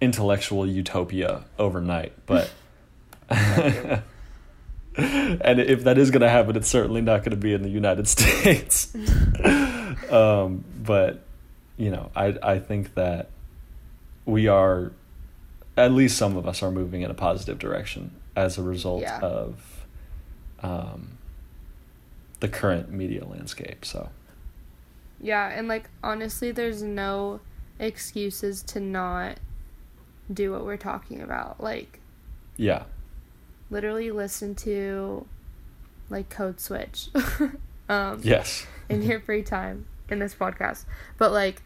intellectual 0.00 0.66
utopia 0.66 1.44
overnight 1.58 2.12
but 2.26 2.50
and 3.30 4.00
if 5.60 5.84
that 5.84 5.98
is 5.98 6.10
going 6.10 6.22
to 6.22 6.28
happen 6.28 6.56
it's 6.56 6.68
certainly 6.68 7.00
not 7.00 7.20
going 7.20 7.30
to 7.30 7.36
be 7.36 7.52
in 7.52 7.62
the 7.62 7.68
united 7.68 8.08
states 8.16 8.94
um, 10.10 10.64
but 10.82 11.22
you 11.76 11.90
know 11.90 12.10
I, 12.16 12.36
I 12.42 12.58
think 12.58 12.94
that 12.94 13.28
we 14.30 14.46
are 14.48 14.92
at 15.76 15.92
least 15.92 16.16
some 16.18 16.36
of 16.36 16.46
us 16.46 16.62
are 16.62 16.70
moving 16.70 17.02
in 17.02 17.10
a 17.10 17.14
positive 17.14 17.58
direction 17.58 18.12
as 18.36 18.58
a 18.58 18.62
result 18.62 19.02
Yeah. 19.02 19.18
of 19.20 19.86
um, 20.62 21.18
the 22.40 22.48
current 22.48 22.90
media 22.90 23.24
landscape 23.24 23.84
so 23.84 24.10
Yeah, 25.20 25.48
and 25.48 25.68
like 25.68 25.88
honestly, 26.02 26.50
there's 26.52 26.82
no 26.82 27.40
excuses 27.78 28.62
to 28.64 28.80
not 28.80 29.38
do 30.32 30.52
what 30.52 30.64
we're 30.64 30.76
talking 30.76 31.20
about. 31.22 31.60
Like 31.62 32.00
yeah 32.56 32.84
literally 33.70 34.10
listen 34.10 34.54
to 34.54 35.26
like 36.10 36.28
Code 36.28 36.60
Switch 36.60 37.08
um 37.88 38.20
yes 38.22 38.66
in 38.88 39.00
your 39.02 39.20
free 39.20 39.42
time 39.42 39.86
in 40.10 40.18
this 40.18 40.34
podcast. 40.34 40.84
But 41.18 41.32
like 41.32 41.62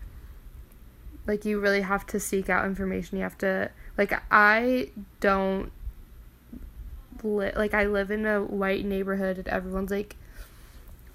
like 1.27 1.45
you 1.45 1.59
really 1.61 1.81
have 1.81 2.07
to 2.09 2.20
seek 2.20 2.49
out 2.51 2.64
information. 2.64 3.16
You 3.16 3.25
have 3.25 3.39
to 3.39 3.70
like 3.97 4.12
I 4.31 4.91
don't 5.20 5.72
li- 7.22 7.53
like 7.57 7.75
I 7.75 7.87
live 7.87 8.11
in 8.11 8.27
a 8.27 8.43
white 8.43 8.85
neighborhood 8.85 9.39
and 9.39 9.49
everyone's 9.49 9.91
like 9.91 10.16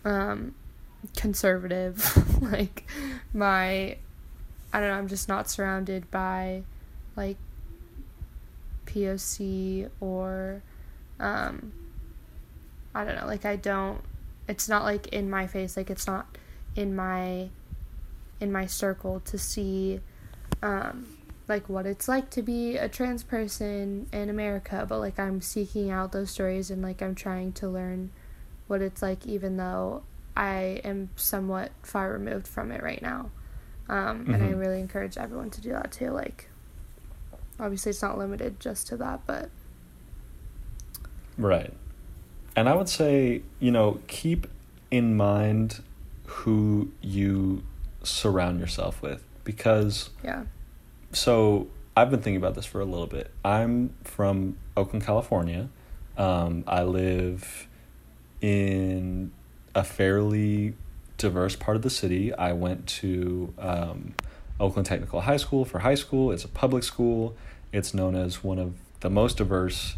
um 0.03 0.55
conservative. 1.16 2.41
like 2.41 2.89
my 3.34 3.97
I 4.72 4.80
don't 4.80 4.89
know, 4.89 4.95
I'm 4.95 5.07
just 5.07 5.28
not 5.28 5.49
surrounded 5.49 6.10
by 6.12 6.64
like 7.16 7.38
POC 8.86 9.89
or 9.99 10.64
um 11.20 11.72
I 12.95 13.05
don't 13.05 13.16
know, 13.16 13.28
like 13.28 13.45
I 13.45 13.55
don't 13.55 14.01
it's 14.47 14.68
not 14.68 14.84
like 14.84 15.07
in 15.10 15.30
my 15.30 15.45
face, 15.45 15.78
like 15.78 15.91
it's 15.91 16.07
not 16.07 16.38
in 16.76 16.95
my 16.95 17.49
in 18.40 18.52
my 18.52 18.66
circle 18.66 19.20
to 19.22 19.38
see 19.38 20.00
um 20.62 21.08
like 21.48 21.68
what 21.68 21.86
it's 21.86 22.08
like 22.08 22.30
to 22.30 22.42
be 22.44 22.78
a 22.78 22.88
trans 22.88 23.24
person 23.24 24.08
in 24.14 24.30
America, 24.30 24.86
but 24.88 25.00
like 25.00 25.20
I'm 25.20 25.42
seeking 25.42 25.90
out 25.90 26.12
those 26.12 26.30
stories 26.30 26.70
and 26.70 26.82
like 26.82 27.02
I'm 27.02 27.16
trying 27.16 27.54
to 27.54 27.68
learn 27.68 28.12
what 28.68 28.82
it's 28.84 29.02
like 29.02 29.26
even 29.26 29.58
though 29.58 30.04
I 30.38 30.80
am 30.84 31.10
somewhat 31.16 31.72
far 31.82 32.14
removed 32.14 32.48
from 32.48 32.72
it 32.72 32.84
right 32.84 33.02
now. 33.02 33.32
Um, 33.90 34.30
and 34.32 34.44
I 34.44 34.50
Mhm. 34.50 34.60
really 34.60 34.80
encourage 34.80 35.18
everyone 35.18 35.50
to 35.50 35.62
do 35.62 35.72
that 35.72 35.92
too. 35.92 36.12
Like, 36.12 36.48
obviously, 37.60 37.90
it's 37.90 38.04
not 38.04 38.18
limited 38.20 38.60
just 38.60 38.88
to 38.88 38.98
that, 38.98 39.22
but 39.26 39.50
Right. 41.38 41.74
And 42.56 42.70
I 42.70 42.76
would 42.76 42.90
say, 42.90 43.42
you 43.60 43.72
know, 43.72 44.00
keep 44.08 44.48
in 44.92 45.18
mind 45.18 45.82
who 46.26 46.92
you 47.02 47.64
surround 48.04 48.60
yourself 48.60 49.02
with 49.02 49.24
because 49.43 50.10
yeah, 50.24 50.43
so 51.12 51.68
I've 51.95 52.10
been 52.10 52.22
thinking 52.22 52.38
about 52.38 52.56
this 52.56 52.66
for 52.66 52.80
a 52.80 52.86
little 52.86 53.08
bit. 53.08 53.32
I'm 53.43 53.93
from 54.04 54.58
Oakland, 54.78 55.06
California. 55.06 55.70
Um, 56.18 56.64
I 56.68 56.84
live 56.84 57.68
in 58.41 59.32
a 59.76 59.84
fairly 59.84 60.76
diverse 61.18 61.56
part 61.56 61.78
of 61.78 61.84
the 61.84 61.89
city. 61.89 62.34
I 62.34 62.54
went 62.54 62.88
to 62.88 63.54
um, 63.60 64.16
Oakland 64.60 64.86
Technical 64.86 65.22
High 65.22 65.38
School 65.38 65.66
for 65.66 65.80
high 65.80 65.95
school. 65.95 66.32
It's 66.32 66.43
a 66.43 66.50
public 66.50 66.84
school. 66.84 67.36
It's 67.72 67.93
known 67.93 68.16
as 68.16 68.43
one 68.43 68.60
of 68.60 68.74
the 69.02 69.10
most 69.10 69.38
diverse 69.38 69.95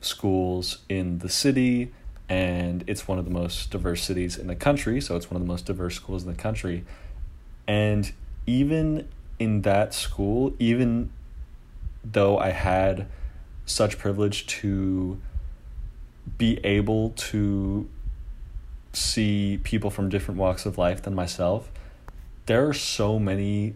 schools 0.00 0.78
in 0.88 1.18
the 1.18 1.28
city, 1.28 1.92
and 2.28 2.84
it's 2.86 3.06
one 3.06 3.18
of 3.18 3.24
the 3.24 3.30
most 3.30 3.70
diverse 3.70 4.02
cities 4.02 4.36
in 4.36 4.46
the 4.46 4.56
country. 4.56 5.00
So 5.00 5.16
it's 5.16 5.30
one 5.30 5.40
of 5.40 5.46
the 5.46 5.52
most 5.52 5.66
diverse 5.66 5.96
schools 5.96 6.24
in 6.24 6.30
the 6.30 6.40
country. 6.40 6.84
And 7.70 8.10
even 8.46 9.06
in 9.38 9.62
that 9.62 9.94
school, 9.94 10.54
even 10.58 11.12
though 12.02 12.36
I 12.36 12.50
had 12.50 13.06
such 13.64 13.96
privilege 13.96 14.44
to 14.58 15.20
be 16.36 16.58
able 16.64 17.10
to 17.30 17.88
see 18.92 19.60
people 19.62 19.88
from 19.88 20.08
different 20.08 20.40
walks 20.40 20.66
of 20.66 20.78
life 20.78 21.02
than 21.02 21.14
myself, 21.14 21.70
there 22.46 22.66
are 22.66 22.74
so 22.74 23.20
many 23.20 23.74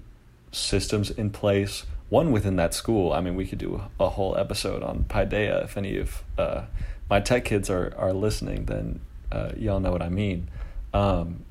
systems 0.51 1.09
in 1.09 1.31
place. 1.31 1.87
One 2.09 2.33
within 2.33 2.57
that 2.57 2.75
school. 2.75 3.13
I 3.13 3.21
mean, 3.21 3.37
we 3.37 3.47
could 3.47 3.59
do 3.59 3.81
a 4.01 4.09
whole 4.09 4.37
episode 4.37 4.83
on 4.83 5.05
Paideia. 5.05 5.63
If 5.63 5.77
any 5.77 5.99
of 5.99 6.25
uh, 6.37 6.63
my 7.09 7.21
tech 7.21 7.45
kids 7.45 7.71
are, 7.71 7.95
are 7.97 8.13
listening, 8.13 8.65
then 8.65 9.03
uh, 9.31 9.53
y'all 9.57 9.79
know 9.79 9.93
what 9.93 10.03
I 10.03 10.09
mean. 10.09 10.51
um, 10.93 11.45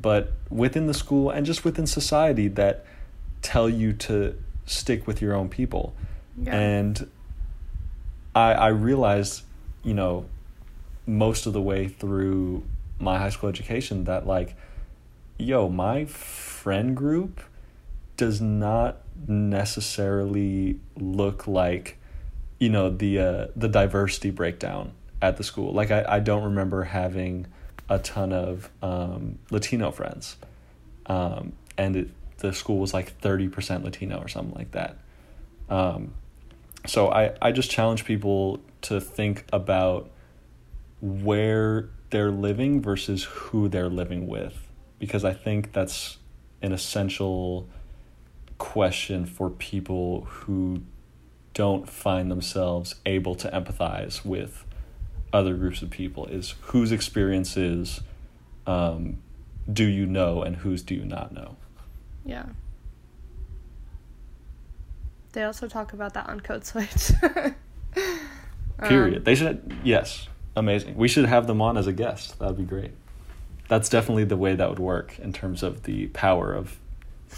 but 0.00 0.32
within 0.48 0.86
the 0.86 0.94
school 0.94 1.30
and 1.30 1.44
just 1.44 1.64
within 1.64 1.86
society 1.86 2.48
that 2.48 2.84
tell 3.42 3.68
you 3.68 3.92
to 3.92 4.36
stick 4.66 5.06
with 5.06 5.20
your 5.20 5.34
own 5.34 5.48
people. 5.48 5.94
Yeah. 6.40 6.56
And 6.56 7.10
I 8.34 8.52
I 8.52 8.68
realized, 8.68 9.42
you 9.82 9.94
know, 9.94 10.26
most 11.06 11.46
of 11.46 11.52
the 11.52 11.62
way 11.62 11.88
through 11.88 12.64
my 13.00 13.18
high 13.18 13.30
school 13.30 13.48
education 13.48 14.04
that 14.04 14.26
like 14.26 14.54
yo, 15.38 15.68
my 15.68 16.04
friend 16.04 16.96
group 16.96 17.40
does 18.16 18.40
not 18.40 18.98
necessarily 19.26 20.80
look 20.96 21.46
like 21.46 21.96
you 22.58 22.68
know 22.68 22.90
the 22.90 23.18
uh, 23.18 23.46
the 23.56 23.68
diversity 23.68 24.30
breakdown 24.30 24.92
at 25.22 25.36
the 25.36 25.44
school. 25.44 25.72
Like 25.72 25.90
I, 25.90 26.04
I 26.08 26.20
don't 26.20 26.44
remember 26.44 26.84
having 26.84 27.46
a 27.88 27.98
ton 27.98 28.32
of 28.32 28.70
um, 28.82 29.38
Latino 29.50 29.90
friends, 29.90 30.36
um, 31.06 31.52
and 31.76 31.96
it, 31.96 32.08
the 32.38 32.52
school 32.52 32.78
was 32.78 32.92
like 32.94 33.18
thirty 33.20 33.48
percent 33.48 33.84
Latino 33.84 34.18
or 34.18 34.28
something 34.28 34.54
like 34.54 34.72
that. 34.72 34.98
Um, 35.68 36.14
so 36.86 37.10
I 37.10 37.32
I 37.40 37.52
just 37.52 37.70
challenge 37.70 38.04
people 38.04 38.60
to 38.82 39.00
think 39.00 39.44
about 39.52 40.10
where 41.00 41.88
they're 42.10 42.30
living 42.30 42.80
versus 42.80 43.24
who 43.24 43.68
they're 43.68 43.88
living 43.90 44.26
with 44.26 44.68
because 44.98 45.24
I 45.24 45.32
think 45.32 45.72
that's 45.72 46.18
an 46.62 46.72
essential 46.72 47.68
question 48.58 49.26
for 49.26 49.50
people 49.50 50.24
who 50.24 50.82
don't 51.54 51.88
find 51.88 52.30
themselves 52.30 52.96
able 53.06 53.34
to 53.36 53.48
empathize 53.50 54.24
with 54.24 54.64
other 55.32 55.54
groups 55.54 55.82
of 55.82 55.90
people 55.90 56.26
is 56.26 56.54
whose 56.62 56.92
experiences 56.92 58.00
um, 58.66 59.18
do 59.70 59.84
you 59.84 60.06
know 60.06 60.42
and 60.42 60.56
whose 60.56 60.82
do 60.82 60.94
you 60.94 61.04
not 61.04 61.32
know 61.32 61.56
Yeah. 62.24 62.46
They 65.32 65.44
also 65.44 65.68
talk 65.68 65.92
about 65.92 66.14
that 66.14 66.28
on 66.28 66.40
Code 66.40 66.64
Switch. 66.64 67.12
period 68.88 69.18
Um, 69.18 69.24
they 69.24 69.34
should 69.34 69.76
yes 69.82 70.28
amazing 70.54 70.96
we 70.96 71.08
should 71.08 71.24
have 71.24 71.48
them 71.48 71.60
on 71.60 71.76
as 71.76 71.88
a 71.88 71.92
guest 71.92 72.38
that'd 72.38 72.56
be 72.56 72.62
great 72.62 72.92
that's 73.66 73.88
definitely 73.88 74.22
the 74.22 74.36
way 74.36 74.54
that 74.54 74.68
would 74.68 74.78
work 74.78 75.18
in 75.18 75.32
terms 75.32 75.64
of 75.64 75.82
the 75.82 76.06
power 76.08 76.52
of 76.52 76.78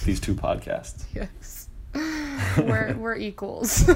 these 0.05 0.21
two 0.21 0.35
podcasts 0.35 1.05
yes. 1.15 1.69
we're 2.59 2.97
we're 2.97 3.17
equals. 3.17 3.89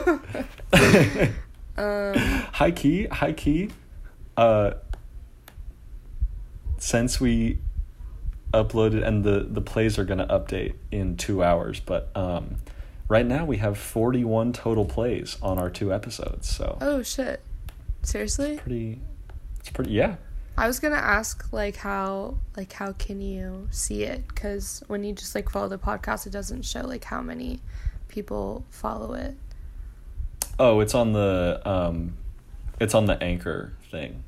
um, 1.76 2.14
high 2.52 2.70
key, 2.70 3.06
high 3.06 3.32
key. 3.32 3.70
Uh, 4.36 4.72
since 6.78 7.20
we 7.20 7.58
uploaded 8.52 9.04
and 9.04 9.24
the 9.24 9.40
the 9.40 9.60
plays 9.60 9.98
are 9.98 10.04
gonna 10.04 10.26
update 10.26 10.74
in 10.90 11.16
two 11.16 11.42
hours, 11.42 11.80
but 11.80 12.10
um, 12.14 12.56
right 13.08 13.26
now 13.26 13.44
we 13.44 13.56
have 13.58 13.76
forty 13.76 14.24
one 14.24 14.52
total 14.52 14.84
plays 14.84 15.36
on 15.42 15.58
our 15.58 15.70
two 15.70 15.92
episodes. 15.92 16.48
So 16.48 16.78
oh 16.80 17.02
shit. 17.02 17.40
Seriously? 18.02 18.58
pretty, 18.58 19.00
it's 19.58 19.70
pretty. 19.70 19.92
Yeah, 19.92 20.16
I 20.56 20.66
was 20.66 20.78
gonna 20.78 20.96
ask 20.96 21.52
like 21.52 21.76
how 21.76 22.36
like 22.56 22.72
how 22.72 22.92
can 22.92 23.20
you 23.20 23.68
see 23.70 24.04
it? 24.04 24.26
Because 24.28 24.82
when 24.86 25.02
you 25.04 25.14
just 25.14 25.34
like 25.34 25.50
follow 25.50 25.68
the 25.68 25.78
podcast, 25.78 26.26
it 26.26 26.30
doesn't 26.30 26.62
show 26.62 26.82
like 26.82 27.04
how 27.04 27.20
many 27.22 27.60
people 28.08 28.64
follow 28.70 29.14
it. 29.14 29.34
Oh, 30.58 30.80
it's 30.80 30.94
on 30.94 31.12
the 31.12 31.60
um, 31.64 32.14
it's 32.78 32.94
on 32.94 33.06
the 33.06 33.20
anchor 33.22 33.72
thing. 33.94 34.24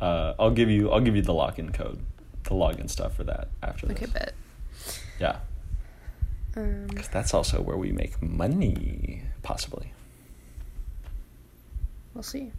Uh, 0.00 0.34
I'll 0.38 0.50
give 0.50 0.70
you 0.70 0.90
I'll 0.90 1.00
give 1.00 1.14
you 1.16 1.22
the 1.22 1.32
login 1.34 1.72
code, 1.72 2.00
the 2.44 2.50
login 2.50 2.88
stuff 2.88 3.14
for 3.16 3.24
that 3.24 3.48
after 3.62 3.86
this. 3.86 3.96
Okay, 3.96 4.06
bet. 4.06 4.32
Yeah, 5.20 5.36
Um, 6.56 6.88
that's 7.12 7.32
also 7.34 7.60
where 7.62 7.76
we 7.76 7.92
make 7.92 8.20
money, 8.22 9.22
possibly. 9.42 9.92
we'll 12.14 12.22
see. 12.24 12.50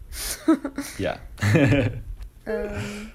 Yeah. 0.98 1.18
um, 2.46 3.12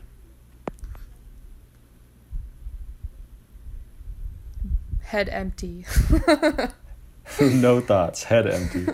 head 5.01 5.29
empty. 5.29 5.85
no 7.41 7.81
thoughts, 7.81 8.23
head 8.23 8.45
empty. 8.47 8.85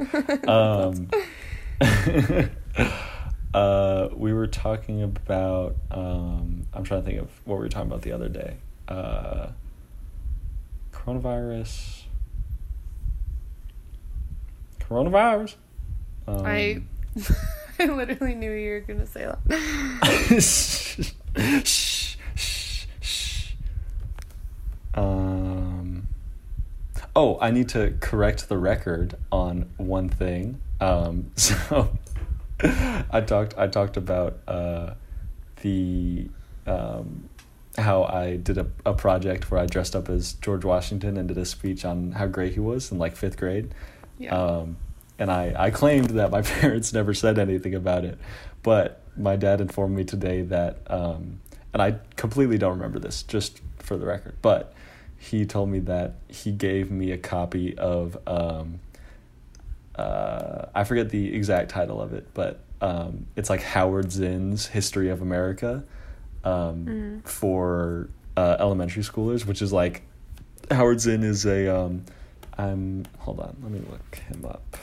Um, 0.48 1.10
uh, 3.56 4.10
we 4.14 4.34
were 4.34 4.48
talking 4.48 5.02
about. 5.02 5.78
Um, 5.90 6.68
I'm 6.74 6.84
trying 6.84 7.04
to 7.04 7.06
think 7.10 7.22
of 7.22 7.30
what 7.46 7.56
we 7.56 7.62
were 7.62 7.70
talking 7.70 7.88
about 7.88 8.02
the 8.02 8.12
other 8.12 8.28
day. 8.28 8.58
Uh, 8.90 9.48
coronavirus. 10.92 12.04
Coronavirus. 14.82 15.56
Um, 16.28 16.46
I 16.46 16.82
I 17.80 17.86
literally 17.86 18.36
knew 18.36 18.52
you 18.52 18.72
were 18.72 18.80
gonna 18.82 19.08
say 19.08 19.26
that. 19.26 20.42
shh, 20.42 21.14
shh, 21.64 22.18
shh. 23.00 23.54
Um. 24.94 26.08
Oh, 27.16 27.38
I 27.40 27.52
need 27.52 27.70
to 27.70 27.94
correct 28.02 28.50
the 28.50 28.58
record 28.58 29.16
on 29.32 29.70
one 29.78 30.10
thing. 30.10 30.60
Um, 30.82 31.32
so 31.38 31.98
I 32.64 33.22
talked. 33.22 33.58
I 33.58 33.68
talked 33.68 33.98
about 33.98 34.38
uh, 34.48 34.94
the 35.62 36.30
um, 36.66 37.30
how 37.78 38.04
I 38.04 38.38
did 38.38 38.58
a, 38.58 38.68
a 38.86 38.94
project 38.94 39.52
where 39.52 39.60
I 39.60 39.66
dressed 39.66 39.96
up 39.96 40.10
as 40.10 40.34
George 40.34 40.64
Washington 40.64 41.18
and 41.18 41.28
did 41.28 41.38
a 41.38 41.46
speech 41.46 41.86
on 41.86 42.14
how 42.14 42.28
great 42.28 42.54
he 42.54 42.60
was 42.60 42.92
in 42.92 42.98
like 42.98 43.16
fifth 43.16 43.38
grade. 43.38 43.74
Yeah. 44.18 44.36
Um, 44.36 44.78
and 45.18 45.32
I, 45.32 45.54
I 45.58 45.72
claimed 45.72 46.12
that 46.12 46.32
my 46.32 46.42
parents 46.62 46.94
never 46.94 47.14
said 47.14 47.40
anything 47.40 47.76
about 47.76 48.06
it, 48.06 48.18
but 48.64 49.02
my 49.18 49.36
dad 49.36 49.62
informed 49.62 49.96
me 49.96 50.04
today 50.04 50.42
that, 50.44 50.80
um, 50.88 51.40
and 51.74 51.82
I 51.82 51.96
completely 52.16 52.58
don't 52.58 52.74
remember 52.74 53.00
this, 53.00 53.24
just 53.24 53.62
for 53.80 53.98
the 53.98 54.06
record, 54.06 54.36
but 54.42 54.74
he 55.18 55.46
told 55.46 55.70
me 55.70 55.80
that 55.80 56.16
he 56.28 56.52
gave 56.52 56.92
me 56.92 57.12
a 57.12 57.18
copy 57.18 57.78
of, 57.78 58.18
um, 58.28 58.80
uh, 59.98 60.66
I 60.76 60.84
forget 60.84 61.10
the 61.10 61.34
exact 61.34 61.70
title 61.72 62.02
of 62.02 62.14
it, 62.14 62.28
but 62.34 62.60
um, 62.82 63.26
it's 63.36 63.50
like 63.50 63.62
Howard 63.64 64.12
Zinn's 64.12 64.68
History 64.68 65.10
of 65.10 65.22
America 65.22 65.84
um, 66.44 66.86
Mhm. 66.86 67.28
for 67.28 68.10
uh, 68.38 68.58
elementary 68.60 69.02
schoolers, 69.04 69.46
which 69.46 69.62
is 69.62 69.72
like 69.74 70.04
Howard 70.70 71.00
Zinn 71.00 71.24
is 71.24 71.46
a 71.46 71.68
um, 71.68 72.04
I'm 72.58 73.06
hold 73.20 73.40
on, 73.40 73.56
let 73.64 73.72
me 73.72 73.80
look 73.90 74.16
him 74.16 74.46
up. 74.46 74.78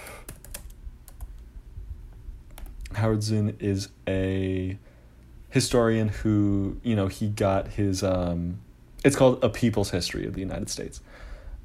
Howard 2.95 3.23
Zinn 3.23 3.57
is 3.59 3.89
a 4.07 4.79
historian 5.51 6.09
who, 6.09 6.79
you 6.83 6.95
know, 6.97 7.07
he 7.09 7.29
got 7.29 7.69
his 7.69 8.03
um 8.03 8.59
it's 9.05 9.17
called 9.17 9.43
A 9.43 9.49
People's 9.49 9.91
History 9.91 10.27
of 10.27 10.35
the 10.35 10.41
United 10.41 10.69
States. 10.71 11.01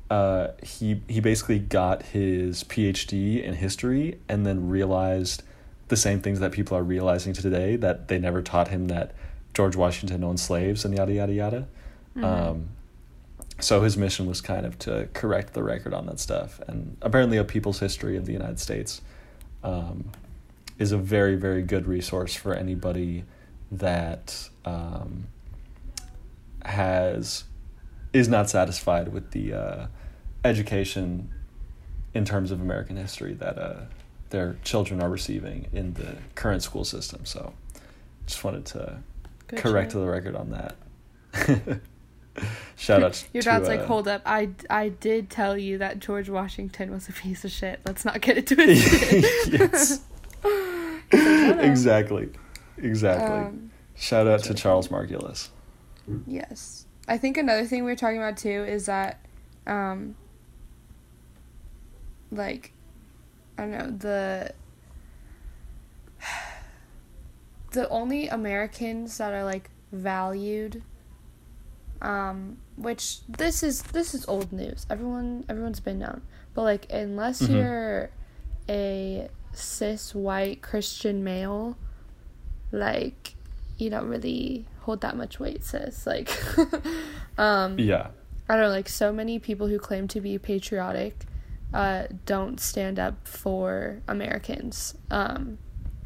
Uh, 0.10 0.50
he 0.64 1.02
he 1.08 1.20
basically 1.20 1.60
got 1.60 2.04
his 2.04 2.64
PhD 2.64 3.44
in 3.44 3.56
history 3.56 4.20
and 4.30 4.46
then 4.46 4.70
realized 4.70 5.44
the 5.90 5.98
same 5.98 6.22
things 6.22 6.40
that 6.40 6.52
people 6.52 6.78
are 6.78 6.84
realizing 6.84 7.34
today 7.34 7.76
that 7.76 8.08
they 8.08 8.18
never 8.18 8.42
taught 8.42 8.70
him 8.70 8.88
that 8.88 9.14
George 9.54 9.76
Washington 9.76 10.24
owned 10.24 10.40
slaves 10.40 10.86
and 10.86 10.96
yada 10.96 11.14
yada 11.14 11.34
yada. 11.34 11.68
Mhm. 12.16 12.24
Um, 12.24 12.70
so 13.60 13.82
his 13.82 13.98
mission 13.98 14.28
was 14.28 14.40
kind 14.40 14.66
of 14.66 14.78
to 14.80 15.10
correct 15.14 15.54
the 15.54 15.64
record 15.64 15.94
on 15.94 16.06
that 16.06 16.20
stuff. 16.20 16.62
And 16.68 16.96
apparently, 17.02 17.38
a 17.38 17.44
people's 17.44 17.80
history 17.80 18.16
of 18.16 18.26
the 18.26 18.34
United 18.34 18.60
States 18.60 19.02
um, 19.64 20.12
is 20.78 20.92
a 20.92 20.98
very, 20.98 21.36
very 21.36 21.64
good 21.64 21.88
resource 21.88 22.36
for 22.36 22.54
anybody 22.54 23.24
that 23.72 24.50
um, 24.64 25.28
has 26.64 27.46
is 28.14 28.28
not 28.28 28.50
satisfied 28.50 29.10
with 29.14 29.32
the 29.32 29.54
uh, 29.54 29.88
education 30.44 31.30
in 32.14 32.26
terms 32.26 32.52
of 32.52 32.62
American 32.62 32.96
history 32.98 33.34
that 33.34 33.58
uh, 33.60 33.82
their 34.30 34.58
children 34.64 35.02
are 35.02 35.10
receiving 35.10 35.68
in 35.74 35.94
the 35.94 36.16
current 36.36 36.64
school 36.64 36.84
system. 36.84 37.26
So, 37.26 37.54
just 38.26 38.44
wanted 38.44 38.66
to 38.68 39.00
Good 39.48 39.60
correct 39.60 39.92
shit. 39.92 40.02
the 40.02 40.08
record 40.08 40.36
on 40.36 40.52
that. 40.52 40.76
Shout 42.76 43.04
out 43.04 43.26
Your 43.34 43.42
to, 43.44 43.50
dad's 43.50 43.68
uh, 43.68 43.72
like, 43.72 43.86
hold 43.86 44.08
up, 44.08 44.22
I, 44.26 44.50
I 44.70 44.90
did 44.90 45.30
tell 45.30 45.58
you 45.58 45.80
that 45.80 46.00
George 46.00 46.30
Washington 46.30 46.92
was 46.92 47.10
a 47.10 47.14
piece 47.14 47.44
of 47.44 47.52
shit. 47.52 47.80
Let's 47.86 48.06
not 48.06 48.22
get 48.22 48.38
into 48.38 48.56
it 48.60 48.66
twisted. 48.66 49.54
yes. 49.60 50.02
Like, 50.44 51.14
"No, 51.14 51.54
no." 51.56 51.60
exactly. 51.62 52.30
Exactly. 52.78 53.38
Um, 53.38 53.72
Shout 53.96 54.28
out 54.28 54.44
to 54.44 54.54
Charles 54.54 54.90
Margulis. 54.90 55.50
yes. 56.28 56.86
I 57.08 57.18
think 57.18 57.38
another 57.38 57.66
thing 57.66 57.84
we 57.86 57.92
were 57.92 57.96
talking 57.96 58.18
about 58.18 58.38
too 58.38 58.66
is 58.68 58.86
that, 58.88 59.20
um, 59.66 60.16
like, 62.32 62.72
I 63.58 63.62
don't 63.64 63.72
know, 63.72 63.92
the. 63.92 64.52
The 67.72 67.88
only 67.90 68.28
Americans 68.30 69.18
that 69.18 69.34
are 69.34 69.44
like 69.44 69.70
valued 69.92 70.82
um, 72.02 72.58
which 72.78 73.20
this 73.28 73.62
is 73.62 73.82
this 73.84 74.14
is 74.16 74.26
old 74.28 74.52
news. 74.54 74.86
Everyone 74.90 75.44
everyone's 75.50 75.80
been 75.82 76.00
known, 76.00 76.22
but 76.54 76.62
like 76.64 76.88
unless 76.92 77.42
Mhm. 77.42 77.50
you're 77.56 78.10
a 78.70 79.30
cis 79.52 80.16
white 80.16 80.62
Christian 80.62 81.24
male, 81.24 81.78
like 82.72 83.34
you 83.78 83.90
don't 83.90 84.08
really 84.08 84.66
hold 84.88 85.02
that 85.02 85.18
much 85.18 85.38
weight, 85.38 85.62
sis. 85.66 86.08
Like, 86.08 86.32
um, 87.38 87.78
Yeah. 87.78 88.08
I 88.48 88.54
don't 88.54 88.64
know, 88.64 88.70
like 88.70 88.88
so 88.88 89.12
many 89.12 89.38
people 89.38 89.68
who 89.68 89.78
claim 89.78 90.08
to 90.08 90.22
be 90.22 90.38
patriotic 90.38 91.26
uh, 91.74 92.04
don't 92.26 92.62
stand 92.62 92.98
up 92.98 93.28
for 93.28 94.02
Americans 94.08 94.96
um, 95.12 95.58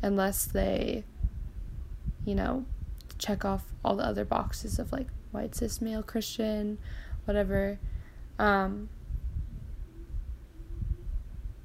unless 0.01 0.45
they, 0.45 1.03
you 2.25 2.33
know, 2.33 2.65
check 3.19 3.45
off 3.45 3.65
all 3.85 3.95
the 3.95 4.03
other 4.03 4.25
boxes 4.25 4.79
of 4.79 4.91
like 4.91 5.05
white 5.29 5.53
cis 5.53 5.79
male 5.79 6.01
Christian, 6.01 6.79
whatever. 7.25 7.77
Um, 8.39 8.89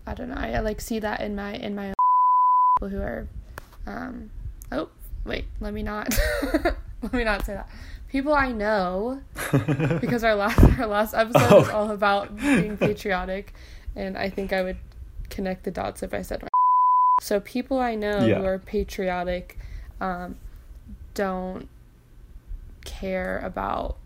I 0.06 0.12
don't 0.12 0.28
know. 0.28 0.36
I, 0.36 0.52
I 0.52 0.60
like 0.60 0.82
see 0.82 0.98
that 0.98 1.22
in 1.22 1.34
my 1.34 1.54
in 1.54 1.74
my 1.74 1.88
own 1.88 1.94
people 2.76 2.88
who 2.90 3.00
are, 3.00 3.26
um, 3.86 4.28
oh 4.70 4.90
wait, 5.26 5.44
let 5.60 5.72
me 5.74 5.82
not 5.82 6.16
let 7.02 7.12
me 7.12 7.24
not 7.24 7.44
say 7.44 7.54
that. 7.54 7.68
People 8.08 8.32
I 8.34 8.52
know 8.52 9.20
because 10.00 10.22
our 10.24 10.34
last 10.34 10.58
our 10.78 10.86
last 10.86 11.14
episode 11.14 11.52
was 11.52 11.68
Oh. 11.68 11.72
all 11.76 11.90
about 11.90 12.36
being 12.36 12.76
patriotic, 12.76 13.52
and 13.94 14.16
I 14.16 14.30
think 14.30 14.52
I 14.52 14.62
would 14.62 14.78
connect 15.28 15.64
the 15.64 15.70
dots 15.70 16.02
if 16.02 16.14
I 16.14 16.22
said 16.22 16.42
my. 16.42 16.48
So 17.20 17.40
people 17.40 17.78
I 17.78 17.94
know 17.94 18.24
Yeah. 18.26 18.38
who 18.38 18.44
are 18.44 18.58
patriotic, 18.58 19.58
um, 20.00 20.36
don't 21.14 21.68
care 22.84 23.38
about 23.40 23.96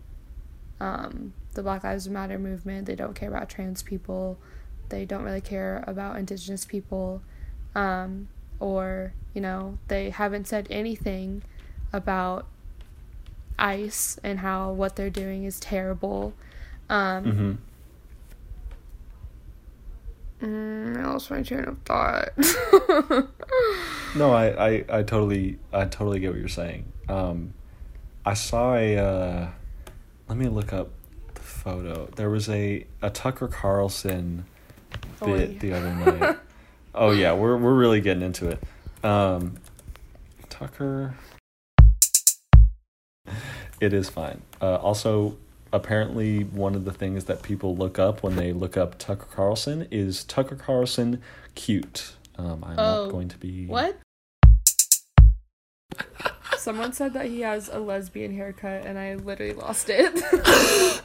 um, 0.79 1.33
the 1.53 1.61
Black 1.61 1.83
Lives 1.83 2.09
Matter 2.09 2.39
movement. 2.39 2.87
They 2.87 2.95
don't 2.95 3.13
care 3.13 3.29
about 3.29 3.49
trans 3.49 3.83
people. 3.83 4.39
They 4.89 5.05
don't 5.05 5.23
really 5.23 5.41
care 5.41 5.83
about 5.87 6.17
Indigenous 6.17 6.65
people, 6.65 7.21
um, 7.75 8.27
or 8.61 9.13
you 9.33 9.41
know 9.41 9.77
they 9.89 10.09
haven't 10.11 10.47
said 10.47 10.67
anything 10.69 11.43
about 11.91 12.47
ICE 13.59 14.19
and 14.23 14.39
how 14.39 14.71
what 14.71 14.95
they're 14.95 15.09
doing 15.09 15.43
is 15.43 15.59
terrible. 15.59 16.33
Um, 16.89 17.59
hmm 20.39 20.45
mm, 20.45 20.97
I 20.97 21.07
lost 21.07 21.29
my 21.29 21.41
train 21.43 21.65
of 21.65 21.77
thought. 21.83 22.29
No, 24.13 24.31
I, 24.33 24.47
I, 24.47 24.69
I 24.89 25.03
totally 25.03 25.57
I 25.71 25.85
totally 25.85 26.19
get 26.19 26.31
what 26.31 26.39
you're 26.39 26.49
saying. 26.49 26.91
Um, 27.07 27.53
I 28.25 28.33
saw 28.33 28.75
a 28.75 28.97
uh, 28.97 29.47
let 30.27 30.37
me 30.37 30.47
look 30.49 30.73
up 30.73 30.89
the 31.33 31.41
photo. 31.41 32.09
There 32.15 32.29
was 32.29 32.49
a, 32.49 32.85
a 33.01 33.09
Tucker 33.09 33.47
Carlson 33.47 34.45
bit 35.23 35.49
Oy. 35.49 35.57
the 35.59 35.73
other 35.73 35.95
night. 35.95 36.37
Oh 36.95 37.11
yeah, 37.11 37.33
we're 37.33 37.57
we're 37.57 37.73
really 37.73 38.01
getting 38.01 38.23
into 38.23 38.49
it. 38.49 38.61
Um, 39.03 39.57
Tucker. 40.49 41.15
It 43.79 43.93
is 43.93 44.09
fine. 44.09 44.41
Uh, 44.61 44.75
also, 44.75 45.37
apparently, 45.73 46.43
one 46.43 46.75
of 46.75 46.85
the 46.85 46.91
things 46.93 47.25
that 47.25 47.41
people 47.41 47.75
look 47.75 47.97
up 47.97 48.21
when 48.21 48.35
they 48.35 48.53
look 48.53 48.77
up 48.77 48.97
Tucker 48.99 49.27
Carlson 49.33 49.87
is 49.89 50.23
Tucker 50.23 50.55
Carlson 50.55 51.21
cute. 51.55 52.13
Um, 52.37 52.63
I'm 52.63 52.77
Oh, 52.79 53.05
not 53.05 53.11
going 53.11 53.27
to 53.29 53.37
be 53.37 53.65
What? 53.65 53.97
Someone 56.57 56.93
said 56.93 57.13
that 57.13 57.25
he 57.25 57.41
has 57.41 57.69
a 57.69 57.79
lesbian 57.79 58.35
haircut, 58.35 58.85
and 58.85 58.99
I 58.99 59.15
literally 59.15 59.53
lost 59.53 59.87
it. 59.89 60.13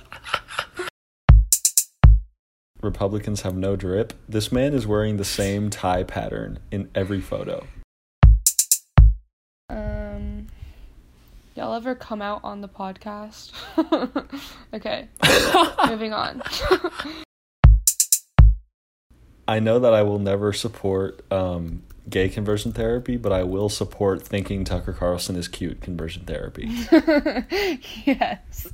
Republicans 2.87 3.43
have 3.43 3.55
no 3.55 3.77
drip. 3.77 4.15
This 4.27 4.51
man 4.51 4.73
is 4.73 4.87
wearing 4.87 5.19
the 5.19 5.25
same 5.25 5.69
tie 5.69 6.05
pattern 6.05 6.59
in 6.71 6.89
every 6.95 7.21
photo. 7.21 7.67
um, 9.69 10.47
y'all 11.55 11.75
ever 11.75 11.95
come 11.95 12.23
out 12.23 12.41
on 12.43 12.63
the 12.63 12.69
podcast? 12.69 13.53
okay, 14.73 15.09
moving 15.91 16.15
on. 16.15 16.43
I 19.49 19.61
know 19.61 19.79
that 19.79 19.93
I 19.93 20.03
will 20.03 20.19
never 20.19 20.53
support 20.53 21.21
um, 21.33 21.83
gay 22.09 22.29
conversion 22.29 22.73
therapy, 22.73 23.17
but 23.17 23.33
I 23.33 23.43
will 23.43 23.69
support 23.69 24.23
thinking 24.23 24.65
Tucker 24.65 24.93
Carlson 24.93 25.37
is 25.37 25.49
cute 25.49 25.81
conversion 25.81 26.25
therapy. 26.25 26.69
yes. 28.05 28.69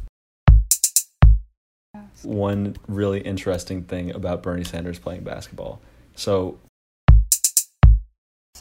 One 2.23 2.77
really 2.89 3.21
interesting 3.21 3.83
thing 3.83 4.11
about 4.13 4.43
Bernie 4.43 4.65
Sanders 4.65 4.99
playing 4.99 5.25
basketball. 5.25 5.81
So, 6.15 6.59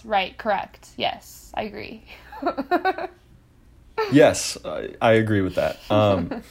Right. 0.04 0.36
Correct. 0.38 0.90
Yes, 0.98 1.52
I 1.54 1.64
agree. 1.64 2.04
yes, 4.12 4.58
I, 4.66 4.96
I 5.00 5.12
agree 5.14 5.42
with 5.42 5.56
that. 5.56 5.78
Um, 5.92 6.42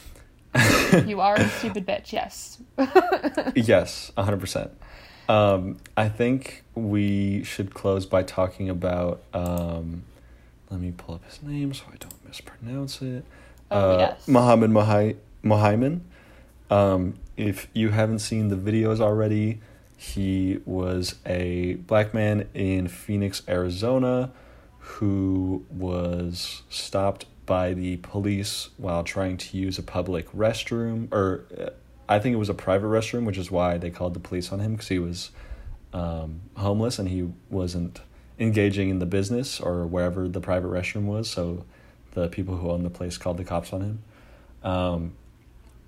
you 1.05 1.19
are 1.19 1.35
a 1.35 1.49
stupid 1.49 1.85
bitch. 1.85 2.13
Yes. 2.13 2.61
Yes, 3.55 4.11
100%. 4.17 4.69
Um, 5.27 5.77
I 5.97 6.07
think 6.09 6.63
we 6.75 7.43
should 7.43 7.73
close 7.73 8.05
by 8.05 8.23
talking 8.23 8.69
about. 8.69 9.21
Um, 9.33 10.03
let 10.69 10.79
me 10.79 10.93
pull 10.95 11.15
up 11.15 11.25
his 11.25 11.43
name 11.43 11.73
so 11.73 11.83
I 11.91 11.97
don't 11.97 12.25
mispronounce 12.25 13.01
it. 13.01 13.25
Oh, 13.69 13.95
uh, 13.95 13.97
yes. 13.99 14.27
Mohammed 14.27 14.71
Mohai- 14.71 15.17
Muhaymin. 15.43 16.01
Um, 16.71 17.15
if 17.35 17.67
you 17.73 17.89
haven't 17.89 18.19
seen 18.19 18.47
the 18.47 18.55
videos 18.55 19.01
already, 19.01 19.59
he 19.97 20.59
was 20.65 21.15
a 21.25 21.75
black 21.75 22.13
man 22.13 22.47
in 22.53 22.87
Phoenix, 22.87 23.43
Arizona, 23.47 24.31
who 24.79 25.65
was 25.69 26.63
stopped 26.69 27.25
by 27.45 27.73
the 27.73 27.97
police 27.97 28.69
while 28.77 29.03
trying 29.03 29.35
to 29.35 29.57
use 29.57 29.77
a 29.77 29.83
public 29.83 30.31
restroom, 30.31 31.11
or 31.11 31.43
uh, 31.59 31.69
I 32.07 32.19
think 32.19 32.33
it 32.33 32.37
was 32.37 32.49
a 32.49 32.53
private 32.53 32.87
restroom, 32.87 33.25
which 33.25 33.37
is 33.37 33.51
why 33.51 33.77
they 33.77 33.89
called 33.89 34.13
the 34.13 34.19
police 34.19 34.51
on 34.51 34.59
him 34.59 34.71
because 34.73 34.87
he 34.87 34.99
was 34.99 35.31
um, 35.93 36.39
homeless 36.55 36.97
and 36.97 37.09
he 37.09 37.29
wasn't 37.49 37.99
engaging 38.39 38.89
in 38.89 38.99
the 38.99 39.05
business 39.05 39.59
or 39.59 39.85
wherever 39.85 40.29
the 40.29 40.39
private 40.39 40.69
restroom 40.69 41.03
was. 41.03 41.29
So 41.29 41.65
the 42.11 42.29
people 42.29 42.57
who 42.57 42.71
owned 42.71 42.85
the 42.85 42.89
place 42.89 43.17
called 43.17 43.37
the 43.37 43.43
cops 43.43 43.73
on 43.73 43.81
him. 43.81 44.03
Um, 44.63 45.13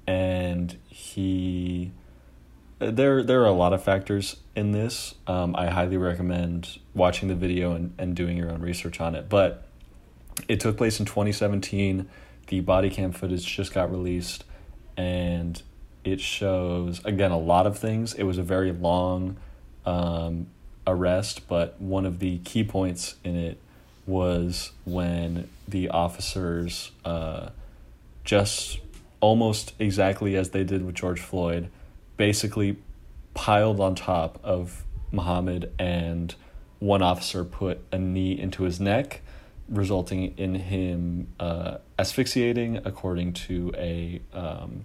and 0.08 0.78
he 0.88 1.92
there 2.80 3.24
there 3.24 3.42
are 3.42 3.48
a 3.48 3.54
lot 3.54 3.74
of 3.74 3.84
factors 3.84 4.38
in 4.56 4.72
this. 4.72 5.16
Um, 5.28 5.56
I 5.56 5.70
highly 5.70 5.98
recommend 5.98 6.80
watching 6.94 7.30
the 7.30 7.36
video 7.36 7.74
and, 7.74 7.94
and 7.98 8.16
doing 8.16 8.38
your 8.38 8.52
own 8.52 8.62
research 8.62 9.00
on 9.00 9.16
it. 9.16 9.30
But 9.30 9.66
it 10.48 10.60
took 10.60 10.78
place 10.78 11.00
in 11.00 11.06
2017. 11.06 12.10
The 12.48 12.60
body 12.62 12.90
cam 12.90 13.12
footage 13.12 13.46
just 13.46 13.74
got 13.74 13.92
released, 13.92 14.44
and 14.98 15.62
it 16.04 16.20
shows 16.20 17.04
again 17.06 17.32
a 17.32 17.40
lot 17.40 17.66
of 17.66 17.78
things. 17.78 18.14
It 18.14 18.24
was 18.24 18.38
a 18.38 18.44
very 18.44 18.72
long 18.72 19.38
um, 19.86 20.48
arrest, 20.86 21.48
but 21.48 21.80
one 21.80 22.06
of 22.06 22.20
the 22.20 22.40
key 22.40 22.64
points 22.64 23.16
in 23.24 23.36
it 23.36 23.58
was 24.06 24.72
when 24.84 25.48
the 25.68 25.90
officers 25.90 26.92
uh, 27.06 27.50
just 28.26 28.80
almost 29.24 29.72
exactly 29.80 30.36
as 30.36 30.50
they 30.50 30.66
did 30.66 30.86
with 30.86 30.96
George 30.96 31.22
Floyd, 31.22 31.70
basically 32.18 32.76
piled 33.34 33.80
on 33.80 33.96
top 33.96 34.38
of 34.44 34.84
Muhammad, 35.14 35.72
and 35.80 36.36
one 36.80 37.02
officer 37.02 37.46
put 37.46 37.80
a 37.94 37.98
knee 37.98 38.38
into 38.38 38.64
his 38.64 38.82
neck, 38.82 39.22
resulting 39.70 40.38
in 40.38 40.56
him 40.56 41.30
uh, 41.40 41.78
asphyxiating, 41.98 42.82
according 42.84 43.32
to 43.32 43.72
a 43.78 44.20
um, 44.34 44.84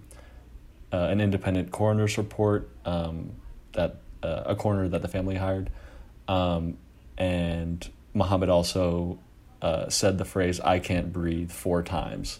uh, 0.93 1.09
an 1.11 1.19
independent 1.19 1.73
coroner's 1.73 2.17
report 2.17 2.69
um, 2.85 3.31
that 3.73 3.97
uh, 4.23 4.43
a 4.45 4.55
coroner 4.55 4.87
that 4.87 5.01
the 5.01 5.09
family 5.09 5.35
hired, 5.35 5.69
um, 6.29 6.77
and 7.17 7.89
Muhammad 8.13 8.47
also 8.47 9.19
uh, 9.61 9.89
said 9.89 10.17
the 10.17 10.23
phrase 10.23 10.61
"I 10.61 10.79
can't 10.79 11.11
breathe" 11.11 11.51
four 11.51 11.83
times 11.83 12.39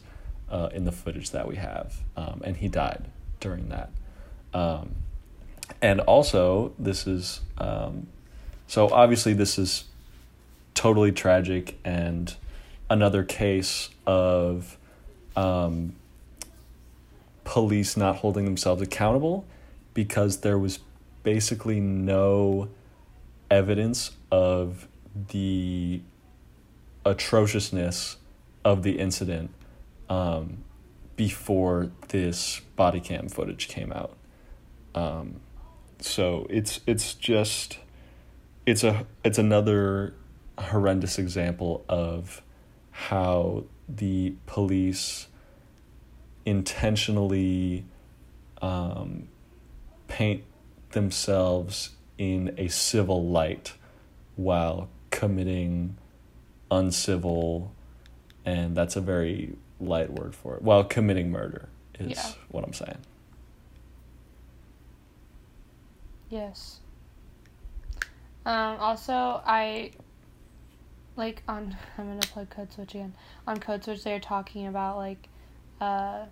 uh, 0.49 0.69
in 0.73 0.85
the 0.85 0.91
footage 0.91 1.31
that 1.31 1.47
we 1.47 1.55
have, 1.55 1.97
um, 2.17 2.41
and 2.43 2.57
he 2.57 2.67
died 2.67 3.05
during 3.39 3.69
that. 3.69 3.89
Um, 4.53 4.95
and 5.81 6.01
also, 6.01 6.73
this 6.79 7.05
is 7.07 7.41
um, 7.57 8.07
so 8.69 8.87
obviously 8.89 9.33
this 9.33 9.57
is 9.57 9.85
totally 10.75 11.11
tragic 11.11 11.79
and 11.83 12.35
another 12.87 13.23
case 13.23 13.89
of 14.05 14.77
um, 15.35 15.95
police 17.43 17.97
not 17.97 18.17
holding 18.17 18.45
themselves 18.45 18.79
accountable 18.79 19.43
because 19.95 20.41
there 20.41 20.59
was 20.59 20.79
basically 21.23 21.79
no 21.79 22.69
evidence 23.49 24.11
of 24.31 24.87
the 25.29 25.99
atrociousness 27.05 28.17
of 28.63 28.83
the 28.83 28.99
incident 28.99 29.49
um, 30.09 30.63
before 31.15 31.91
this 32.09 32.61
body 32.75 32.99
cam 32.99 33.29
footage 33.29 33.67
came 33.67 33.91
out. 33.91 34.17
Um, 34.95 35.41
so 35.99 36.47
it's 36.49 36.79
it's 36.87 37.13
just 37.13 37.79
it's 38.65 38.83
a 38.83 39.05
it's 39.23 39.37
another 39.37 40.13
horrendous 40.57 41.19
example 41.19 41.85
of 41.87 42.41
how 42.91 43.63
the 43.87 44.33
police 44.45 45.27
intentionally 46.45 47.85
um, 48.61 49.27
paint 50.07 50.43
themselves 50.91 51.91
in 52.17 52.53
a 52.57 52.67
civil 52.67 53.27
light 53.29 53.73
while 54.35 54.89
committing 55.11 55.97
uncivil 56.71 57.73
and 58.45 58.75
that's 58.75 58.95
a 58.95 59.01
very 59.01 59.55
light 59.79 60.11
word 60.11 60.35
for 60.35 60.55
it 60.55 60.61
Well, 60.61 60.83
committing 60.83 61.31
murder 61.31 61.69
is 61.99 62.11
Yeah. 62.11 62.31
what 62.49 62.63
i'm 62.63 62.73
saying 62.73 62.97
Yes. 66.29 66.79
Um, 68.45 68.77
also, 68.79 69.41
I 69.45 69.91
like 71.15 71.41
on. 71.47 71.75
I'm 71.97 72.07
gonna 72.07 72.19
plug 72.19 72.49
Code 72.49 72.71
Switch 72.71 72.95
again. 72.95 73.13
On 73.47 73.57
Code 73.57 73.83
Switch, 73.83 74.03
they're 74.03 74.19
talking 74.19 74.67
about 74.67 74.97
like, 74.97 75.27
uh, 75.81 76.25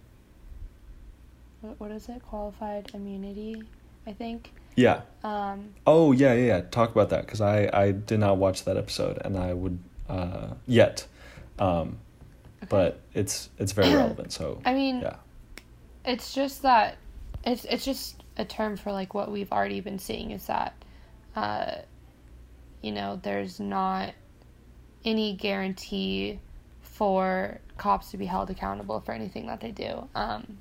what, 1.79 1.91
is 1.91 2.09
it? 2.09 2.21
Qualified 2.23 2.91
immunity, 2.93 3.63
I 4.05 4.13
think. 4.13 4.51
yeah 4.75 5.01
Um, 5.23 5.73
oh 5.87 6.11
yeah 6.11 6.33
yeah, 6.33 6.45
yeah. 6.57 6.61
talk 6.69 6.91
about 6.91 7.09
that 7.09 7.25
because 7.25 7.41
i 7.41 7.67
i 7.73 7.91
did 7.91 8.19
not 8.19 8.37
watch 8.37 8.63
that 8.65 8.77
episode 8.77 9.17
and 9.25 9.35
i 9.35 9.51
would 9.51 9.79
uh 10.07 10.49
yet 10.67 11.07
um 11.57 11.97
but 12.69 12.99
it's 13.13 13.49
it's 13.57 13.71
very 13.71 13.93
relevant 13.93 14.31
so 14.31 14.61
I 14.65 14.73
mean, 14.73 15.01
yeah. 15.01 15.17
it's 16.05 16.33
just 16.33 16.61
that 16.63 16.97
it's 17.43 17.65
it's 17.65 17.85
just 17.85 18.23
a 18.37 18.45
term 18.45 18.77
for 18.77 18.91
like 18.91 19.13
what 19.13 19.31
we've 19.31 19.51
already 19.51 19.79
been 19.79 19.99
seeing 19.99 20.31
is 20.31 20.45
that 20.47 20.73
uh 21.35 21.75
you 22.81 22.91
know 22.91 23.19
there's 23.21 23.59
not 23.59 24.13
any 25.05 25.33
guarantee 25.33 26.39
for 26.81 27.59
cops 27.77 28.11
to 28.11 28.17
be 28.17 28.25
held 28.25 28.49
accountable 28.49 28.99
for 28.99 29.11
anything 29.11 29.47
that 29.47 29.61
they 29.61 29.71
do. 29.71 30.07
Um 30.15 30.57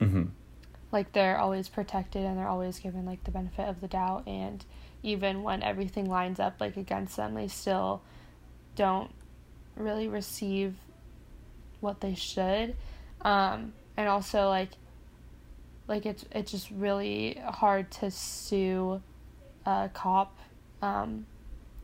mm-hmm. 0.00 0.24
like 0.92 1.12
they're 1.12 1.38
always 1.38 1.68
protected 1.68 2.24
and 2.24 2.38
they're 2.38 2.48
always 2.48 2.78
given 2.78 3.04
like 3.06 3.24
the 3.24 3.30
benefit 3.30 3.68
of 3.68 3.80
the 3.80 3.88
doubt. 3.88 4.24
And 4.26 4.64
even 5.02 5.42
when 5.42 5.62
everything 5.62 6.08
lines 6.08 6.40
up 6.40 6.60
like 6.60 6.76
against 6.76 7.16
them 7.16 7.34
they 7.34 7.48
still 7.48 8.02
don't 8.74 9.10
really 9.76 10.08
receive 10.08 10.74
what 11.80 12.00
they 12.00 12.14
should. 12.14 12.76
Um 13.22 13.72
and 13.96 14.08
also 14.08 14.48
like 14.48 14.70
like 15.88 16.06
it's 16.06 16.24
it's 16.30 16.52
just 16.52 16.70
really 16.70 17.40
hard 17.44 17.90
to 17.90 18.10
sue 18.10 19.02
a 19.66 19.90
cop 19.92 20.38
um 20.82 21.26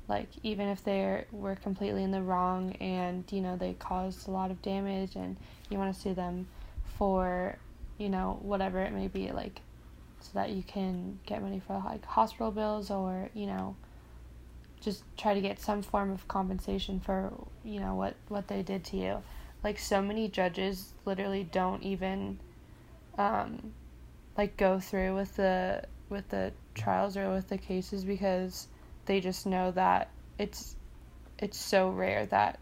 like 0.07 0.29
even 0.43 0.69
if 0.69 0.85
they 0.85 1.25
were 1.33 1.57
completely 1.57 2.05
in 2.05 2.11
the 2.11 2.21
wrong 2.21 2.73
and 2.81 3.25
you 3.31 3.41
know 3.41 3.57
they 3.57 3.73
caused 3.75 4.29
a 4.29 4.31
lot 4.31 4.51
of 4.51 4.61
damage 4.63 5.17
and 5.17 5.37
you 5.71 5.79
want 5.79 5.93
to 5.93 6.01
sue 6.01 6.15
them 6.15 6.47
for 6.99 7.57
you 7.99 8.09
know 8.09 8.39
whatever 8.43 8.81
it 8.81 8.93
may 8.93 9.09
be 9.09 9.33
like 9.33 9.61
so 10.21 10.31
that 10.35 10.51
you 10.51 10.63
can 10.63 11.19
get 11.27 11.43
money 11.43 11.61
for 11.67 11.83
like 11.85 12.05
hospital 12.05 12.51
bills 12.51 12.91
or 12.91 13.29
you 13.35 13.47
know 13.47 13.75
just 14.81 15.03
try 15.17 15.33
to 15.33 15.41
get 15.41 15.59
some 15.59 15.83
form 15.83 16.11
of 16.11 16.29
compensation 16.29 17.01
for 17.01 17.33
you 17.65 17.81
know 17.81 17.95
what 17.95 18.15
what 18.29 18.47
they 18.49 18.63
did 18.63 18.85
to 18.85 18.97
you 18.97 19.23
like 19.65 19.79
so 19.79 20.03
many 20.03 20.29
judges 20.29 20.95
literally 21.07 21.45
don't 21.45 21.83
even 21.83 22.39
um 23.19 23.73
like 24.37 24.57
go 24.57 24.79
through 24.79 25.15
with 25.15 25.35
the 25.37 25.83
with 26.11 26.29
the 26.29 26.53
trials 26.75 27.17
or 27.17 27.33
with 27.33 27.49
the 27.49 27.59
cases 27.59 28.05
because 28.05 28.69
they 29.07 29.21
just 29.21 29.47
know 29.47 29.71
that 29.73 30.11
it's 30.39 30.77
it's 31.39 31.59
so 31.59 31.91
rare 31.91 32.27
that 32.27 32.61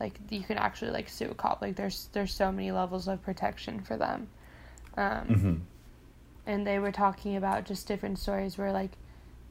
like 0.00 0.18
you 0.30 0.42
can 0.42 0.58
actually 0.58 0.90
like 0.90 1.08
sue 1.08 1.30
a 1.30 1.34
cop. 1.34 1.62
Like 1.62 1.76
there's 1.76 2.08
there's 2.12 2.34
so 2.34 2.50
many 2.52 2.72
levels 2.72 3.08
of 3.08 3.22
protection 3.22 3.80
for 3.80 3.96
them. 3.96 4.28
Um 4.96 5.26
Mm-hmm. 5.30 5.54
and 6.46 6.66
they 6.66 6.78
were 6.78 6.92
talking 6.92 7.36
about 7.36 7.64
just 7.64 7.86
different 7.88 8.18
stories 8.18 8.58
where 8.58 8.72
like 8.72 8.92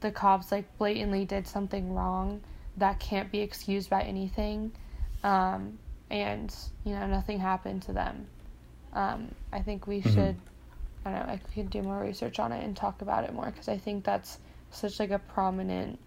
the 0.00 0.10
cops 0.10 0.52
like 0.52 0.76
blatantly 0.78 1.24
did 1.24 1.46
something 1.46 1.94
wrong 1.94 2.40
that 2.76 3.00
can't 3.00 3.30
be 3.30 3.40
excused 3.40 3.88
by 3.90 4.02
anything. 4.02 4.72
Um, 5.22 5.78
and 6.14 6.54
you 6.84 6.92
know 6.94 7.06
nothing 7.06 7.38
happened 7.40 7.82
to 7.82 7.92
them 7.92 8.26
um, 8.94 9.34
i 9.52 9.60
think 9.60 9.86
we 9.86 10.00
Mhm. 10.04 10.12
should 10.14 10.36
i 11.04 11.10
don't 11.10 11.26
know 11.26 11.32
i 11.34 11.36
could 11.54 11.70
do 11.70 11.82
more 11.82 12.00
research 12.00 12.38
on 12.38 12.52
it 12.52 12.64
and 12.64 12.76
talk 12.76 13.02
about 13.02 13.24
it 13.24 13.34
more 13.34 13.46
because 13.46 13.68
i 13.68 13.76
think 13.78 14.04
that's 14.04 14.38
such 14.70 15.00
like 15.00 15.10
a 15.10 15.18
prominent 15.18 15.98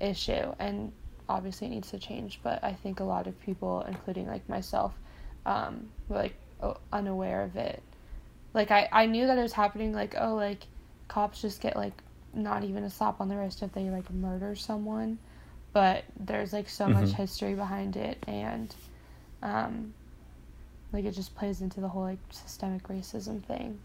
issue 0.00 0.52
and 0.58 0.92
obviously 1.28 1.66
it 1.66 1.70
needs 1.70 1.90
to 1.90 1.98
change 1.98 2.40
but 2.42 2.62
i 2.64 2.72
think 2.72 3.00
a 3.00 3.04
lot 3.04 3.26
of 3.26 3.38
people 3.40 3.84
including 3.88 4.26
like 4.26 4.48
myself 4.48 4.98
um, 5.46 5.88
were 6.08 6.16
like 6.16 6.36
unaware 6.92 7.42
of 7.44 7.56
it 7.56 7.82
like 8.54 8.70
I, 8.70 8.88
I 8.92 9.06
knew 9.06 9.26
that 9.26 9.38
it 9.38 9.42
was 9.42 9.52
happening 9.52 9.92
like 9.92 10.14
oh 10.18 10.34
like 10.34 10.66
cops 11.08 11.40
just 11.40 11.60
get 11.60 11.76
like 11.76 12.02
not 12.34 12.64
even 12.64 12.84
a 12.84 12.90
slap 12.90 13.20
on 13.20 13.28
the 13.28 13.36
wrist 13.36 13.62
if 13.62 13.72
they 13.72 13.90
like 13.90 14.10
murder 14.12 14.54
someone 14.54 15.18
but 15.72 16.04
there's 16.18 16.52
like 16.52 16.68
so 16.68 16.88
much 16.88 17.10
Mhm. 17.10 17.14
history 17.14 17.54
behind 17.54 17.96
it 17.96 18.18
and 18.26 18.74
um 19.42 19.92
like 20.92 21.04
it 21.04 21.12
just 21.12 21.34
plays 21.36 21.60
into 21.60 21.80
the 21.80 21.88
whole 21.88 22.02
like 22.02 22.18
systemic 22.30 22.86
racism 22.88 23.42
thing 23.44 23.78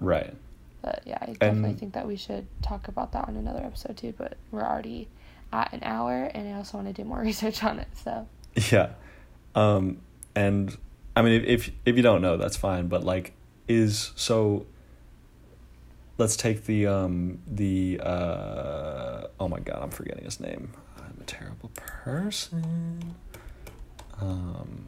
right 0.00 0.34
but 0.82 1.02
yeah 1.06 1.18
i 1.20 1.26
definitely 1.26 1.70
And- 1.70 1.78
think 1.80 1.92
that 1.94 2.06
we 2.06 2.16
should 2.16 2.46
talk 2.62 2.88
about 2.88 3.12
that 3.12 3.28
on 3.28 3.36
another 3.36 3.60
episode 3.64 3.96
too 3.96 4.14
but 4.16 4.36
we're 4.50 4.64
already 4.64 5.08
at 5.52 5.72
an 5.72 5.80
hour 5.82 6.24
and 6.34 6.48
i 6.48 6.52
also 6.56 6.78
want 6.78 6.88
to 6.88 7.02
do 7.02 7.06
more 7.08 7.20
research 7.30 7.62
on 7.64 7.78
it 7.78 7.88
so 7.94 8.26
Yeah. 8.72 8.90
Um 9.54 9.98
and 10.34 10.76
I 11.16 11.22
mean 11.22 11.40
if 11.42 11.68
if 11.68 11.74
if 11.86 11.96
you 11.96 12.02
don't 12.02 12.22
know 12.22 12.36
that's 12.36 12.56
fine 12.56 12.88
but 12.88 13.04
like 13.04 13.34
is 13.68 14.12
so 14.16 14.66
let's 16.18 16.36
take 16.36 16.64
the 16.66 16.86
um 16.86 17.38
the 17.46 18.00
uh 18.02 19.26
oh 19.38 19.48
my 19.48 19.60
god 19.60 19.80
I'm 19.82 19.90
forgetting 19.90 20.24
his 20.24 20.40
name. 20.40 20.72
I'm 20.98 21.18
a 21.20 21.24
terrible 21.24 21.70
person. 21.76 23.14
Um 24.20 24.86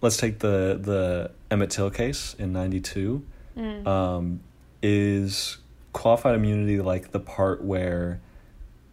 let's 0.00 0.16
take 0.16 0.38
the 0.38 0.78
the 0.80 1.30
Emmett 1.50 1.70
Till 1.70 1.90
case 1.90 2.34
in 2.38 2.52
92 2.52 3.22
mm. 3.56 3.86
um, 3.86 4.40
is 4.82 5.58
qualified 5.92 6.34
immunity 6.34 6.80
like 6.80 7.12
the 7.12 7.20
part 7.20 7.62
where 7.62 8.20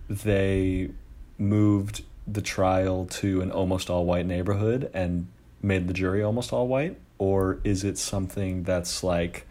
they 0.10 0.90
moved 1.38 2.04
the 2.28 2.42
trial 2.42 3.06
to 3.06 3.42
an 3.42 3.52
almost 3.52 3.90
all 3.90 4.06
white 4.06 4.26
neighborhood 4.26 4.90
and 4.94 5.28
made 5.62 5.88
the 5.88 5.94
jury 5.94 6.24
almost 6.24 6.52
all 6.52 6.68
white? 6.68 6.98
Or 7.18 7.60
is 7.64 7.84
it 7.84 7.98
something 7.98 8.64
that's 8.64 9.04
like 9.04 9.48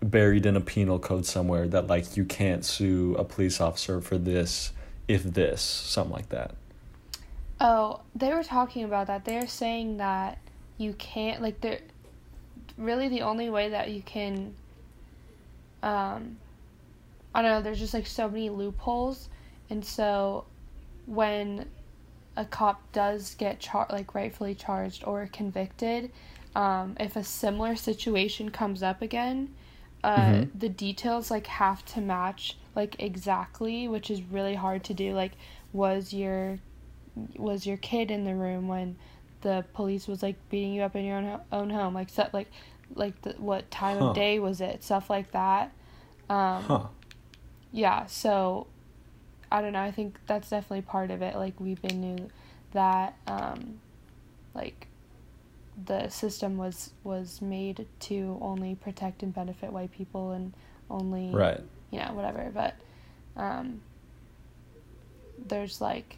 buried 0.00 0.46
in 0.46 0.56
a 0.56 0.60
penal 0.60 0.98
code 0.98 1.26
somewhere 1.26 1.68
that 1.68 1.86
like 1.86 2.16
you 2.16 2.24
can't 2.24 2.64
sue 2.64 3.14
a 3.16 3.24
police 3.24 3.60
officer 3.60 4.00
for 4.00 4.18
this 4.18 4.72
if 5.06 5.22
this, 5.22 5.62
something 5.62 6.12
like 6.12 6.28
that? 6.30 6.54
Oh, 7.64 8.00
they 8.16 8.34
were 8.34 8.42
talking 8.42 8.82
about 8.84 9.06
that. 9.06 9.24
They're 9.24 9.46
saying 9.46 9.98
that 9.98 10.38
you 10.78 10.94
can't 10.94 11.40
like 11.40 11.60
they're 11.60 11.80
really 12.76 13.08
the 13.08 13.22
only 13.22 13.48
way 13.50 13.68
that 13.68 13.90
you 13.90 14.02
can 14.02 14.56
um 15.82 16.38
I 17.34 17.42
don't 17.42 17.50
know, 17.52 17.62
there's 17.62 17.78
just 17.78 17.94
like 17.94 18.06
so 18.06 18.28
many 18.28 18.50
loopholes 18.50 19.28
and 19.70 19.84
so 19.84 20.46
when 21.06 21.70
a 22.36 22.44
cop 22.44 22.90
does 22.92 23.34
get 23.36 23.60
char- 23.60 23.86
like 23.90 24.14
rightfully 24.14 24.54
charged 24.56 25.04
or 25.06 25.28
convicted, 25.32 26.12
um, 26.56 26.96
if 27.00 27.16
a 27.16 27.24
similar 27.24 27.76
situation 27.76 28.50
comes 28.50 28.82
up 28.82 29.02
again, 29.02 29.54
uh, 30.04 30.42
Mhm. 30.42 30.50
the 30.54 30.68
details 30.68 31.30
like 31.30 31.46
have 31.46 31.84
to 31.86 32.00
match 32.00 32.58
like 32.74 32.96
exactly, 32.98 33.88
which 33.88 34.10
is 34.10 34.22
really 34.22 34.54
hard 34.56 34.84
to 34.84 34.94
do. 34.94 35.14
Like, 35.14 35.32
was 35.72 36.12
your 36.12 36.60
was 37.36 37.66
your 37.66 37.76
kid 37.76 38.10
in 38.10 38.24
the 38.24 38.34
room 38.34 38.68
when 38.68 38.96
the 39.42 39.64
police 39.74 40.06
was 40.06 40.22
like 40.22 40.36
beating 40.50 40.72
you 40.72 40.82
up 40.82 40.94
in 40.96 41.04
your 41.04 41.16
own 41.18 41.24
ho- 41.24 41.40
own 41.52 41.70
home? 41.70 41.94
Like, 41.94 42.08
set 42.10 42.32
like 42.32 42.48
like 42.94 43.20
the, 43.22 43.32
what 43.32 43.70
time 43.70 43.98
Huh. 43.98 44.08
of 44.08 44.14
day 44.14 44.38
was 44.38 44.60
it? 44.60 44.82
Stuff 44.84 45.08
like 45.10 45.32
that. 45.32 45.72
Um, 46.30 46.62
Huh. 46.64 46.86
yeah 47.72 48.06
so 48.06 48.66
i 49.50 49.60
don't 49.60 49.72
know 49.74 49.80
i 49.82 49.90
think 49.90 50.18
that's 50.26 50.48
definitely 50.50 50.80
part 50.82 51.10
of 51.10 51.20
it 51.20 51.34
like 51.36 51.58
we've 51.60 51.80
been 51.82 52.00
knew 52.00 52.30
that 52.72 53.14
um 53.26 53.80
like 54.54 54.86
the 55.86 56.08
system 56.08 56.56
was 56.56 56.92
was 57.04 57.42
made 57.42 57.86
to 58.00 58.38
only 58.40 58.74
protect 58.74 59.22
and 59.22 59.34
benefit 59.34 59.70
white 59.72 59.90
people 59.92 60.30
and 60.32 60.54
only 60.90 61.30
Right. 61.34 61.60
you 61.90 61.98
know 61.98 62.12
whatever 62.14 62.50
but 62.54 62.74
um 63.36 63.82
there's 65.48 65.80
like 65.80 66.16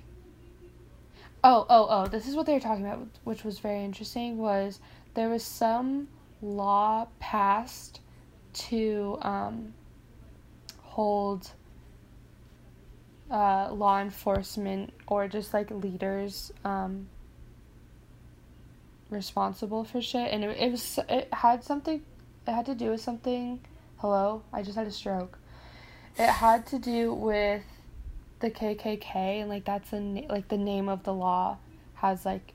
Oh, 1.46 1.66
oh, 1.68 1.86
oh, 1.90 2.06
this 2.06 2.26
is 2.26 2.34
what 2.34 2.46
they 2.46 2.54
were 2.54 2.60
talking 2.60 2.86
about, 2.86 3.06
which 3.24 3.44
was 3.44 3.58
very 3.58 3.84
interesting, 3.84 4.38
was 4.38 4.80
there 5.12 5.28
was 5.28 5.44
some 5.44 6.08
law 6.40 7.06
passed 7.20 8.00
to 8.54 9.18
um, 9.20 9.74
hold 10.80 11.50
uh, 13.30 13.70
law 13.74 14.00
enforcement 14.00 14.94
or 15.06 15.28
just 15.28 15.52
like 15.52 15.70
leaders 15.70 16.50
um, 16.64 17.08
responsible 19.10 19.84
for 19.84 20.00
shit, 20.00 20.32
and 20.32 20.44
it, 20.44 20.56
it 20.58 20.70
was 20.70 20.98
it 21.10 21.28
had 21.30 21.62
something, 21.62 22.02
it 22.46 22.52
had 22.52 22.64
to 22.64 22.74
do 22.74 22.88
with 22.88 23.02
something. 23.02 23.60
Hello, 23.98 24.42
I 24.50 24.62
just 24.62 24.78
had 24.78 24.86
a 24.86 24.90
stroke. 24.90 25.38
It 26.16 26.26
had 26.26 26.66
to 26.68 26.78
do 26.78 27.12
with 27.12 27.64
the 28.44 28.50
KKK, 28.50 29.14
and 29.40 29.48
like 29.48 29.64
that's 29.64 29.90
the 29.90 30.00
na- 30.00 30.26
like 30.28 30.48
the 30.48 30.58
name 30.58 30.88
of 30.90 31.02
the 31.04 31.14
law 31.14 31.56
has 31.94 32.26
like 32.26 32.52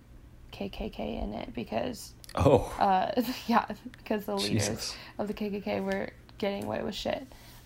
KKK 0.53 1.23
in 1.23 1.33
it 1.33 1.53
because 1.53 2.13
Oh, 2.35 2.71
uh 2.79 3.11
yeah 3.47 3.65
because 3.97 4.25
the 4.25 4.35
leaders 4.35 4.67
Jesus. 4.67 4.95
of 5.17 5.27
the 5.27 5.33
KKK 5.33 5.83
were 5.83 6.11
getting 6.37 6.65
away 6.65 6.83
with 6.83 6.93
shit. 6.93 7.25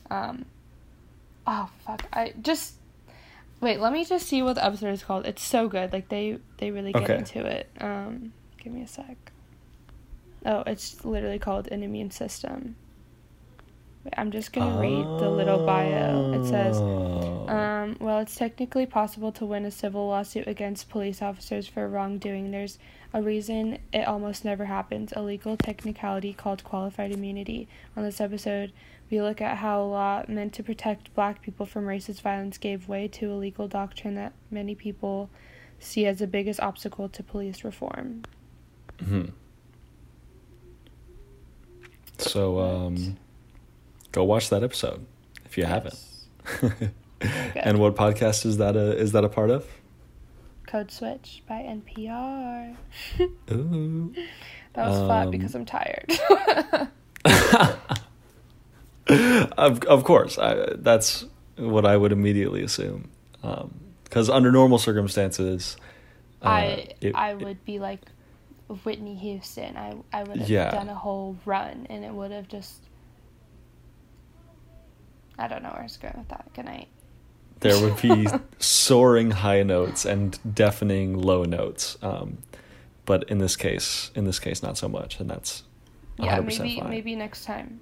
Um, 0.10 0.46
oh 1.46 1.70
fuck! 1.86 2.08
I 2.14 2.34
just 2.42 2.76
wait. 3.60 3.80
Let 3.82 3.92
me 3.92 4.06
just 4.06 4.28
see 4.28 4.42
what 4.42 4.54
the 4.56 4.64
episode 4.66 4.94
is 4.94 5.04
called. 5.04 5.26
It's 5.26 5.44
so 5.44 5.68
good. 5.68 5.92
Like 5.92 6.08
they 6.08 6.38
they 6.60 6.72
really 6.72 6.94
get 6.94 7.04
Okay. 7.04 7.18
into 7.18 7.46
it. 7.46 7.70
Um, 7.82 8.32
give 8.58 8.72
me 8.72 8.84
a 8.84 8.88
sec. 8.88 9.18
Oh, 10.46 10.64
it's 10.66 11.04
literally 11.04 11.40
called 11.40 11.68
an 11.70 11.84
immune 11.84 12.12
system. 12.12 12.76
I'm 14.18 14.32
just 14.32 14.52
gonna 14.52 14.80
read 14.80 15.06
the 15.06 15.30
little 15.30 15.66
bio. 15.66 16.34
It 16.34 16.46
says. 16.48 16.78
Oh. 16.78 17.48
Um, 17.48 17.98
well, 18.00 18.20
it's 18.20 18.36
technically 18.36 18.86
possible 18.86 19.32
to 19.34 19.46
win 19.46 19.66
a 19.66 19.72
civil 19.72 20.08
lawsuit 20.08 20.48
against 20.48 20.90
police 20.90 21.22
officers 21.22 21.68
for 21.68 21.88
wrongdoing. 21.88 22.52
There's 22.52 22.80
a 23.14 23.22
reason 23.22 23.78
it 23.94 24.08
almost 24.08 24.44
never 24.44 24.66
happens 24.66 25.14
a 25.16 25.22
legal 25.22 25.56
technicality 25.56 26.34
called 26.34 26.64
qualified 26.64 27.12
immunity. 27.12 27.68
On 27.96 28.04
this 28.04 28.20
episode, 28.20 28.74
we 29.10 29.22
look 29.22 29.42
at 29.42 29.58
how 29.58 29.82
a 29.82 29.86
law 29.86 30.24
meant 30.28 30.54
to 30.54 30.64
protect 30.64 31.14
black 31.14 31.42
people 31.42 31.66
from 31.66 31.86
racist 31.86 32.22
violence 32.22 32.58
gave 32.58 32.88
way 32.88 33.08
to 33.10 33.32
a 33.32 33.36
legal 33.36 33.68
doctrine 33.68 34.16
that 34.16 34.34
many 34.50 34.74
people 34.74 35.30
see 35.80 36.06
as 36.06 36.20
the 36.20 36.28
biggest 36.28 36.60
obstacle 36.60 37.10
to 37.10 37.22
police 37.22 37.64
reform. 37.64 38.24
Mhm. 38.98 39.32
So, 42.18 42.60
um, 42.60 43.18
go 44.14 44.24
watch 44.24 44.50
that 44.50 44.64
episode 44.64 45.06
if 45.46 45.58
you 45.58 45.66
haven't. 45.66 46.00
and 47.56 47.78
what 47.80 47.96
podcast 47.96 48.46
is 48.46 48.58
that? 48.58 48.76
A, 48.78 48.98
is 48.98 49.12
that 49.12 49.24
a 49.26 49.30
part 49.30 49.50
of? 49.50 49.66
Code 50.68 50.90
Switch 50.92 51.44
by 51.48 51.56
NPR. 51.56 52.76
Ooh. 53.52 54.14
That 54.74 54.88
was 54.90 54.98
fun 55.08 55.26
Um, 55.26 55.32
because 55.32 55.54
I'm 55.54 55.66
tired. 55.66 56.12
of 59.58 59.84
of 59.84 60.04
course, 60.04 60.38
I, 60.40 60.74
that's 60.76 61.26
what 61.58 61.86
I 61.86 61.98
would 61.98 62.12
immediately 62.12 62.64
assume. 62.64 63.10
Because 64.04 64.30
under 64.30 64.52
normal 64.52 64.78
circumstances, 64.80 65.76
uh, 66.42 66.46
I 66.48 66.88
it- 67.02 67.16
I 67.16 67.34
would 67.34 67.64
be 67.66 67.80
like 67.80 68.02
Whitney 68.84 69.16
Houston. 69.16 69.76
I 69.78 69.96
I 70.12 70.24
would 70.24 70.38
have 70.38 70.50
Yeah. 70.50 70.72
done 70.72 70.90
a 70.90 70.96
whole 70.96 71.38
run, 71.46 71.86
and 71.90 72.04
it 72.06 72.14
would 72.14 72.32
have 72.32 72.48
just. 72.48 72.82
I 75.38 75.48
don't 75.48 75.64
know 75.64 75.70
where 75.70 75.80
I 75.82 75.84
was 75.84 75.98
going 75.98 76.16
with 76.18 76.28
that. 76.30 76.52
Good 76.56 76.66
night. 76.66 76.88
there 77.60 77.80
would 77.82 78.02
be 78.02 78.28
soaring 78.60 79.32
high 79.32 79.64
notes 79.64 80.06
and 80.06 80.38
deafening 80.56 81.18
low 81.18 81.44
notes. 81.44 81.98
Um, 82.02 82.40
but 83.06 83.24
in 83.30 83.38
this 83.40 83.56
case, 83.56 84.12
in 84.16 84.26
this 84.26 84.40
case, 84.40 84.62
not 84.64 84.78
so 84.78 84.88
much, 84.88 85.20
and 85.20 85.30
that's 85.30 85.64
100% 86.20 86.26
Yeah, 86.26 86.40
maybe 86.42 86.80
fine. 86.80 86.90
maybe 86.90 87.16
next 87.16 87.46
time. 87.46 87.80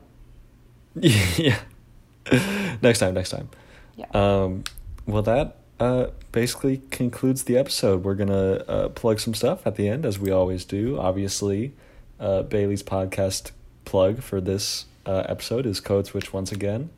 yeah. 0.95 1.59
next 2.81 2.99
time, 2.99 3.13
next 3.13 3.29
time. 3.29 3.49
Yeah. 3.95 4.05
Um, 4.13 4.63
well, 5.05 5.21
that 5.23 5.57
uh, 5.79 6.07
basically 6.31 6.81
concludes 6.91 7.43
the 7.43 7.57
episode. 7.57 8.03
We're 8.03 8.15
gonna 8.15 8.63
uh, 8.67 8.89
plug 8.89 9.19
some 9.19 9.33
stuff 9.33 9.65
at 9.65 9.75
the 9.75 9.87
end, 9.87 10.05
as 10.05 10.19
we 10.19 10.31
always 10.31 10.63
do. 10.65 10.97
Obviously, 10.99 11.73
uh, 12.19 12.43
Bailey's 12.43 12.83
podcast 12.83 13.51
plug 13.85 14.21
for 14.21 14.39
this 14.39 14.85
uh, 15.05 15.23
episode 15.27 15.65
is 15.65 15.79
Code 15.79 16.05
Switch 16.07 16.31
once 16.33 16.51
again. 16.51 16.89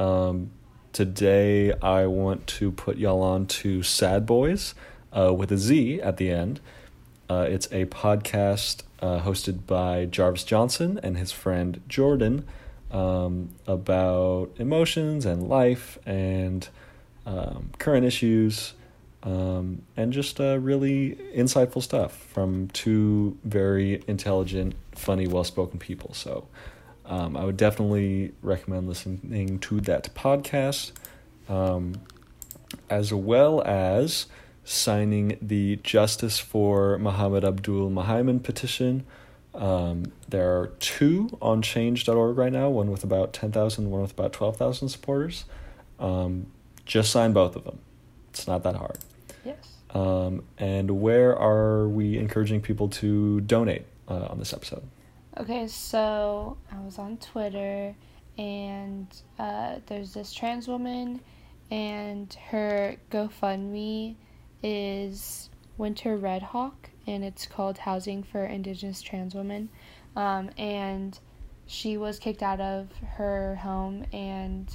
Um, 0.00 0.50
today, 0.94 1.74
I 1.74 2.06
want 2.06 2.46
to 2.46 2.72
put 2.72 2.96
y'all 2.96 3.22
on 3.22 3.46
to 3.46 3.82
Sad 3.82 4.26
Boyz 4.26 4.72
uh, 5.12 5.34
with 5.34 5.52
a 5.52 5.58
Z 5.58 6.00
at 6.00 6.16
the 6.16 6.30
end. 6.30 6.58
Uh, 7.28 7.46
it's 7.48 7.66
a 7.66 7.84
podcast 7.84 8.82
uh, 9.00 9.20
hosted 9.20 9.66
by 9.66 10.06
Jarvis 10.06 10.44
Johnson 10.44 10.98
and 11.02 11.18
his 11.18 11.32
friend 11.32 11.82
Jordan 11.86 12.46
um, 12.90 13.50
about 13.66 14.50
emotions 14.56 15.26
and 15.26 15.46
life 15.48 15.98
and 16.06 16.66
um, 17.26 17.70
current 17.78 18.06
issues 18.06 18.72
um, 19.22 19.82
and 19.98 20.14
just 20.14 20.40
uh, 20.40 20.58
really 20.58 21.16
insightful 21.36 21.82
stuff 21.82 22.16
from 22.16 22.68
two 22.68 23.36
very 23.44 24.02
intelligent, 24.08 24.74
funny, 24.92 25.26
well 25.26 25.44
spoken 25.44 25.78
people. 25.78 26.14
So 26.14 26.48
um, 27.10 27.36
I 27.36 27.44
would 27.44 27.56
definitely 27.56 28.32
recommend 28.40 28.88
listening 28.88 29.58
to 29.58 29.80
that 29.80 30.14
podcast 30.14 30.92
um, 31.48 31.94
as 32.88 33.12
well 33.12 33.60
as 33.62 34.26
signing 34.62 35.36
the 35.42 35.80
Justice 35.82 36.38
for 36.38 36.98
Muhammad 36.98 37.44
Abdul 37.44 37.90
Muhaymin 37.90 38.44
petition. 38.44 39.04
Um, 39.56 40.12
there 40.28 40.56
are 40.56 40.68
two 40.78 41.36
on 41.42 41.62
change.org 41.62 42.38
right 42.38 42.52
now, 42.52 42.70
one 42.70 42.92
with 42.92 43.02
about 43.02 43.32
10,000, 43.32 43.90
one 43.90 44.02
with 44.02 44.12
about 44.12 44.32
12,000 44.32 44.88
supporters. 44.88 45.46
Um, 45.98 46.46
just 46.84 47.10
sign 47.10 47.32
both 47.32 47.56
of 47.56 47.64
them. 47.64 47.80
It's 48.28 48.46
not 48.46 48.62
that 48.62 48.76
hard. 48.76 48.98
Yes. 49.44 49.56
Um, 49.92 50.44
and 50.58 51.00
where 51.00 51.36
are 51.36 51.88
we 51.88 52.16
encouraging 52.16 52.60
people 52.60 52.88
to 52.88 53.40
donate 53.40 53.86
uh, 54.06 54.26
on 54.26 54.38
this 54.38 54.52
episode? 54.52 54.84
Okay, 55.38 55.68
so 55.68 56.56
I 56.72 56.80
was 56.84 56.98
on 56.98 57.16
Twitter, 57.18 57.94
and 58.36 59.06
uh, 59.38 59.76
there's 59.86 60.12
this 60.12 60.32
trans 60.32 60.66
woman, 60.66 61.20
and 61.70 62.36
her 62.50 62.96
GoFundMe 63.12 64.16
is 64.64 65.48
Winter 65.78 66.16
Red 66.16 66.42
Hawk, 66.42 66.90
and 67.06 67.24
it's 67.24 67.46
called 67.46 67.78
Housing 67.78 68.24
for 68.24 68.44
Indigenous 68.44 69.00
Trans 69.00 69.36
Women. 69.36 69.68
Um, 70.16 70.50
and 70.58 71.16
she 71.66 71.96
was 71.96 72.18
kicked 72.18 72.42
out 72.42 72.60
of 72.60 72.88
her 73.16 73.54
home, 73.54 74.04
and 74.12 74.68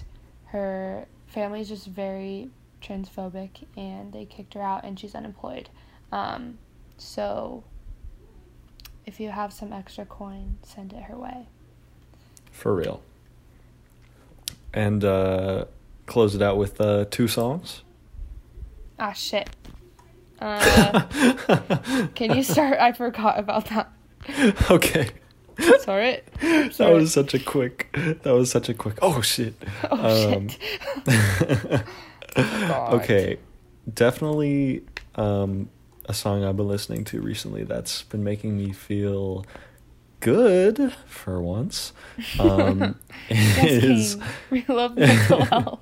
her 0.46 1.06
family 1.28 1.60
is 1.60 1.68
just 1.68 1.88
very 1.88 2.50
transphobic, 2.82 3.66
and 3.76 4.14
they 4.14 4.24
kicked 4.24 4.54
her 4.54 4.62
out, 4.62 4.86
and 4.86 4.98
she's 4.98 5.16
unemployed. 5.16 5.68
Um, 6.14 6.60
so 6.98 7.66
if 9.06 9.20
you 9.20 9.30
have 9.30 9.54
some 9.54 9.72
extra 9.74 10.06
coin, 10.06 10.58
send 10.64 10.94
it 10.94 11.04
her 11.04 11.18
way. 11.18 11.48
For 12.52 12.74
real. 12.76 13.02
And 14.74 15.04
uh, 15.04 15.66
close 16.06 16.36
it 16.36 16.42
out 16.42 16.58
with 16.58 16.80
uh, 16.82 17.06
two 17.10 17.28
songs. 17.28 17.84
Ah, 19.00 19.14
shit. 19.14 19.50
Uh, 20.40 21.02
can 22.16 22.36
you 22.36 22.44
start? 22.44 22.78
I 22.80 22.92
forgot 22.92 23.40
about 23.40 23.68
that. 23.68 23.90
okay. 24.72 25.10
Sorry. 25.80 26.22
That 26.42 26.92
was 26.92 27.14
such 27.14 27.34
a 27.34 27.40
quick. 27.40 27.90
That 28.24 28.34
was 28.34 28.52
such 28.52 28.68
a 28.68 28.74
quick. 28.74 29.00
Oh 29.02 29.22
shit. 29.22 29.54
Oh, 29.90 30.36
Um, 30.36 30.50
shit. 30.50 31.82
Okay, 32.38 33.38
definitely 33.94 34.84
um, 35.16 35.70
a 36.06 36.14
song 36.14 36.44
I've 36.44 36.58
been 36.58 36.68
listening 36.68 37.04
to 37.06 37.22
recently 37.22 37.64
that's 37.64 38.04
been 38.04 38.24
making 38.24 38.58
me 38.58 38.72
feel 38.72 39.46
good 40.20 40.94
for 41.08 41.42
once. 41.42 41.94
Um, 42.40 42.96
Yes, 43.30 43.84
is 43.84 44.18
We 44.50 44.66
love 44.68 44.98
health. 44.98 45.80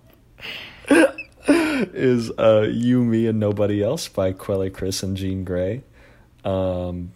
is 1.48 2.32
uh, 2.32 2.68
"You, 2.72 3.04
Me, 3.04 3.28
and 3.28 3.40
Nobody 3.40 3.84
Else" 3.84 4.08
by 4.08 4.32
Quelle 4.32 4.70
Chris 4.70 5.04
and 5.04 5.18
Jean 5.18 5.46
Grae. 5.46 5.82
Um, 6.46 7.12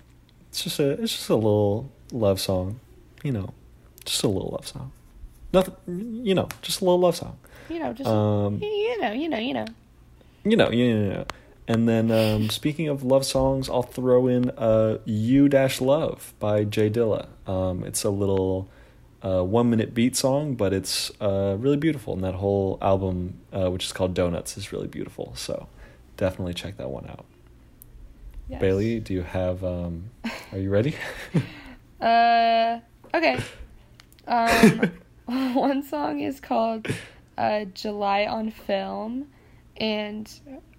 it's 0.49 0.63
just 0.63 0.79
a 0.79 0.91
it's 1.01 1.13
just 1.15 1.29
a 1.29 1.35
little 1.35 1.89
love 2.11 2.39
song, 2.39 2.79
you 3.23 3.31
know, 3.31 3.53
just 4.05 4.23
a 4.23 4.27
little 4.27 4.51
love 4.51 4.67
song. 4.67 4.91
Nothing, 5.53 5.75
you 6.25 6.35
know, 6.35 6.49
just 6.61 6.81
a 6.81 6.83
little 6.85 6.99
love 6.99 7.15
song. 7.15 7.37
You 7.69 7.79
know, 7.79 7.93
just 7.93 8.09
Um, 8.09 8.59
you 8.61 9.01
know, 9.01 9.11
you 9.11 9.29
know, 9.29 9.37
you 9.37 9.53
know. 9.53 9.65
you 10.43 10.55
know, 10.57 10.69
you 10.71 10.93
know, 10.93 11.03
you 11.03 11.09
know. 11.13 11.25
And 11.67 11.87
then 11.87 12.11
um, 12.11 12.49
speaking 12.49 12.87
of 12.87 13.03
love 13.03 13.25
songs, 13.25 13.69
I'll 13.69 13.83
throw 13.83 14.27
in 14.27 14.51
uh, 14.51 14.99
"You 15.03 15.49
Dash 15.49 15.81
Love" 15.81 16.33
by 16.39 16.63
J 16.63 16.89
Dilla. 16.89 17.27
Um, 17.45 17.83
it's 17.83 18.03
a 18.03 18.09
little 18.09 18.69
uh, 19.21 19.43
one 19.43 19.69
minute 19.69 19.93
beat 19.93 20.15
song, 20.15 20.55
but 20.55 20.73
it's 20.73 21.11
uh, 21.19 21.57
really 21.59 21.77
beautiful. 21.77 22.13
And 22.13 22.23
that 22.23 22.35
whole 22.35 22.77
album, 22.81 23.39
uh, 23.51 23.69
which 23.69 23.85
is 23.85 23.91
called 23.91 24.13
Donuts, 24.13 24.57
is 24.57 24.71
really 24.71 24.87
beautiful. 24.87 25.33
So 25.35 25.67
definitely 26.15 26.53
check 26.53 26.77
that 26.77 26.89
one 26.89 27.09
out. 27.09 27.25
Yes. 28.47 28.61
Bailey, 28.61 29.01
do 29.01 29.13
you 29.13 29.23
have 29.23 29.63
um 29.63 30.11
are 30.51 30.59
you 30.59 30.69
ready? 30.69 30.95
Uh, 31.99 32.79
okay. 33.11 33.39
Um, 34.27 34.91
one 35.55 35.81
song 35.81 36.19
is 36.19 36.39
called 36.39 36.87
uh, 37.39 37.65
July 37.65 38.27
on 38.27 38.51
Film, 38.51 39.29
and 39.77 40.31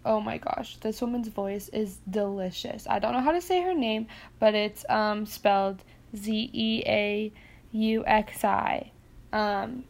oh 0.09 0.21
my 0.21 0.39
gosh, 0.39 0.79
this 0.79 1.03
woman's 1.03 1.29
voice 1.29 1.69
is 1.69 1.99
delicious. 2.09 2.87
I 2.89 2.99
don't 2.99 3.13
know 3.13 3.21
how 3.21 3.33
to 3.33 3.43
say 3.43 3.61
her 3.61 3.75
name, 3.75 4.07
but 4.41 4.55
it's 4.55 4.85
um, 4.89 5.27
spelled 5.27 5.85
Z 6.17 6.51
E 6.53 6.83
A 6.87 7.31
U 7.73 8.05
X 8.07 8.43
I. 8.43 8.91
Um, 9.35 9.85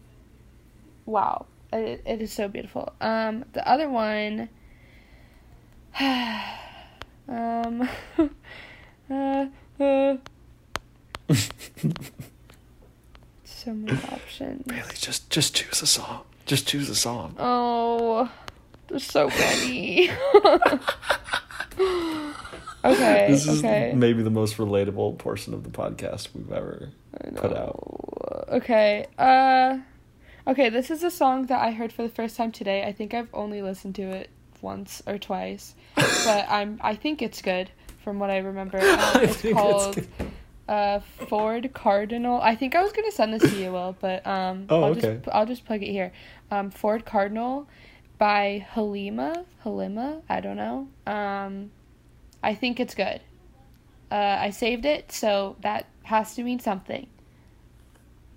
wow, 1.06 1.46
it, 1.72 2.02
it 2.04 2.20
is 2.20 2.32
so 2.32 2.48
beautiful. 2.48 2.92
Um, 3.00 3.44
the 3.52 3.66
other 3.66 3.88
one, 3.88 4.48
um, 6.00 7.88
uh, 9.10 9.46
uh, 9.78 10.16
so 13.44 13.72
many 13.72 13.96
options. 14.10 14.66
Bailey, 14.66 14.82
just 14.94 15.30
just 15.30 15.54
choose 15.54 15.80
a 15.80 15.86
song. 15.86 16.22
Just 16.44 16.66
choose 16.66 16.90
a 16.90 16.96
song. 16.96 17.36
Oh, 17.38 18.28
there's 18.89 19.05
so 19.05 19.28
many. 19.28 20.11
okay, 22.84 23.26
This 23.30 23.47
is 23.47 23.59
okay. 23.64 23.93
maybe 23.95 24.22
the 24.22 24.30
most 24.30 24.57
relatable 24.57 25.18
portion 25.18 25.55
of 25.55 25.64
the 25.64 25.70
podcast 25.70 26.28
we've 26.34 26.53
ever 26.53 26.91
put 27.36 27.53
out. 27.57 28.47
Okay. 28.51 29.07
Uh 29.18 29.78
Okay, 30.47 30.70
this 30.70 30.91
is 30.91 31.03
a 31.03 31.11
song 31.11 31.45
that 31.47 31.61
I 31.61 31.72
heard 31.72 31.93
for 31.93 32.03
the 32.03 32.09
first 32.09 32.34
time 32.36 32.53
today. 32.53 32.82
I 32.82 32.93
think 32.93 33.12
I've 33.12 33.28
only 33.34 33.61
listened 33.61 33.95
to 33.97 34.03
it 34.03 34.30
once 34.62 35.03
or 35.07 35.18
twice, 35.18 35.74
but 35.95 36.47
I'm 36.49 36.80
I 36.82 36.95
think 36.95 37.20
it's 37.20 37.43
good 37.43 37.70
from 38.03 38.18
what 38.18 38.30
I 38.30 38.39
remember. 38.39 38.78
Um, 38.78 38.86
I 38.99 39.20
it's 39.24 39.45
it's 39.45 39.53
called 39.53 39.95
good. 39.97 40.09
uh 40.66 41.01
Ford 41.28 41.70
Cardinal. 41.74 42.41
I 42.41 42.55
think 42.55 42.74
I 42.74 42.82
was 42.82 42.93
going 42.93 43.05
to 43.11 43.14
send 43.14 43.34
this 43.34 43.43
to 43.51 43.57
you, 43.59 43.72
Will, 43.72 43.95
but 44.01 44.26
um 44.26 44.66
Oh, 44.70 44.84
I'll 44.84 44.91
okay. 44.93 45.16
just 45.22 45.28
I'll 45.34 45.47
just 45.47 45.66
plug 45.66 45.82
it 45.82 45.91
here. 45.91 46.12
Um 46.51 46.70
Ford 46.70 47.05
Cardinal 47.05 47.68
by 48.18 48.66
Halima, 48.70 49.44
Halima, 49.60 50.20
I 50.28 50.40
don't 50.40 50.56
know. 50.56 50.88
Um 51.06 51.70
I 52.42 52.54
think 52.54 52.80
it's 52.80 52.94
good. 52.94 53.20
Uh 54.10 54.36
I 54.40 54.50
saved 54.50 54.84
it, 54.84 55.10
so 55.12 55.56
that 55.60 55.86
has 56.04 56.34
to 56.36 56.42
mean 56.42 56.60
something. 56.60 57.06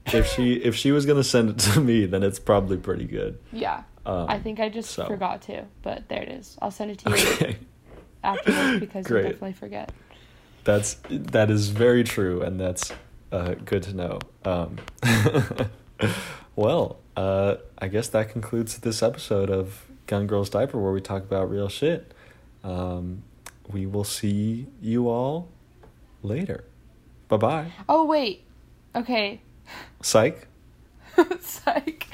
If 0.07 0.27
she 0.27 0.53
if 0.53 0.75
she 0.75 0.91
was 0.91 1.05
gonna 1.05 1.23
send 1.23 1.49
it 1.51 1.59
to 1.59 1.79
me, 1.81 2.05
then 2.05 2.23
it's 2.23 2.39
probably 2.39 2.77
pretty 2.77 3.05
good. 3.05 3.37
Yeah. 3.51 3.83
Um, 4.05 4.25
I 4.29 4.39
think 4.39 4.59
I 4.59 4.67
just 4.69 4.89
so. 4.91 5.05
forgot 5.05 5.43
to, 5.43 5.65
but 5.83 6.09
there 6.09 6.23
it 6.23 6.29
is. 6.29 6.57
I'll 6.59 6.71
send 6.71 6.89
it 6.89 6.97
to 6.99 7.09
you 7.11 7.15
Okay. 7.15 7.57
after 8.23 8.79
because 8.79 9.05
Great. 9.11 9.25
you 9.25 9.29
definitely 9.29 9.53
forget. 9.53 9.91
That's 10.63 10.97
that 11.09 11.51
is 11.51 11.69
very 11.69 12.03
true, 12.03 12.41
and 12.41 12.59
that's 12.59 12.91
uh, 13.31 13.53
good 13.63 13.83
to 13.83 13.93
know. 13.93 14.19
Um, 14.43 14.77
well, 16.55 16.97
uh, 17.15 17.55
I 17.77 17.87
guess 17.87 18.07
that 18.09 18.29
concludes 18.29 18.77
this 18.79 19.01
episode 19.03 19.49
of 19.49 19.85
Gun 20.07 20.27
Girls 20.27 20.49
Diaper, 20.49 20.79
where 20.79 20.91
we 20.91 21.01
talk 21.01 21.23
about 21.23 21.49
real 21.49 21.69
shit. 21.69 22.13
Um, 22.63 23.23
we 23.71 23.85
will 23.85 24.03
see 24.03 24.67
you 24.81 25.07
all 25.09 25.49
later. 26.23 26.63
Bye 27.27 27.37
bye. 27.37 27.71
Oh 27.87 28.05
wait. 28.05 28.43
Okay. 28.95 29.41
Psych. 30.01 30.47
Psych. 31.39 32.07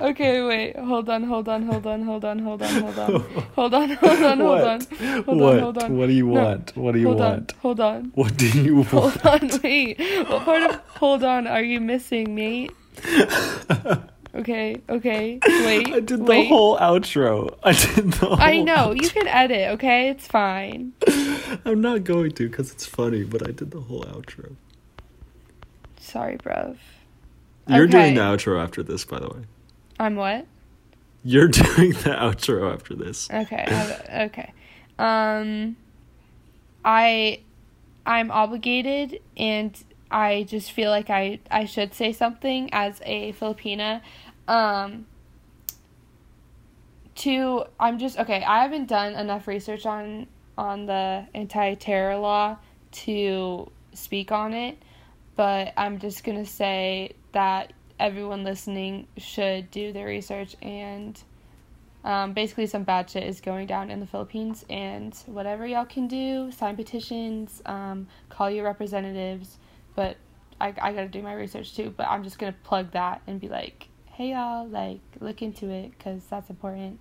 Okay, 0.00 0.42
wait. 0.42 0.76
Hold 0.76 1.08
on, 1.10 1.24
hold 1.24 1.48
on, 1.48 1.62
hold 1.66 1.86
on, 1.86 2.02
hold 2.02 2.24
on, 2.24 2.38
hold 2.40 2.62
on, 2.62 2.68
hold 2.82 2.98
on. 2.98 3.20
Hold 3.54 3.74
on, 3.74 3.90
hold 3.90 4.22
on, 4.22 4.38
hold 4.40 4.60
on. 4.60 4.80
Hold 5.24 5.26
what? 5.40 5.54
on, 5.54 5.58
hold 5.60 5.78
on. 5.78 5.96
What 5.96 6.06
do 6.06 6.12
you 6.12 6.26
No, 6.26 6.40
want? 6.42 6.76
What 6.76 6.92
do 6.92 6.98
you 7.00 7.06
hold 7.08 7.18
want? 7.20 7.52
on, 7.52 7.58
hold 7.60 7.80
on. 7.80 8.12
What 8.14 8.36
do 8.36 8.46
you 8.48 8.76
want? 8.92 9.16
Hold 9.20 9.26
on, 9.42 9.60
wait. 9.62 9.98
What 10.28 10.44
part 10.44 10.62
of 10.70 10.76
hold 10.88 11.24
on 11.24 11.46
are 11.46 11.62
you 11.62 11.80
missing, 11.80 12.34
mate? 12.34 12.72
Okay, 14.34 14.80
okay. 14.88 15.40
Wait. 15.46 15.88
I 15.88 16.00
did 16.00 16.20
the 16.20 16.24
wait. 16.24 16.48
whole 16.48 16.78
outro. 16.78 17.58
I 17.64 17.72
did 17.72 18.12
the 18.12 18.26
whole 18.26 18.40
I 18.40 18.60
know. 18.60 18.92
You 18.92 19.08
can 19.08 19.26
edit, 19.26 19.70
okay? 19.72 20.08
It's 20.08 20.26
fine. 20.26 20.92
I'm 21.64 21.80
not 21.80 22.04
going 22.04 22.30
to 22.32 22.48
because 22.48 22.70
it's 22.70 22.86
funny, 22.86 23.24
but 23.24 23.46
I 23.46 23.50
did 23.50 23.72
the 23.72 23.80
whole 23.80 24.04
outro. 24.04 24.54
Sorry, 25.98 26.38
bruv. 26.38 26.76
You're 27.66 27.86
doing 27.86 28.14
the 28.14 28.20
outro 28.20 28.62
after 28.62 28.82
this, 28.82 29.04
by 29.04 29.18
the 29.18 29.28
way. 29.28 29.42
I'm 29.98 30.16
what? 30.16 30.46
You're 31.22 31.48
doing 31.48 31.90
the 31.90 32.10
outro 32.16 32.72
after 32.72 32.94
this. 32.94 33.28
Okay. 33.30 34.06
Okay. 34.26 34.52
Um 34.98 35.76
I 36.84 37.40
I'm 38.06 38.30
obligated 38.30 39.20
and 39.36 39.76
I 40.10 40.44
just 40.44 40.72
feel 40.72 40.90
like 40.90 41.10
I 41.10 41.40
I 41.50 41.64
should 41.64 41.94
say 41.94 42.12
something 42.12 42.70
as 42.72 43.00
a 43.04 43.32
Filipina. 43.34 44.02
Um 44.48 45.06
to 47.16 47.64
I'm 47.78 47.98
just 47.98 48.18
okay, 48.18 48.42
I 48.42 48.62
haven't 48.62 48.86
done 48.86 49.14
enough 49.14 49.46
research 49.46 49.86
on 49.86 50.26
on 50.56 50.86
the 50.86 51.26
anti-terror 51.34 52.16
law 52.16 52.56
to 52.92 53.70
speak 53.94 54.32
on 54.32 54.52
it, 54.52 54.78
but 55.36 55.72
I'm 55.76 55.98
just 55.98 56.24
to 56.24 56.44
say 56.44 57.12
that 57.32 57.72
everyone 57.98 58.44
listening 58.44 59.06
should 59.16 59.70
do 59.70 59.92
their 59.92 60.06
research 60.06 60.56
and 60.62 61.22
um, 62.02 62.32
basically 62.32 62.66
some 62.66 62.82
bad 62.82 63.10
shit 63.10 63.24
is 63.24 63.40
going 63.40 63.66
down 63.66 63.90
in 63.90 64.00
the 64.00 64.06
Philippines 64.06 64.64
and 64.70 65.14
whatever 65.26 65.66
y'all 65.66 65.84
can 65.84 66.08
do, 66.08 66.50
sign 66.50 66.76
petitions, 66.76 67.60
um, 67.66 68.06
call 68.30 68.50
your 68.50 68.64
representatives, 68.64 69.58
but 69.94 70.16
I, 70.60 70.68
I 70.80 70.92
gotta 70.92 71.08
do 71.08 71.22
my 71.22 71.34
research 71.34 71.74
too, 71.74 71.92
but 71.96 72.08
I'm 72.08 72.24
just 72.24 72.38
gonna 72.38 72.54
plug 72.64 72.92
that 72.92 73.22
and 73.26 73.40
be 73.40 73.48
like, 73.48 73.88
hey 74.06 74.32
y'all, 74.32 74.66
like, 74.68 75.00
look 75.20 75.42
into 75.42 75.70
it, 75.70 75.92
because 75.96 76.22
that's 76.28 76.50
important. 76.50 77.00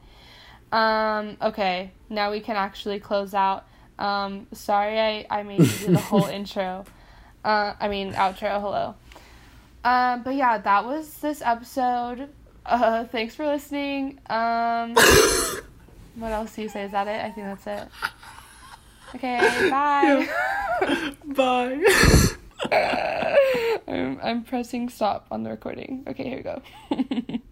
Um, 0.72 1.38
okay, 1.42 1.92
now 2.10 2.32
we 2.32 2.40
can 2.40 2.56
actually 2.56 3.00
close 3.00 3.34
out. 3.34 3.66
Um, 3.98 4.48
sorry 4.54 5.00
I, 5.00 5.26
I 5.30 5.44
made 5.44 5.60
you 5.60 5.88
do 5.88 5.92
the 5.94 6.00
whole 6.00 6.26
intro. 6.28 6.86
Uh, 7.44 7.74
I 7.80 7.88
mean, 7.88 8.14
outro, 8.14 8.62
hello. 8.62 8.96
Um, 9.84 10.24
but 10.24 10.36
yeah, 10.36 10.58
that 10.58 10.86
was 10.86 11.14
this 11.18 11.42
episode. 11.42 12.30
Uh, 12.66 13.06
thanks 13.06 13.36
for 13.36 13.46
listening. 13.46 14.20
Um, 14.30 14.94
what 16.16 16.32
else 16.32 16.56
do 16.56 16.62
you 16.62 16.70
say? 16.70 16.84
Is 16.84 16.92
that 16.92 17.08
it? 17.08 17.24
I 17.24 17.32
think 17.32 17.48
that's 17.48 17.68
it. 17.68 17.88
Okay, 19.16 19.70
bye. 19.70 20.28
Bye. 21.26 22.36
I'm, 23.88 24.20
I'm 24.22 24.44
pressing 24.44 24.90
stop 24.90 25.28
on 25.32 25.44
the 25.44 25.50
recording. 25.50 26.04
Okay, 26.08 26.24
here 26.24 26.38
we 26.38 26.44
go. 26.44 27.40